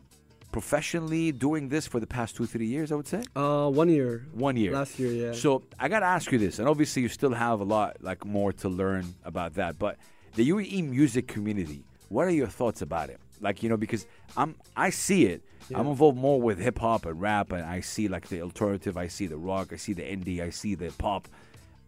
professionally 0.53 1.33
doing 1.33 1.67
this 1.67 1.85
for 1.85 1.99
the 1.99 2.07
past 2.07 2.37
two, 2.37 2.45
three 2.45 2.69
years. 2.75 2.93
I 2.93 2.95
would 2.95 3.09
say 3.15 3.21
uh 3.35 3.69
one 3.81 3.89
year 3.89 4.25
one 4.33 4.55
year. 4.55 4.71
last 4.71 4.97
year 5.01 5.11
yeah 5.23 5.33
So 5.33 5.49
I 5.83 5.89
gotta 5.93 6.09
ask 6.17 6.31
you 6.31 6.39
this, 6.45 6.59
and 6.59 6.67
obviously 6.73 7.01
you 7.01 7.09
still 7.09 7.33
have 7.33 7.59
a 7.59 7.67
lot 7.75 7.97
like 7.99 8.21
more 8.37 8.53
to 8.63 8.69
learn 8.69 9.03
about 9.31 9.55
that. 9.55 9.77
But 9.77 9.97
the 10.37 10.43
UAE 10.53 10.81
music 10.97 11.27
community, 11.27 11.83
what 12.09 12.27
are 12.27 12.31
your 12.31 12.47
thoughts 12.47 12.81
about 12.81 13.09
it? 13.09 13.19
Like 13.41 13.63
you 13.63 13.69
know, 13.69 13.77
because 13.77 14.05
I'm 14.35 14.55
I 14.75 14.89
see 14.89 15.25
it. 15.25 15.41
I'm 15.73 15.87
involved 15.87 16.17
more 16.17 16.41
with 16.41 16.57
hip 16.59 16.79
hop 16.79 17.05
and 17.05 17.21
rap, 17.21 17.51
and 17.51 17.63
I 17.63 17.79
see 17.81 18.07
like 18.07 18.27
the 18.27 18.41
alternative. 18.41 18.97
I 18.97 19.07
see 19.07 19.27
the 19.27 19.37
rock. 19.37 19.71
I 19.71 19.77
see 19.77 19.93
the 19.93 20.01
indie. 20.03 20.41
I 20.41 20.49
see 20.49 20.73
the 20.75 20.89
pop. 20.97 21.27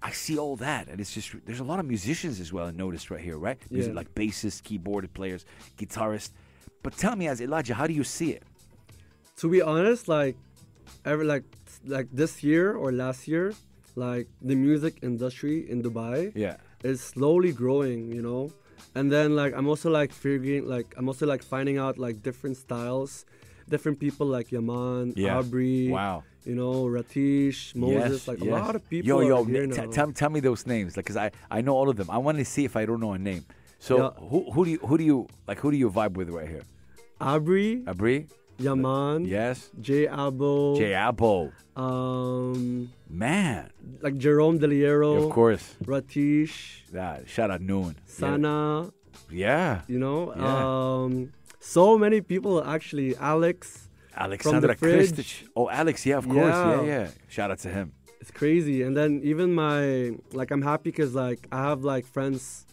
I 0.04 0.12
see 0.12 0.38
all 0.38 0.56
that, 0.58 0.88
and 0.88 1.00
it's 1.02 1.14
just 1.14 1.34
there's 1.46 1.60
a 1.60 1.64
lot 1.72 1.80
of 1.80 1.86
musicians 1.86 2.40
as 2.40 2.52
well. 2.54 2.66
I 2.68 2.72
noticed 2.72 3.10
right 3.12 3.22
here, 3.30 3.38
right? 3.38 3.60
Music 3.72 3.92
Yeah. 3.94 4.00
like 4.02 4.14
bassists, 4.16 4.62
keyboard 4.64 5.12
players, 5.14 5.46
guitarists. 5.78 6.32
But 6.84 6.94
tell 6.98 7.16
me, 7.16 7.28
as 7.28 7.42
Elijah, 7.42 7.74
how 7.76 7.86
do 7.88 7.94
you 7.94 8.04
see 8.04 8.32
it? 8.32 8.44
to 9.38 9.50
be 9.50 9.62
honest, 9.62 10.08
like 10.08 10.36
ever 11.06 11.24
like 11.24 11.44
like 11.86 12.08
this 12.12 12.44
year 12.44 12.74
or 12.76 12.92
last 12.92 13.28
year, 13.28 13.54
like 13.96 14.28
the 14.42 14.56
music 14.56 14.94
industry 15.02 15.70
in 15.72 15.82
Dubai 15.82 16.32
Yeah. 16.36 16.58
is 16.84 17.02
slowly 17.02 17.52
growing, 17.52 18.12
you 18.12 18.22
know. 18.22 18.52
And 18.96 19.12
then 19.12 19.36
like 19.36 19.54
I'm 19.56 19.68
also 19.68 19.90
like 19.90 20.12
figuring 20.12 20.68
like 20.68 20.94
I'm 20.98 21.08
also 21.08 21.26
like 21.26 21.44
finding 21.44 21.78
out 21.78 21.98
like 21.98 22.22
different 22.22 22.58
styles, 22.58 23.26
different 23.70 24.00
people 24.00 24.28
like 24.28 24.52
Yaman, 24.52 25.14
Yeah. 25.16 25.40
Abri, 25.40 25.90
Wow. 25.90 26.24
you 26.46 26.56
know, 26.56 26.86
Ratish, 26.86 27.74
Moses, 27.76 28.12
Yes, 28.12 28.28
like 28.28 28.40
yes. 28.40 28.48
a 28.48 28.52
lot 28.66 28.76
of 28.76 28.84
people 28.90 29.08
Yo, 29.08 29.20
yo, 29.22 29.42
are 29.44 29.46
here 29.46 29.64
n- 29.64 29.72
t- 29.72 29.82
now. 29.96 30.12
tell, 30.12 30.30
me 30.30 30.40
those 30.40 30.66
names, 30.68 30.98
like, 30.98 31.06
cause 31.06 31.18
I, 31.18 31.32
I 31.50 31.62
know 31.62 31.74
all 31.76 31.88
of 31.90 31.96
them. 31.96 32.10
I 32.10 32.18
want 32.18 32.38
to 32.40 32.46
see 32.46 32.66
if 32.66 32.76
I 32.76 32.86
don't 32.86 33.00
know 33.00 33.14
a 33.14 33.20
name. 33.20 33.46
So 33.80 33.98
Yeah. 33.98 34.10
who, 34.30 34.52
who 34.52 34.66
do 34.66 34.72
you, 34.72 34.78
who 34.80 34.98
do 34.98 35.04
you, 35.04 35.28
like, 35.48 35.60
who 35.60 35.72
do 35.72 35.78
you 35.78 35.90
vibe 35.90 36.14
with 36.14 36.30
right 36.30 36.48
here? 36.48 36.64
Abri, 37.20 37.84
Abri, 37.88 38.28
Yaman, 38.62 39.26
yes, 39.26 39.70
J 39.80 40.08
Abo, 40.08 40.78
J 40.78 40.94
Apple, 40.94 41.52
um, 41.76 42.90
man, 43.10 43.70
like 44.02 44.18
Jerome 44.18 44.60
Deliero, 44.60 45.24
of 45.26 45.32
course. 45.32 45.76
Ratish, 45.86 46.84
That 46.92 47.28
shout 47.28 47.50
out 47.52 47.62
Noon. 47.62 47.96
Sana, 48.06 48.92
yeah, 49.30 49.82
you 49.88 50.00
know 50.00 50.34
Yeah. 50.36 51.04
um 51.04 51.32
so 51.60 51.98
many 51.98 52.22
people 52.22 52.64
actually 52.64 53.16
alex 53.18 53.88
Alexandra. 54.16 54.76
Kristic. 54.76 55.48
Oh, 55.56 55.70
Alex, 55.70 56.06
yeah, 56.06 56.18
of 56.18 56.28
course, 56.28 56.56
yeah, 56.56 56.82
Yeah. 56.82 56.92
yeah. 56.94 57.08
Shout 57.30 57.50
out 57.52 57.60
to 57.60 57.70
him. 57.70 57.94
it's 58.22 58.30
crazy 58.32 58.84
and 58.86 58.94
then 58.96 59.12
even 59.24 59.48
my 59.66 60.14
like 60.40 60.50
i'm 60.54 60.62
happy 60.62 60.90
because 60.94 61.16
like 61.26 61.42
i 61.52 61.58
have 61.70 61.80
like 61.94 62.06
friends 62.06 62.66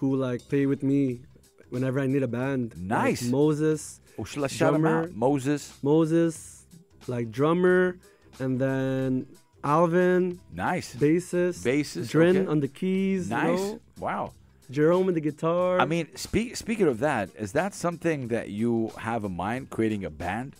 who 0.00 0.08
like 0.16 0.40
play 0.48 0.64
with 0.72 0.82
me 0.82 1.20
whenever 1.68 1.98
i 2.00 2.06
need 2.14 2.22
a 2.30 2.32
band 2.40 2.72
Like 2.72 3.20
Nice. 3.20 3.22
moses 3.28 4.00
Oh, 4.18 4.24
shall 4.24 4.44
I 4.44 4.48
shout 4.48 4.74
him 4.74 4.82
Drummer. 4.82 5.10
Moses. 5.14 5.72
moses 5.82 6.64
like 7.08 7.30
drummer, 7.30 7.98
and 8.40 8.58
then 8.60 9.26
Alvin, 9.62 10.40
Nice. 10.52 10.94
bassist, 10.96 11.64
Bassist, 11.64 12.10
Drin 12.10 12.36
okay. 12.36 12.46
on 12.46 12.60
the 12.60 12.68
keys, 12.68 13.28
you 13.30 13.36
Nice. 13.36 13.58
know, 13.58 13.80
Wow. 14.00 14.32
Jerome 14.70 15.06
on 15.08 15.14
the 15.14 15.20
guitar. 15.20 15.78
I 15.80 15.84
mean, 15.84 16.08
speak, 16.16 16.56
speaking 16.56 16.88
of 16.88 16.98
that, 16.98 17.30
is 17.38 17.52
that 17.52 17.72
something 17.74 18.28
that 18.28 18.48
you 18.50 18.90
have 18.98 19.24
in 19.24 19.36
mind, 19.36 19.70
creating 19.70 20.04
a 20.04 20.10
band? 20.10 20.56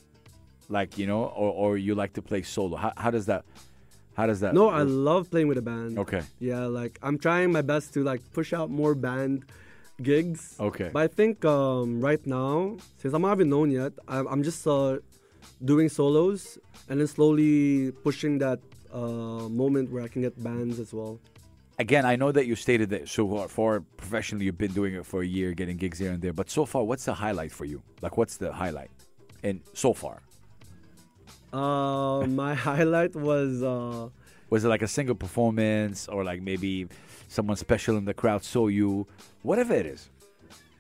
Like, 0.69 0.97
you 0.99 1.07
know, 1.09 1.25
or, 1.25 1.51
or 1.53 1.77
you 1.79 1.95
like 1.97 2.12
to 2.14 2.23
play 2.23 2.42
solo? 2.42 2.77
How, 2.77 2.92
how 2.97 3.11
does 3.11 3.27
that, 3.27 3.45
how 4.16 4.27
does 4.27 4.40
that? 4.40 4.55
no, 4.55 4.69
I 4.69 4.83
love 4.83 5.31
playing 5.31 5.49
with 5.49 5.59
a 5.59 5.62
band. 5.62 5.99
Okay. 5.99 6.23
Yeah, 6.38 6.66
like 6.66 6.99
I'm 7.03 7.19
trying 7.19 7.51
my 7.53 7.62
best 7.62 7.95
to 7.95 8.05
like 8.05 8.21
push 8.33 8.53
out 8.53 8.71
more 8.71 8.95
band 8.95 9.45
gigs. 10.03 10.57
Okay. 10.61 10.91
But 10.93 11.03
I 11.03 11.07
think 11.09 11.45
um, 11.45 12.01
right 12.01 12.25
now, 12.27 12.77
since 12.99 13.15
I'm 13.15 13.23
not 13.23 13.37
even 13.37 13.51
known 13.51 13.71
yet, 13.71 13.93
I'm, 14.09 14.27
I'm 14.29 14.43
just 14.43 14.67
uh, 14.67 14.99
doing 15.65 15.89
solos 15.89 16.59
and 16.89 17.01
then 17.01 17.07
slowly 17.07 17.93
pushing 18.05 18.39
that 18.39 18.61
uh, 18.93 19.49
moment 19.49 19.91
where 19.91 20.03
I 20.03 20.09
can 20.09 20.23
get 20.23 20.43
bands 20.43 20.79
as 20.79 20.93
well. 20.93 21.19
Again, 21.79 22.07
I 22.07 22.17
know 22.17 22.33
that 22.33 22.47
you 22.47 22.57
stated 22.57 22.89
that 22.91 23.09
so 23.09 23.47
far, 23.49 23.81
professionally 23.99 24.47
you've 24.47 24.57
been 24.57 24.73
doing 24.73 24.95
it 24.95 25.05
for 25.05 25.23
a 25.23 25.27
year, 25.27 25.53
getting 25.53 25.77
gigs 25.77 25.99
here 25.99 26.11
and 26.13 26.23
there. 26.23 26.33
But 26.33 26.49
so 26.49 26.65
far, 26.65 26.83
what's 26.85 27.05
the 27.05 27.13
highlight 27.13 27.53
for 27.53 27.67
you? 27.67 27.83
Like, 28.01 28.17
what's 28.17 28.39
the 28.39 28.53
highlight? 28.53 28.91
And 29.43 29.61
so 29.75 29.93
far, 29.93 30.23
Uh, 31.53 32.27
my 32.43 32.55
highlight 32.55 33.15
was 33.15 33.63
uh, 33.63 34.09
was 34.51 34.65
it 34.65 34.69
like 34.69 34.83
a 34.83 34.89
single 34.89 35.15
performance, 35.15 36.09
or 36.09 36.25
like 36.25 36.41
maybe 36.43 36.87
someone 37.29 37.57
special 37.57 37.97
in 37.97 38.05
the 38.05 38.15
crowd 38.15 38.43
saw 38.45 38.69
you? 38.69 39.07
Whatever 39.43 39.75
it 39.75 39.87
is. 39.87 40.09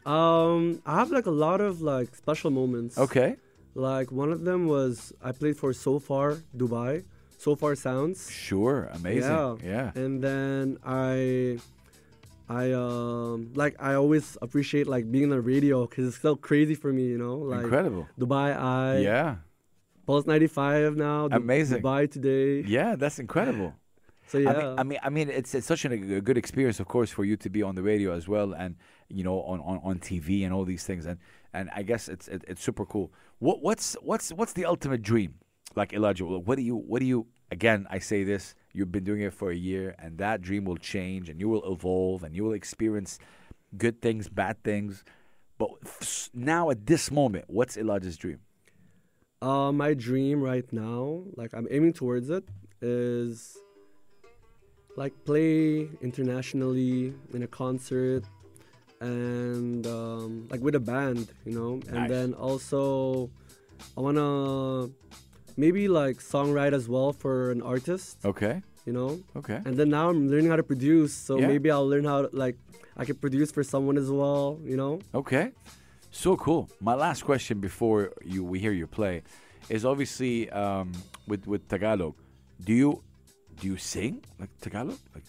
um, 0.06 0.80
I 0.86 0.94
have 1.00 1.10
like 1.10 1.26
a 1.26 1.30
lot 1.46 1.60
of 1.60 1.80
like 1.82 2.14
special 2.14 2.50
moments. 2.50 2.96
Okay. 2.98 3.36
Like 3.74 4.10
one 4.12 4.30
of 4.32 4.44
them 4.44 4.66
was 4.66 5.12
I 5.22 5.32
played 5.32 5.56
for 5.56 5.72
Sofar 5.72 6.38
Dubai, 6.56 7.04
Sofar 7.38 7.74
Sounds. 7.74 8.30
Sure. 8.30 8.88
Amazing. 8.94 9.30
Yeah. 9.30 9.56
Yeah. 9.62 9.92
And 10.02 10.22
then 10.22 10.78
I, 10.84 11.58
I 12.48 12.72
um 12.72 13.50
like 13.54 13.74
I 13.80 13.94
always 13.94 14.38
appreciate 14.40 14.86
like 14.86 15.10
being 15.10 15.24
on 15.24 15.30
the 15.30 15.40
radio 15.40 15.86
because 15.86 16.06
it's 16.08 16.20
so 16.22 16.36
crazy 16.36 16.74
for 16.74 16.92
me, 16.92 17.04
you 17.06 17.18
know. 17.18 17.36
Like 17.36 17.64
Incredible. 17.64 18.06
Dubai 18.18 18.56
Eye, 18.56 18.98
Yeah. 19.00 19.36
Pulse 20.06 20.26
95 20.26 20.96
now. 20.96 21.28
Du- 21.28 21.36
Amazing. 21.36 21.82
Dubai 21.82 22.10
today. 22.10 22.62
Yeah, 22.66 22.96
that's 22.96 23.18
incredible. 23.18 23.74
So 24.28 24.38
yeah. 24.38 24.50
I 24.50 24.56
mean, 24.56 24.74
I 24.78 24.82
mean, 24.82 24.98
I 25.04 25.08
mean, 25.08 25.30
it's, 25.30 25.54
it's 25.54 25.68
such 25.68 25.84
an, 25.84 25.92
a 25.92 26.20
good 26.20 26.36
experience, 26.36 26.80
of 26.80 26.88
course, 26.88 27.10
for 27.12 27.24
you 27.24 27.36
to 27.36 27.48
be 27.48 27.62
on 27.62 27.76
the 27.76 27.82
radio 27.84 28.12
as 28.12 28.26
well, 28.26 28.54
and 28.54 28.74
you 29.08 29.22
know, 29.22 29.40
on, 29.42 29.60
on, 29.60 29.80
on 29.84 30.00
TV 30.00 30.44
and 30.44 30.52
all 30.52 30.64
these 30.64 30.84
things, 30.84 31.06
and 31.06 31.18
and 31.54 31.70
I 31.72 31.82
guess 31.84 32.08
it's 32.08 32.26
it, 32.26 32.42
it's 32.48 32.60
super 32.60 32.84
cool. 32.84 33.12
What 33.38 33.62
what's 33.62 33.94
what's 34.02 34.30
what's 34.32 34.52
the 34.52 34.64
ultimate 34.64 35.02
dream? 35.02 35.34
Like 35.76 35.92
Elijah, 35.92 36.24
what 36.24 36.56
do 36.56 36.62
you 36.62 36.74
what 36.74 36.98
do 36.98 37.06
you? 37.06 37.26
Again, 37.52 37.86
I 37.88 38.00
say 38.00 38.24
this: 38.24 38.56
you've 38.72 38.90
been 38.90 39.04
doing 39.04 39.20
it 39.20 39.32
for 39.32 39.52
a 39.52 39.54
year, 39.54 39.94
and 40.00 40.18
that 40.18 40.42
dream 40.42 40.64
will 40.64 40.76
change, 40.76 41.28
and 41.28 41.38
you 41.38 41.48
will 41.48 41.62
evolve, 41.72 42.24
and 42.24 42.34
you 42.34 42.42
will 42.42 42.54
experience 42.54 43.20
good 43.78 44.02
things, 44.02 44.28
bad 44.28 44.60
things. 44.64 45.04
But 45.56 45.70
f- 45.84 46.30
now, 46.34 46.70
at 46.70 46.84
this 46.86 47.12
moment, 47.12 47.44
what's 47.46 47.76
Elijah's 47.76 48.16
dream? 48.16 48.40
Uh, 49.46 49.70
my 49.70 49.94
dream 49.94 50.42
right 50.42 50.66
now, 50.72 51.22
like 51.36 51.54
I'm 51.54 51.68
aiming 51.70 51.92
towards 51.92 52.30
it, 52.30 52.42
is 52.82 53.56
like 54.96 55.12
play 55.24 55.86
internationally 56.02 57.14
in 57.32 57.44
a 57.44 57.46
concert 57.46 58.24
and 59.00 59.86
um, 59.86 60.48
like 60.50 60.60
with 60.62 60.74
a 60.74 60.80
band, 60.80 61.28
you 61.44 61.52
know. 61.52 61.74
And 61.86 62.00
Nice. 62.02 62.10
then 62.10 62.34
also, 62.34 63.30
I 63.96 64.00
wanna 64.00 64.90
maybe 65.56 65.86
like 65.86 66.16
songwrite 66.16 66.72
as 66.72 66.88
well 66.88 67.12
for 67.12 67.52
an 67.52 67.62
artist, 67.62 68.18
Okay, 68.24 68.62
you 68.84 68.92
know. 68.92 69.20
okay. 69.36 69.60
And 69.64 69.76
then 69.78 69.90
now 69.90 70.10
I'm 70.10 70.26
learning 70.28 70.50
how 70.50 70.56
to 70.56 70.66
produce, 70.66 71.14
so 71.14 71.38
Yeah. 71.38 71.46
maybe 71.46 71.70
I'll 71.70 71.86
learn 71.86 72.02
how 72.04 72.22
to 72.26 72.30
like 72.34 72.56
I 72.96 73.04
can 73.04 73.14
produce 73.14 73.52
for 73.52 73.62
someone 73.62 73.96
as 73.96 74.10
well, 74.10 74.58
you 74.64 74.76
know. 74.76 74.98
Okay, 75.14 75.52
so 76.16 76.36
cool. 76.36 76.68
My 76.80 76.94
last 76.94 77.24
question 77.24 77.60
before 77.60 78.12
you 78.24 78.44
we 78.44 78.58
hear 78.58 78.72
you 78.72 78.86
play 78.86 79.22
is 79.68 79.84
obviously 79.84 80.50
um, 80.50 80.92
with 81.28 81.46
with 81.46 81.68
Tagalog. 81.68 82.14
Do 82.64 82.72
you 82.72 83.02
do 83.60 83.66
you 83.68 83.76
sing 83.76 84.22
like 84.40 84.50
Tagalog? 84.60 84.98
Like 85.14 85.24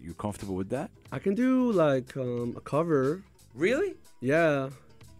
you 0.00 0.14
comfortable 0.14 0.54
with 0.54 0.70
that? 0.70 0.90
I 1.12 1.18
can 1.18 1.34
do 1.34 1.72
like 1.72 2.16
um, 2.16 2.54
a 2.56 2.60
cover. 2.60 3.22
Really? 3.54 3.94
Yeah. 4.20 4.70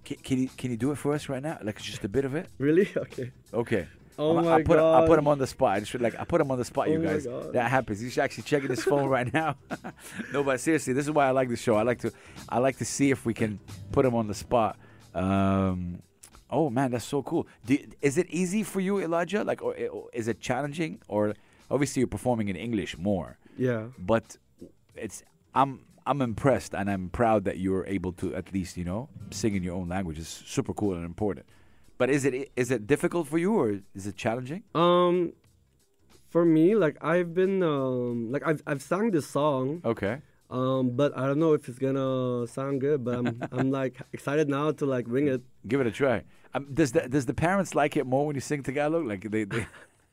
Can, 0.05 0.17
can 0.19 0.39
you 0.43 0.49
can 0.57 0.71
you 0.71 0.77
do 0.77 0.91
it 0.93 0.99
for 0.99 1.13
us 1.13 1.29
right 1.29 1.43
now? 1.43 1.59
Like 1.63 1.81
just 1.81 2.05
a 2.05 2.09
bit 2.09 2.25
of 2.25 2.35
it? 2.35 2.47
Really? 2.59 2.89
Okay. 2.97 3.31
Okay. 3.53 3.87
Oh 4.19 4.37
I'm- 4.37 4.45
my 4.45 4.55
I 4.55 4.63
put 4.63 4.79
I 4.79 5.07
put 5.07 5.19
him 5.19 5.27
on 5.29 5.39
the 5.39 5.47
spot. 5.47 5.77
I 5.77 5.81
just 5.81 5.95
like 6.01 6.19
I 6.19 6.25
put 6.25 6.41
him 6.41 6.51
on 6.51 6.59
the 6.59 6.65
spot, 6.65 6.89
you 6.89 6.99
Oh 6.99 7.03
my 7.03 7.13
guys. 7.13 7.27
God. 7.27 7.53
That 7.53 7.71
happens. 7.71 8.01
He's 8.01 8.19
actually 8.19 8.45
checking 8.45 8.71
his 8.71 8.83
phone 8.83 9.09
right 9.09 9.33
now. 9.33 9.57
no, 10.33 10.43
but 10.45 10.61
seriously, 10.61 10.93
this 10.93 11.05
is 11.07 11.11
why 11.11 11.27
I 11.27 11.31
like 11.31 11.49
the 11.49 11.57
show. 11.57 11.75
I 11.77 11.83
like 11.83 12.01
to 12.01 12.13
I 12.49 12.59
like 12.59 12.77
to 12.79 12.85
see 12.85 13.11
if 13.11 13.25
we 13.27 13.35
can 13.35 13.59
put 13.93 14.05
him 14.05 14.15
on 14.15 14.27
the 14.29 14.35
spot. 14.35 14.77
Um, 15.15 16.03
oh 16.51 16.71
man, 16.71 16.91
that's 16.93 17.05
so 17.05 17.23
cool. 17.23 17.47
Do, 17.67 17.79
is 18.03 18.19
it 18.19 18.27
easy 18.31 18.63
for 18.63 18.81
you, 18.81 18.99
Elijah? 19.01 19.45
Like, 19.45 19.63
or, 19.63 19.75
or 19.91 20.09
is 20.13 20.29
it 20.29 20.41
challenging? 20.41 21.01
Or 21.09 21.35
obviously 21.71 22.01
you're 22.01 22.09
performing 22.09 22.49
in 22.49 22.57
English 22.57 22.97
more, 22.99 23.39
Yeah. 23.57 23.87
but 23.99 24.37
it's 24.95 25.23
I'm 25.55 25.81
I'm 26.07 26.21
impressed 26.21 26.75
and 26.75 26.91
I'm 26.91 27.09
proud 27.09 27.45
that 27.45 27.59
you're 27.59 27.87
able 27.87 28.13
to 28.15 28.35
at 28.35 28.53
least 28.53 28.77
you 28.77 28.85
know 28.85 29.09
sing 29.31 29.55
in 29.55 29.63
your 29.63 29.75
own 29.75 29.89
language. 29.89 30.19
It's 30.19 30.29
super 30.29 30.75
cool 30.75 30.95
and 30.95 31.05
important. 31.05 31.47
But 31.99 32.11
is 32.11 32.25
it 32.25 32.51
is 32.57 32.71
it 32.71 32.87
difficult 32.87 33.29
for 33.29 33.39
you 33.39 33.55
or 33.55 33.81
is 33.95 34.07
it 34.07 34.17
challenging? 34.17 34.65
Um, 34.75 35.33
for 36.29 36.45
me, 36.45 36.75
like 36.75 36.97
I've 37.03 37.33
been 37.33 37.63
um 37.63 38.31
like 38.33 38.43
I've 38.47 38.63
I've 38.67 38.83
sang 38.83 39.13
this 39.13 39.27
song 39.27 39.81
Okay. 39.85 40.19
Um 40.59 40.83
but 41.01 41.11
I 41.21 41.23
don't 41.29 41.41
know 41.45 41.53
if 41.59 41.63
it's 41.69 41.81
gonna 41.87 42.47
sound 42.57 42.75
good 42.87 42.99
but 43.07 43.15
I'm 43.21 43.29
I'm 43.57 43.69
like 43.81 43.95
excited 44.17 44.47
now 44.57 44.67
to 44.79 44.85
like 44.95 45.07
wing 45.15 45.27
it. 45.35 45.43
Give 45.71 45.81
it 45.83 45.87
a 45.93 45.95
try. 46.03 46.17
Um, 46.55 46.63
does 46.79 46.91
the 46.97 47.03
does 47.15 47.27
the 47.31 47.35
parents 47.47 47.71
like 47.81 47.93
it 48.01 48.07
more 48.15 48.25
when 48.27 48.35
you 48.39 48.45
sing 48.51 48.61
Tagalog? 48.69 49.03
Like 49.13 49.23
they, 49.35 49.45
they 49.55 49.67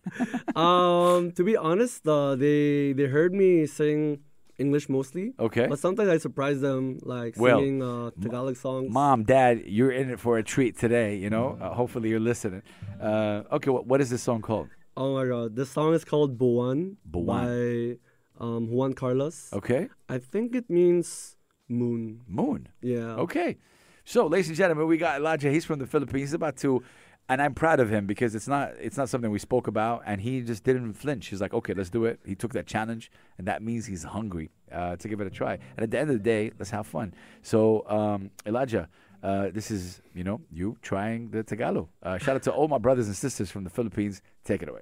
um, 0.55 1.31
to 1.37 1.43
be 1.43 1.55
honest, 1.57 2.07
uh, 2.07 2.35
they 2.35 2.93
they 2.93 3.05
heard 3.17 3.33
me 3.33 3.49
sing 3.67 4.19
English 4.57 4.89
mostly. 4.89 5.25
okay. 5.47 5.65
But 5.67 5.79
sometimes 5.79 6.09
I 6.09 6.17
surprise 6.17 6.59
them 6.67 6.83
like 7.15 7.33
Well, 7.37 7.59
singing 7.59 7.81
uh, 7.83 8.09
Tagalog 8.23 8.55
songs. 8.57 8.87
Mom, 8.91 9.23
Dad, 9.23 9.63
you're 9.65 9.91
in 9.91 10.09
it 10.13 10.19
for 10.19 10.37
a 10.37 10.43
treat 10.53 10.73
today. 10.77 11.11
You 11.23 11.29
know. 11.29 11.47
Uh, 11.61 11.73
hopefully 11.73 12.09
you're 12.09 12.19
listening. 12.31 12.63
Uh, 12.99 13.43
okay. 13.57 13.69
What, 13.69 13.85
what 13.85 13.99
is 14.01 14.09
this 14.09 14.23
song 14.23 14.41
called? 14.41 14.69
Oh 14.97 15.13
my 15.17 15.25
god, 15.25 15.55
this 15.55 15.69
song 15.71 15.93
is 15.93 16.03
called 16.03 16.37
Buwan, 16.37 16.97
Buwan. 17.09 17.25
by 17.45 17.97
um, 18.41 18.69
Juan 18.69 18.93
Karlos. 18.93 19.53
Okay. 19.53 19.87
I 20.09 20.17
think 20.17 20.55
it 20.55 20.69
means 20.69 21.37
moon. 21.69 22.21
Moon. 22.27 22.67
Yeah. 22.81 23.15
Okay. 23.15 23.57
So, 24.03 24.25
ladies 24.25 24.47
and 24.47 24.57
gentlemen, 24.57 24.87
we 24.87 24.97
got 24.97 25.17
Elijah. 25.17 25.51
He's 25.51 25.63
from 25.63 25.79
the 25.79 25.85
Philippines. 25.85 26.29
He's 26.29 26.33
about 26.33 26.57
to, 26.57 26.83
and 27.29 27.39
I'm 27.39 27.53
proud 27.53 27.79
of 27.79 27.89
him 27.89 28.07
because 28.07 28.33
it's 28.33 28.47
not 28.47 28.73
it's 28.79 28.97
not 28.97 29.09
something 29.09 29.29
we 29.29 29.39
spoke 29.39 29.67
about, 29.67 30.01
and 30.07 30.19
he 30.19 30.41
just 30.41 30.63
didn't 30.63 30.93
flinch. 30.93 31.27
He's 31.27 31.39
like, 31.39 31.53
okay, 31.53 31.73
let's 31.75 31.91
do 31.91 32.05
it. 32.05 32.19
He 32.25 32.33
took 32.33 32.51
that 32.53 32.65
challenge, 32.65 33.11
and 33.37 33.47
that 33.47 33.61
means 33.61 33.85
he's 33.85 34.03
hungry 34.03 34.49
uh, 34.71 34.95
to 34.95 35.07
give 35.07 35.21
it 35.21 35.27
a 35.27 35.29
try. 35.29 35.53
And 35.53 35.83
at 35.83 35.91
the 35.91 35.99
end 35.99 36.09
of 36.09 36.17
the 36.17 36.23
day, 36.23 36.51
let's 36.57 36.71
have 36.71 36.87
fun. 36.87 37.13
So, 37.41 37.87
um, 37.87 38.31
Elijah. 38.45 38.89
Uh, 39.23 39.51
this 39.53 39.69
is, 39.69 40.01
you 40.15 40.23
know, 40.23 40.41
you 40.51 40.75
trying 40.81 41.29
the 41.29 41.43
Tagalog. 41.43 41.87
Uh, 42.01 42.17
shout 42.17 42.37
out 42.37 42.41
to 42.41 42.51
all 42.51 42.67
my 42.67 42.79
brothers 42.79 43.05
and 43.05 43.15
sisters 43.15 43.51
from 43.51 43.63
the 43.63 43.69
Philippines. 43.69 44.19
Take 44.43 44.63
it 44.63 44.69
away. 44.69 44.81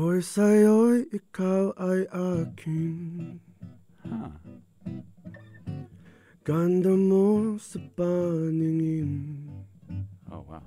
Ako'y 0.00 0.24
sa'yo'y 0.24 1.12
ikaw 1.12 1.76
ay 1.76 2.08
akin 2.08 3.36
Huh. 4.00 4.32
Ganda 6.40 6.96
mo 6.96 7.60
sa 7.60 7.76
paningin 8.00 9.44
Oh, 10.32 10.40
wow. 10.40 10.64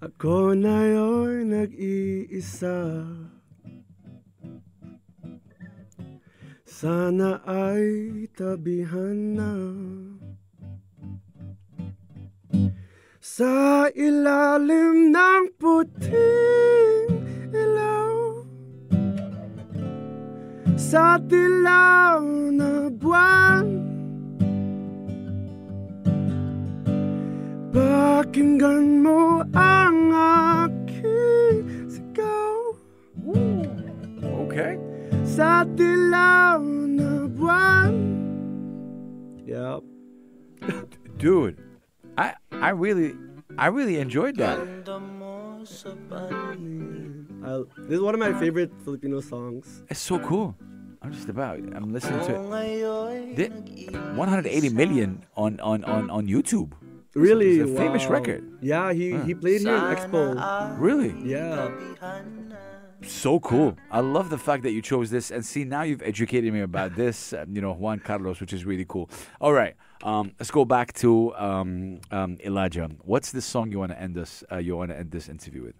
Ako 0.00 0.56
na'yo'y 0.56 1.44
nag-iisa 1.44 3.04
Sana 6.64 7.44
ay 7.44 8.32
tabihan 8.32 9.36
na 9.36 9.52
Sa 13.20 13.92
ilalim 13.92 15.12
ng 15.12 15.44
puting 15.60 16.59
Sa 20.90 21.22
dilaw 21.22 22.18
na 22.50 22.90
buwan 22.90 23.62
Pakinggan 27.70 28.98
mo 28.98 29.46
ang 29.54 30.10
aking 30.10 31.62
sigaw 31.86 32.74
Okay. 34.50 34.82
Sati 35.22 35.94
buwan. 37.38 37.94
Yeah. 39.46 39.78
Dude, 41.22 41.62
I 42.18 42.34
I 42.50 42.74
really 42.74 43.14
I 43.54 43.70
really 43.70 44.02
enjoyed 44.02 44.42
that. 44.42 44.58
I, 47.46 47.62
this 47.86 47.94
is 47.94 48.02
one 48.02 48.18
of 48.18 48.18
my 48.18 48.34
favorite 48.42 48.74
Filipino 48.82 49.22
songs. 49.22 49.86
It's 49.86 50.02
so 50.02 50.18
cool. 50.18 50.58
I'm 51.02 51.12
just 51.12 51.28
about 51.28 51.58
I'm 51.58 51.92
listening 51.92 52.20
to 52.26 52.34
it. 52.34 53.90
180 53.90 54.68
million 54.70 55.24
on 55.36 55.58
on 55.60 55.84
on 55.84 56.10
on 56.10 56.26
YouTube. 56.26 56.72
Really, 57.14 57.58
It's 57.58 57.70
a 57.70 57.74
famous 57.74 58.06
record. 58.06 58.44
Yeah, 58.60 58.92
he 58.92 59.16
he 59.20 59.34
played 59.34 59.62
here 59.62 59.74
in 59.74 59.82
Expo. 59.96 60.78
Really? 60.78 61.14
Yeah. 61.24 61.70
So 63.02 63.40
cool. 63.40 63.76
I 63.90 64.00
love 64.00 64.28
the 64.28 64.36
fact 64.38 64.62
that 64.64 64.72
you 64.72 64.82
chose 64.82 65.08
this. 65.10 65.30
And 65.30 65.44
see, 65.44 65.64
now 65.64 65.82
you've 65.82 66.02
educated 66.02 66.52
me 66.52 66.60
about 66.60 66.94
this, 66.96 67.32
um, 67.32 67.54
you 67.56 67.62
know, 67.62 67.72
Juan 67.72 67.98
Karlos, 67.98 68.40
which 68.40 68.52
is 68.52 68.66
really 68.66 68.84
cool. 68.86 69.08
All 69.40 69.54
right. 69.54 69.74
Um, 70.02 70.32
let's 70.38 70.50
go 70.50 70.66
back 70.66 70.92
to 70.94 71.34
um, 71.36 72.00
um, 72.10 72.36
Elijah. 72.44 72.90
What's 73.02 73.32
the 73.32 73.40
song 73.40 73.72
you 73.72 73.78
want 73.78 73.92
to 73.92 74.00
end 74.00 74.18
us? 74.18 74.44
Uh, 74.52 74.58
you 74.58 74.76
want 74.76 74.90
to 74.90 74.98
end 74.98 75.10
this 75.10 75.30
interview 75.30 75.62
with? 75.62 75.76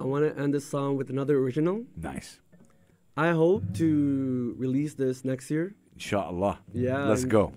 I 0.00 0.04
want 0.04 0.24
to 0.34 0.42
end 0.42 0.52
this 0.52 0.68
song 0.68 0.96
with 0.96 1.10
another 1.10 1.38
original. 1.38 1.84
Nice. 1.96 2.40
I 3.16 3.30
hope 3.32 3.62
to 3.74 4.54
release 4.58 4.94
this 4.94 5.24
next 5.24 5.50
year. 5.50 5.74
Inshallah. 5.94 6.58
Yeah, 6.72 7.06
Let's 7.06 7.24
go. 7.24 7.52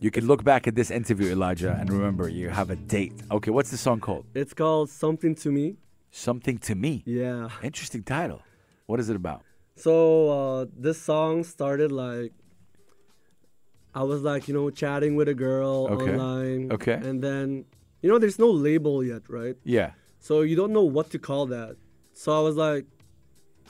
You 0.00 0.10
can 0.10 0.26
look 0.26 0.44
back 0.44 0.66
at 0.66 0.74
this 0.74 0.90
interview, 0.90 1.30
Elijah, 1.32 1.76
and 1.80 1.90
remember 1.90 2.28
you 2.28 2.50
have 2.50 2.70
a 2.70 2.76
date. 2.76 3.14
Okay, 3.30 3.50
what's 3.50 3.70
the 3.70 3.76
song 3.76 4.00
called? 4.00 4.26
It's 4.34 4.52
called 4.52 4.90
Something 4.90 5.34
to 5.36 5.50
Me. 5.50 5.76
Something 6.10 6.58
to 6.58 6.74
Me. 6.74 7.02
Yeah. 7.06 7.48
Interesting 7.62 8.02
title. 8.02 8.42
What 8.86 9.00
is 9.00 9.08
it 9.08 9.16
about? 9.16 9.42
So 9.76 10.28
uh, 10.30 10.66
this 10.76 11.00
song 11.00 11.42
started 11.42 11.90
like 11.90 12.32
I 13.94 14.02
was 14.02 14.22
like, 14.22 14.48
you 14.48 14.54
know, 14.54 14.70
chatting 14.70 15.14
with 15.16 15.28
a 15.28 15.34
girl 15.34 15.88
Okay. 15.90 16.12
online. 16.12 16.72
Okay. 16.72 16.94
And 16.94 17.22
then, 17.22 17.64
you 18.02 18.08
know, 18.10 18.18
there's 18.18 18.38
no 18.38 18.50
label 18.50 19.04
yet, 19.04 19.22
right? 19.28 19.56
Yeah. 19.64 19.92
So 20.18 20.42
you 20.42 20.56
don't 20.56 20.72
know 20.72 20.82
what 20.84 21.10
to 21.10 21.18
call 21.18 21.46
that. 21.46 21.76
So 22.12 22.36
I 22.36 22.40
was 22.40 22.56
like, 22.56 22.86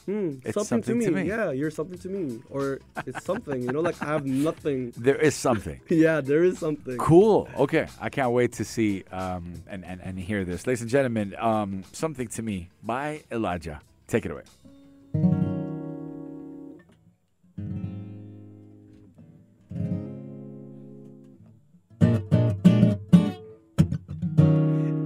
hmm, 0.06 0.36
It's 0.44 0.54
something, 0.54 0.64
something 0.82 1.00
to, 1.00 1.06
to 1.06 1.10
me. 1.12 1.22
me. 1.22 1.28
Yeah, 1.28 1.50
you're 1.50 1.70
something 1.70 1.98
to 1.98 2.08
me. 2.08 2.40
Or 2.50 2.80
it's 3.06 3.24
something, 3.24 3.62
you 3.62 3.72
know, 3.72 3.80
like 3.80 4.00
I 4.02 4.06
have 4.06 4.26
nothing. 4.26 4.92
There 4.96 5.16
is 5.16 5.34
something. 5.34 5.80
Yeah, 5.88 6.20
there 6.20 6.44
is 6.44 6.58
something. 6.58 6.96
Cool. 6.98 7.48
Okay. 7.56 7.86
I 8.00 8.08
can't 8.10 8.32
wait 8.32 8.52
to 8.54 8.64
see 8.64 9.04
um, 9.12 9.62
and, 9.66 9.84
and, 9.84 10.00
and 10.02 10.18
hear 10.18 10.44
this. 10.44 10.66
Ladies 10.66 10.82
and 10.82 10.90
gentlemen, 10.90 11.34
um, 11.38 11.84
Something 11.92 12.28
to 12.28 12.42
Me 12.42 12.68
by 12.82 13.22
Elijah. 13.30 13.80
Take 14.06 14.24
it 14.26 14.30
away. 14.30 14.42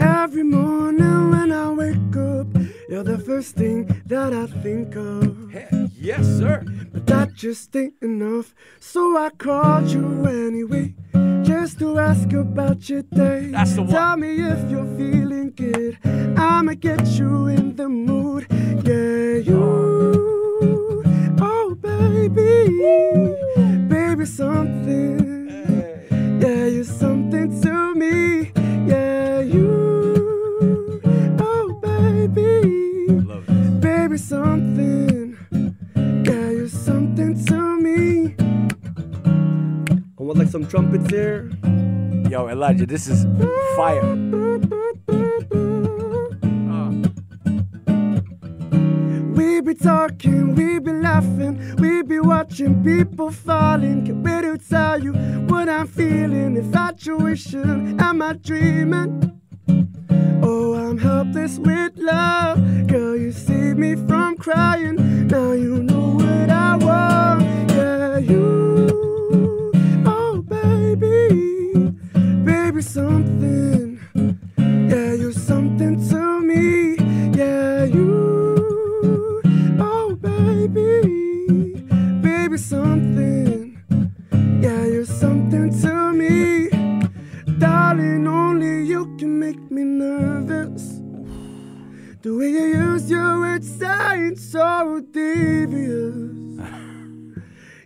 Every 0.01 0.43
morning 0.43 0.68
you're 2.89 3.05
the 3.05 3.19
first 3.19 3.55
thing 3.55 3.85
that 4.07 4.33
I 4.33 4.47
think 4.63 4.97
of. 4.97 5.53
Yes, 5.95 6.27
sir. 6.39 6.65
But 6.93 7.07
that 7.07 7.35
just 7.35 7.77
ain't 7.77 7.95
enough. 8.01 8.55
So 8.81 9.17
I 9.17 9.31
called 9.31 9.89
you 9.89 10.25
anyway, 10.27 10.95
just 11.45 11.79
to 11.81 11.99
ask 11.99 12.33
about 12.33 12.89
your 12.89 13.03
day. 13.03 13.51
That's 13.51 13.75
the 13.75 13.83
one. 13.83 13.91
Tell 13.91 14.17
me 14.17 14.41
if 14.41 14.71
you're 14.71 14.97
feeling 14.97 15.53
good. 15.55 15.99
I'ma 16.39 16.75
get 16.75 17.07
you 17.09 17.49
in 17.49 17.77
the 17.77 17.89
mood. 17.89 18.47
Yeah, 18.51 19.37
you. 19.51 21.05
Oh, 21.41 21.75
baby. 21.75 22.69
Baby, 23.89 24.25
something. 24.25 25.51
Yeah, 26.41 26.67
you're 26.67 26.85
something 26.85 27.61
to 27.63 27.95
me. 27.95 28.53
Me. 37.99 38.35
I 40.19 40.23
want 40.23 40.39
like 40.39 40.49
some 40.49 40.67
trumpets 40.67 41.09
here. 41.11 41.51
Yo, 42.31 42.49
Elijah, 42.49 42.87
this 42.87 43.09
is 43.09 43.25
fire. 43.77 44.03
Ah. 46.71 46.91
We 49.37 49.61
be 49.61 49.75
talking, 49.75 50.55
we 50.55 50.79
be 50.79 50.93
laughing, 50.93 51.77
we 51.77 52.03
be 52.03 52.21
watching 52.21 52.83
people 52.85 53.31
falling. 53.31 54.05
Can't 54.05 54.23
wait 54.23 54.43
to 54.43 54.59
tell 54.59 55.03
you 55.03 55.13
what 55.49 55.69
I'm 55.69 55.87
feeling. 55.87 56.57
Infatuation, 56.57 57.99
am 58.01 58.23
I 58.23 58.35
dreaming? 58.35 59.38
Oh, 60.51 60.73
I'm 60.73 60.97
helpless 60.97 61.59
with 61.59 61.93
love. 61.99 62.57
Girl, 62.87 63.15
you 63.15 63.33
saved 63.33 63.79
me 63.79 63.97
from 63.97 64.35
crying. 64.39 65.27
Now 65.27 65.53
you 65.53 65.83
know 65.83 66.17
what 66.23 66.49
I 66.49 66.75
want. 66.77 67.43
Yeah, 67.73 68.17
you. 68.17 69.71
Oh, 70.07 70.41
baby. 70.41 71.93
Baby, 72.47 72.81
something. 72.81 74.01
Yeah, 74.57 75.13
you're 75.21 75.33
something 75.33 76.09
to 76.09 76.41
me. 76.41 76.97
Yeah, 77.37 77.85
you. 77.85 79.43
Oh, 79.79 80.15
baby. 80.15 81.85
Baby, 82.23 82.57
something. 82.57 83.79
Yeah, 84.63 84.85
you're 84.87 85.05
something 85.05 85.79
to 85.83 86.13
me. 86.15 86.68
Make 89.49 89.71
me 89.71 89.83
nervous. 89.83 91.01
The 92.23 92.37
way 92.37 92.51
you 92.51 92.67
use 92.89 93.11
your 93.11 93.41
words 93.41 93.69
sound 93.79 94.39
so 94.39 95.01
devious. 95.11 96.61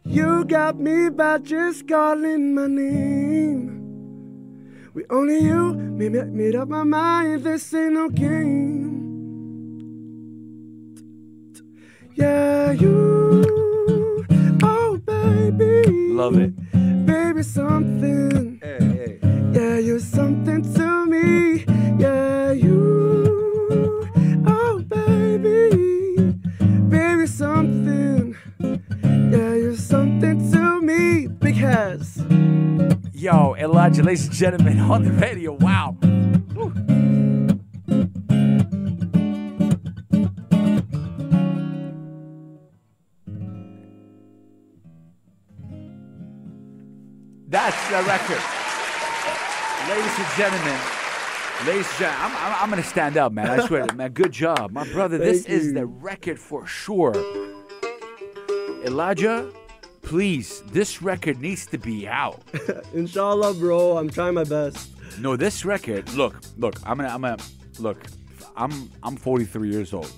You 0.04 0.44
got 0.44 0.80
me 0.80 1.08
by 1.10 1.38
just 1.38 1.86
calling 1.86 2.54
my 2.56 2.66
name. 2.66 3.62
We 4.94 5.04
only 5.08 5.38
you 5.50 5.74
made, 5.74 6.12
me- 6.12 6.30
made 6.40 6.56
up 6.56 6.68
my 6.68 6.82
mind. 6.82 7.44
This 7.44 7.72
ain't 7.74 7.92
no 7.94 8.08
game. 8.08 8.90
Yeah, 12.16 12.72
you. 12.72 14.26
Oh, 14.64 14.98
baby. 15.06 16.12
Love 16.22 16.38
it. 16.38 16.52
Baby, 17.06 17.42
something. 17.44 18.60
Yeah, 19.54 19.78
you're 19.78 20.00
something 20.00 20.62
to 20.74 21.01
me. 21.12 21.64
Yeah, 21.98 22.52
you. 22.52 24.08
Oh, 24.46 24.82
baby. 24.88 26.34
Baby, 26.88 27.26
something. 27.26 28.34
Yeah, 28.58 29.54
you're 29.54 29.76
something 29.76 30.50
to 30.52 30.80
me. 30.80 31.28
Has. 31.52 32.20
Yo, 33.12 33.54
Elijah, 33.54 34.02
ladies 34.02 34.26
and 34.26 34.34
gentlemen, 34.34 34.80
on 34.90 35.04
the 35.04 35.12
radio. 35.12 35.52
Wow. 35.52 35.96
That's 47.48 47.88
the 47.90 48.02
record. 48.08 48.42
Ladies 49.88 50.18
and 50.18 50.28
gentlemen, 50.36 51.01
ladies 51.66 51.88
and 51.90 51.98
gentlemen, 51.98 52.18
I'm, 52.22 52.36
I'm, 52.36 52.62
I'm 52.62 52.70
going 52.70 52.82
to 52.82 52.88
stand 52.88 53.16
up, 53.16 53.32
man. 53.32 53.48
I 53.48 53.66
swear, 53.66 53.86
man. 53.94 54.12
Good 54.12 54.32
job. 54.32 54.72
My 54.72 54.90
brother, 54.92 55.18
this 55.18 55.44
is 55.46 55.72
the 55.72 55.86
record 55.86 56.38
for 56.38 56.66
sure. 56.66 57.14
Elijah, 58.84 59.52
please, 60.02 60.62
this 60.72 61.02
record 61.02 61.40
needs 61.40 61.66
to 61.66 61.78
be 61.78 62.08
out. 62.08 62.42
Inshallah, 62.94 63.54
bro. 63.54 63.96
I'm 63.98 64.10
trying 64.10 64.34
my 64.34 64.44
best. 64.44 64.90
No, 65.20 65.36
this 65.36 65.64
record. 65.64 66.12
Look, 66.14 66.40
look. 66.56 66.74
I'm 66.84 66.96
gonna. 66.96 67.10
I'm 67.10 67.22
gonna. 67.22 67.36
Look. 67.78 67.98
I'm. 68.56 68.90
I'm 69.02 69.16
43 69.16 69.70
years 69.70 69.92
old. 69.92 70.10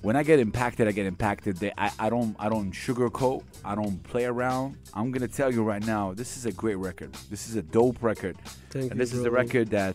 When 0.00 0.16
I 0.16 0.24
get 0.24 0.40
impacted, 0.40 0.88
I 0.88 0.92
get 0.92 1.06
impacted. 1.06 1.58
They, 1.58 1.70
I, 1.78 1.92
I 1.98 2.10
don't. 2.10 2.34
I 2.38 2.48
don't 2.48 2.72
sugarcoat. 2.72 3.42
I 3.64 3.74
don't 3.74 4.02
play 4.02 4.24
around. 4.24 4.78
I'm 4.94 5.12
gonna 5.12 5.28
tell 5.28 5.52
you 5.52 5.62
right 5.62 5.84
now. 5.86 6.12
This 6.12 6.36
is 6.36 6.46
a 6.46 6.52
great 6.52 6.78
record. 6.78 7.12
This 7.30 7.48
is 7.48 7.56
a 7.56 7.62
dope 7.62 8.02
record. 8.02 8.36
Thank 8.70 8.90
and 8.90 8.94
you, 8.94 8.98
this 8.98 9.12
is 9.12 9.22
the 9.22 9.30
record 9.30 9.68
that 9.70 9.94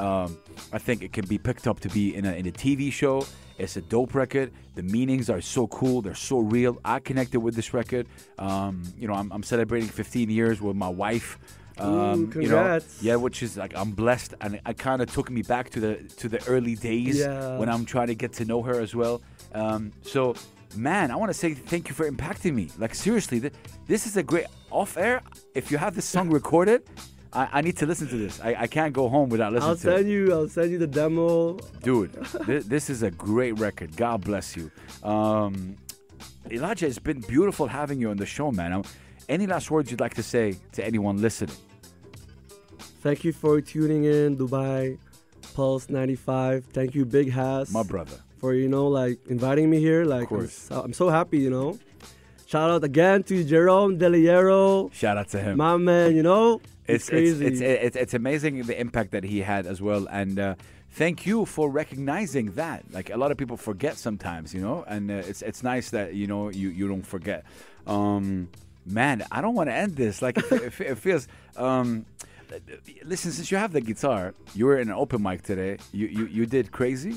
um, 0.00 0.36
I 0.72 0.78
think 0.78 1.02
it 1.02 1.12
can 1.12 1.26
be 1.26 1.38
picked 1.38 1.66
up 1.66 1.78
to 1.80 1.88
be 1.90 2.14
in 2.18 2.24
a 2.24 2.32
in 2.32 2.46
a 2.46 2.52
TV 2.52 2.90
show. 2.92 3.24
It's 3.58 3.76
a 3.76 3.82
dope 3.82 4.14
record. 4.14 4.50
The 4.74 4.82
meanings 4.82 5.28
are 5.28 5.42
so 5.42 5.66
cool. 5.66 6.00
They're 6.00 6.14
so 6.32 6.38
real. 6.38 6.78
I 6.84 6.98
connected 7.00 7.40
with 7.40 7.54
this 7.54 7.74
record. 7.74 8.06
Um, 8.38 8.82
you 8.96 9.06
know, 9.06 9.12
I'm, 9.14 9.30
I'm 9.32 9.42
celebrating 9.42 9.88
15 9.90 10.30
years 10.30 10.62
with 10.62 10.76
my 10.76 10.88
wife. 10.88 11.38
Um, 11.78 12.32
you 12.34 12.48
know, 12.48 12.56
congrats. 12.56 13.02
yeah, 13.02 13.16
which 13.16 13.42
is 13.42 13.56
like 13.58 13.72
I'm 13.76 13.92
blessed, 13.92 14.34
and 14.40 14.60
it, 14.66 14.78
kind 14.78 15.00
of 15.02 15.12
took 15.12 15.30
me 15.30 15.42
back 15.42 15.68
to 15.70 15.80
the 15.80 15.94
to 16.20 16.28
the 16.28 16.40
early 16.46 16.74
days 16.74 17.18
Yeah. 17.18 17.58
when 17.58 17.68
I'm 17.68 17.84
trying 17.84 18.08
to 18.08 18.14
get 18.14 18.32
to 18.34 18.44
know 18.44 18.62
her 18.62 18.80
as 18.80 18.94
well. 18.94 19.20
Um, 19.54 19.92
so 20.02 20.34
man, 20.76 21.10
I 21.10 21.16
want 21.16 21.30
to 21.30 21.38
say 21.42 21.52
thank 21.54 21.88
you 21.88 21.94
for 21.94 22.10
impacting 22.10 22.54
me. 22.54 22.70
Like 22.78 22.94
seriously, 22.94 23.40
th- 23.40 23.52
this 23.86 24.06
is 24.06 24.16
a 24.16 24.22
great 24.22 24.46
off 24.70 24.96
air. 24.96 25.20
If 25.54 25.70
you 25.70 25.78
have 25.78 25.94
this 25.94 26.04
song 26.06 26.30
recorded, 26.40 26.82
I, 27.32 27.48
I 27.52 27.60
need 27.60 27.76
to 27.78 27.86
listen 27.86 28.08
to 28.08 28.16
this. 28.16 28.40
I, 28.40 28.54
I 28.60 28.66
can't 28.66 28.92
go 28.92 29.08
home 29.08 29.28
without 29.28 29.52
listening 29.52 29.70
I'll 29.70 29.76
to 29.76 29.90
it. 29.90 29.96
send 29.98 30.08
you. 30.10 30.32
I'll 30.32 30.48
send 30.48 30.70
you 30.72 30.78
the 30.78 30.86
demo. 30.86 31.58
Dude, 31.82 32.12
this, 32.46 32.64
this 32.66 32.90
is 32.90 33.02
a 33.02 33.10
great 33.10 33.52
record. 33.58 33.96
God 33.96 34.22
bless 34.24 34.56
you. 34.56 34.70
Um, 35.04 35.76
Elijah, 36.50 36.86
it's 36.86 36.98
been 36.98 37.20
beautiful 37.20 37.66
having 37.68 38.00
you 38.00 38.10
on 38.10 38.16
the 38.16 38.26
show, 38.26 38.50
man. 38.50 38.72
Um, 38.72 38.84
any 39.28 39.46
last 39.46 39.70
words 39.70 39.90
you'd 39.90 40.00
like 40.00 40.14
to 40.14 40.22
say 40.24 40.56
to 40.72 40.84
anyone 40.84 41.22
listening? 41.22 41.54
Thank 43.02 43.24
you 43.24 43.32
for 43.32 43.60
tuning 43.60 44.04
in, 44.04 44.36
Dubai 44.36 44.98
Pulse 45.54 45.88
95. 45.88 46.64
Thank 46.72 46.94
you, 46.94 47.04
Big 47.04 47.30
Hass, 47.30 47.70
My 47.72 47.82
brother. 47.82 48.16
for 48.38 48.54
you 48.54 48.68
know 48.68 48.88
like 48.88 49.18
inviting 49.28 49.70
me 49.70 49.78
here. 49.78 50.04
Like, 50.04 50.30
I'm 50.30 50.48
so, 50.48 50.80
I'm 50.82 50.92
so 50.92 51.08
happy, 51.08 51.38
you 51.38 51.50
know. 51.50 51.78
Shout 52.46 52.68
out 52.70 52.82
again 52.82 53.22
to 53.24 53.44
Jerome 53.44 53.98
Deliero, 53.98 54.92
Shout 54.92 55.16
out 55.16 55.28
to 55.28 55.40
him. 55.40 55.56
my 55.56 55.76
man. 55.76 56.16
You 56.16 56.22
know, 56.24 56.60
it's, 56.94 57.08
crazy. 57.08 57.46
It's, 57.46 57.60
it's, 57.60 57.84
it's, 57.84 57.96
it's 57.96 58.14
amazing 58.14 58.62
the 58.62 58.78
impact 58.78 59.12
that 59.12 59.24
he 59.24 59.40
had 59.40 59.66
as 59.66 59.80
well. 59.80 60.06
And 60.10 60.38
uh, 60.38 60.54
thank 60.90 61.26
you 61.26 61.46
for 61.46 61.70
recognizing 61.70 62.52
that. 62.52 62.84
Like 62.92 63.10
a 63.10 63.16
lot 63.16 63.30
of 63.30 63.36
people 63.36 63.56
forget 63.56 63.96
sometimes, 63.96 64.54
you 64.54 64.60
know, 64.60 64.84
and 64.86 65.10
uh, 65.10 65.14
it's, 65.14 65.42
it's 65.42 65.62
nice 65.62 65.90
that, 65.90 66.14
you 66.14 66.26
know, 66.26 66.50
you, 66.50 66.68
you 66.68 66.88
don't 66.88 67.06
forget. 67.06 67.44
Um, 67.86 68.48
man, 68.86 69.24
I 69.30 69.40
don't 69.40 69.54
want 69.54 69.68
to 69.68 69.74
end 69.74 69.96
this. 69.96 70.22
Like 70.22 70.38
it, 70.38 70.52
it, 70.52 70.80
it 70.80 70.98
feels. 70.98 71.28
Um, 71.56 72.06
listen, 73.04 73.32
since 73.32 73.50
you 73.50 73.56
have 73.56 73.72
the 73.72 73.80
guitar, 73.80 74.34
you 74.54 74.66
were 74.66 74.78
in 74.78 74.88
an 74.88 74.94
open 74.94 75.22
mic 75.22 75.42
today. 75.42 75.78
You, 75.92 76.06
you, 76.06 76.26
you 76.26 76.46
did 76.46 76.72
crazy. 76.72 77.16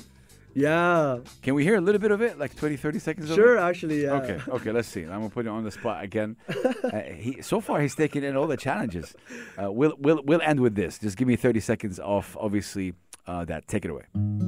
Yeah, 0.56 1.18
Can 1.42 1.56
we 1.56 1.64
hear 1.64 1.76
a 1.76 1.82
little 1.82 2.00
bit 2.00 2.12
of 2.12 2.22
it, 2.22 2.38
like 2.38 2.56
20, 2.56 2.78
30 2.78 3.00
seconds? 3.00 3.30
of 3.30 3.36
sure. 3.36 3.58
Actually, 3.58 4.04
yeah. 4.04 4.12
Okay, 4.14 4.40
okay, 4.50 4.72
let's 4.72 4.88
see. 4.88 5.04
I'm 5.04 5.10
gonna 5.10 5.30
put 5.30 5.46
you 5.46 5.52
on 5.52 5.64
the 5.64 5.72
spot 5.72 6.04
again. 6.04 6.36
Uh, 6.84 7.02
he, 7.02 7.42
so 7.42 7.60
far, 7.62 7.82
he's 7.82 7.96
taking 7.96 8.24
in 8.24 8.36
all 8.36 8.46
the 8.46 8.58
challenges. 8.58 9.16
Uh, 9.62 9.72
we'll, 9.72 9.94
we'll, 9.98 10.22
we'll 10.24 10.42
end 10.42 10.60
with 10.60 10.76
this. 10.76 11.00
Just 11.00 11.18
give 11.18 11.28
me 11.28 11.36
30 11.36 11.60
seconds 11.60 12.00
off, 12.00 12.36
obviously, 12.40 12.94
uh, 13.26 13.46
that. 13.46 13.68
Take 13.68 13.86
it 13.86 13.92
away. 13.92 14.04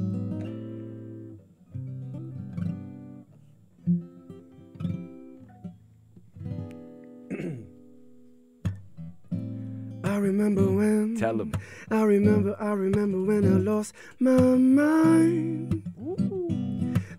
I 10.03 10.17
remember 10.17 10.63
when. 10.71 11.15
Tell 11.17 11.39
him. 11.39 11.53
I 11.89 12.01
remember, 12.03 12.55
I 12.59 12.71
remember 12.73 13.21
when 13.23 13.43
I 13.45 13.57
lost 13.57 13.93
my 14.19 14.31
mind. 14.39 15.83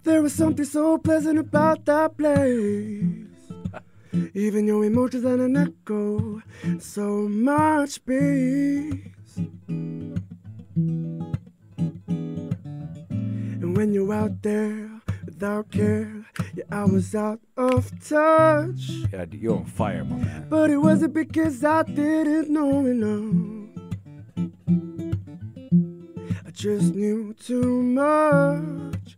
There 0.06 0.22
was 0.22 0.32
something 0.32 0.64
so 0.64 0.98
pleasant 0.98 1.36
about 1.36 1.84
that 1.86 2.16
place. 2.16 3.26
Even 4.34 4.68
your 4.68 4.84
emotions 4.84 5.24
and 5.24 5.40
an 5.40 5.56
echo, 5.56 6.40
so 6.78 7.28
much 7.28 8.04
peace. 8.06 9.36
And 13.58 13.76
when 13.76 13.92
you're 13.92 14.14
out 14.14 14.42
there 14.42 14.88
without 15.24 15.72
care, 15.72 16.24
yeah, 16.54 16.64
I 16.70 16.84
was 16.84 17.12
out 17.16 17.40
of 17.56 17.90
touch. 18.08 18.88
Yeah, 19.12 19.24
you're 19.32 19.56
on 19.56 19.64
fire, 19.64 20.04
my 20.04 20.18
man. 20.18 20.46
But 20.48 20.70
it 20.70 20.78
wasn't 20.78 21.14
because 21.14 21.64
I 21.64 21.82
didn't 21.82 22.48
know 22.48 22.86
enough. 22.86 23.70
I 26.46 26.50
just 26.52 26.94
knew 26.94 27.34
too 27.34 27.82
much. 27.82 29.15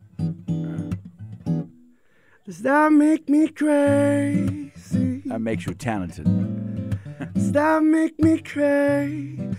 Does 2.49 2.63
that 2.63 2.91
make 2.93 3.29
me 3.29 3.49
crazy? 3.49 5.21
That 5.27 5.39
makes 5.39 5.67
you 5.67 5.75
talented. 5.75 6.25
Does 7.35 7.53
that 7.53 7.83
make 7.83 8.19
me 8.19 8.39
crazy? 8.39 9.55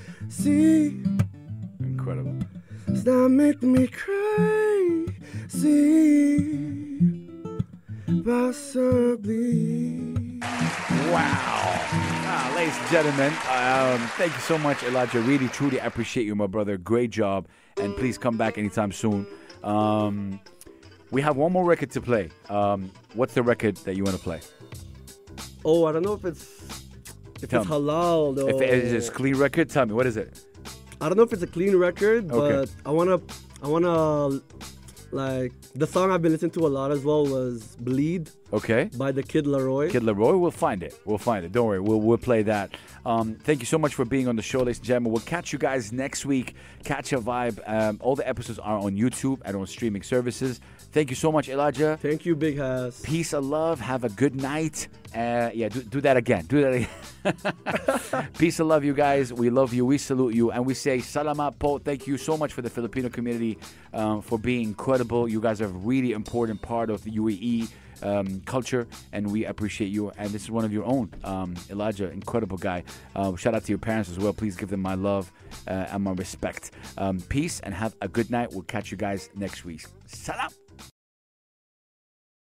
Incredible. 1.79 2.39
Does 2.87 3.03
that 3.03 3.29
make 3.29 3.61
me 3.61 3.85
crazy? 3.85 5.13
Possibly. 8.25 10.39
Wow. 11.11 11.75
Ah, 12.25 12.51
ladies 12.55 12.75
and 12.75 12.89
gentlemen, 12.89 13.31
um, 13.51 13.99
thank 14.17 14.33
you 14.33 14.39
so 14.39 14.57
much, 14.57 14.81
Elijah. 14.81 15.21
Really, 15.21 15.47
truly 15.49 15.77
appreciate 15.77 16.25
you, 16.25 16.35
my 16.35 16.47
brother. 16.47 16.75
Great 16.75 17.11
job. 17.11 17.47
And 17.79 17.95
please 17.95 18.17
come 18.17 18.35
back 18.35 18.57
anytime 18.57 18.91
soon. 18.91 19.27
Um, 19.63 20.39
we 21.11 21.21
have 21.21 21.35
one 21.37 21.51
more 21.51 21.65
record 21.65 21.91
to 21.91 22.01
play. 22.01 22.29
Um, 22.49 22.91
what's 23.13 23.33
the 23.33 23.43
record 23.43 23.75
that 23.77 23.95
you 23.95 24.03
want 24.03 24.15
to 24.17 24.21
play? 24.23 24.39
Oh, 25.65 25.85
I 25.85 25.91
don't 25.91 26.03
know 26.03 26.13
if 26.13 26.25
it's 26.25 26.45
if 27.41 27.49
Tell 27.49 27.61
it's 27.61 27.69
me. 27.69 27.75
halal 27.77 28.35
though. 28.35 28.47
If 28.49 28.61
it 28.61 28.69
is 28.69 29.09
a 29.09 29.11
clean 29.11 29.35
record, 29.37 29.69
tell 29.69 29.85
me, 29.85 29.93
what 29.93 30.05
is 30.05 30.17
it? 30.17 30.39
I 31.01 31.07
don't 31.07 31.17
know 31.17 31.23
if 31.23 31.31
it's 31.33 31.43
a 31.43 31.47
clean 31.47 31.75
record, 31.75 32.27
but 32.27 32.35
Okay. 32.37 32.71
I 32.85 32.91
wanna, 32.91 33.21
I 33.63 33.67
wanna, 33.67 34.41
like 35.11 35.53
the 35.73 35.87
song 35.87 36.11
I've 36.11 36.21
been 36.21 36.33
listening 36.33 36.51
to 36.51 36.67
a 36.67 36.69
lot 36.69 36.91
as 36.91 36.99
well 37.03 37.25
was 37.25 37.75
"Bleed" 37.79 38.29
Okay. 38.51 38.89
by 38.97 39.11
the 39.13 39.23
Kid 39.23 39.45
Laroi. 39.45 39.89
Kid 39.89 40.03
Laroi, 40.03 40.37
we'll 40.39 40.51
find 40.51 40.83
it. 40.83 40.99
We'll 41.05 41.17
find 41.17 41.45
it. 41.45 41.51
Don't 41.53 41.67
worry. 41.67 41.79
We'll, 41.79 42.01
we'll 42.01 42.17
play 42.17 42.43
that. 42.43 42.71
Um, 43.05 43.35
thank 43.35 43.61
you 43.61 43.65
so 43.65 43.77
much 43.77 43.95
for 43.95 44.03
being 44.05 44.27
on 44.27 44.35
the 44.35 44.41
show, 44.41 44.59
ladies 44.59 44.77
and 44.79 44.85
gentlemen. 44.85 45.13
We'll 45.13 45.21
catch 45.23 45.53
you 45.53 45.57
guys 45.59 45.91
next 45.93 46.25
week. 46.25 46.55
Catch 46.83 47.13
a 47.13 47.19
vibe. 47.19 47.59
Um, 47.67 47.97
all 48.01 48.15
the 48.15 48.27
episodes 48.27 48.59
are 48.59 48.77
on 48.77 48.95
YouTube 48.97 49.39
and 49.45 49.55
on 49.55 49.65
streaming 49.67 50.03
services. 50.03 50.59
Thank 50.91 51.11
you 51.11 51.15
so 51.15 51.31
much, 51.31 51.49
Elijah. 51.49 51.97
Thank 52.01 52.25
you, 52.25 52.35
Big 52.35 52.57
Hass. 52.57 53.01
Peace 53.03 53.33
of 53.33 53.45
love. 53.45 53.79
Have 53.79 54.03
a 54.03 54.09
good 54.09 54.35
night. 54.35 54.87
Uh, 55.13 55.51
yeah, 55.53 55.69
do, 55.69 55.83
do 55.83 56.01
that 56.01 56.17
again. 56.17 56.45
Do 56.45 56.61
that 56.61 56.73
again. 56.73 58.29
Peace 58.37 58.59
of 58.59 58.67
love, 58.67 58.83
you 58.83 58.93
guys. 58.93 59.31
We 59.31 59.51
love 59.51 59.71
you. 59.71 59.85
We 59.85 59.99
salute 59.99 60.33
you. 60.33 60.51
And 60.51 60.65
we 60.65 60.73
say 60.73 60.97
salamat 60.97 61.59
po. 61.59 61.77
Thank 61.77 62.07
you 62.07 62.17
so 62.17 62.37
much 62.37 62.53
for 62.53 62.63
the 62.63 62.69
Filipino 62.71 63.09
community 63.09 63.59
um, 63.93 64.21
for 64.21 64.39
being 64.39 64.63
incredible. 64.63 65.29
You 65.29 65.39
guys 65.39 65.61
are 65.61 65.65
a 65.65 65.67
really 65.85 66.13
important 66.13 66.61
part 66.61 66.89
of 66.89 67.03
the 67.03 67.11
UAE 67.11 67.69
um, 68.01 68.41
culture, 68.45 68.87
and 69.11 69.31
we 69.31 69.45
appreciate 69.45 69.89
you. 69.89 70.11
And 70.17 70.31
this 70.31 70.43
is 70.43 70.51
one 70.51 70.65
of 70.65 70.73
your 70.73 70.85
own, 70.85 71.13
um, 71.23 71.55
Elijah, 71.69 72.09
incredible 72.09 72.57
guy. 72.57 72.83
Uh, 73.15 73.35
shout 73.35 73.53
out 73.53 73.63
to 73.65 73.71
your 73.71 73.79
parents 73.79 74.09
as 74.09 74.17
well. 74.17 74.33
Please 74.33 74.55
give 74.55 74.69
them 74.69 74.81
my 74.81 74.95
love 74.95 75.31
uh, 75.67 75.91
and 75.91 76.03
my 76.03 76.11
respect. 76.11 76.71
Um, 76.97 77.19
peace 77.29 77.59
and 77.59 77.73
have 77.73 77.95
a 78.01 78.07
good 78.07 78.31
night. 78.31 78.51
We'll 78.51 78.63
catch 78.63 78.89
you 78.89 78.97
guys 78.97 79.29
next 79.35 79.65
week. 79.65 79.85
Salam. 80.07 80.49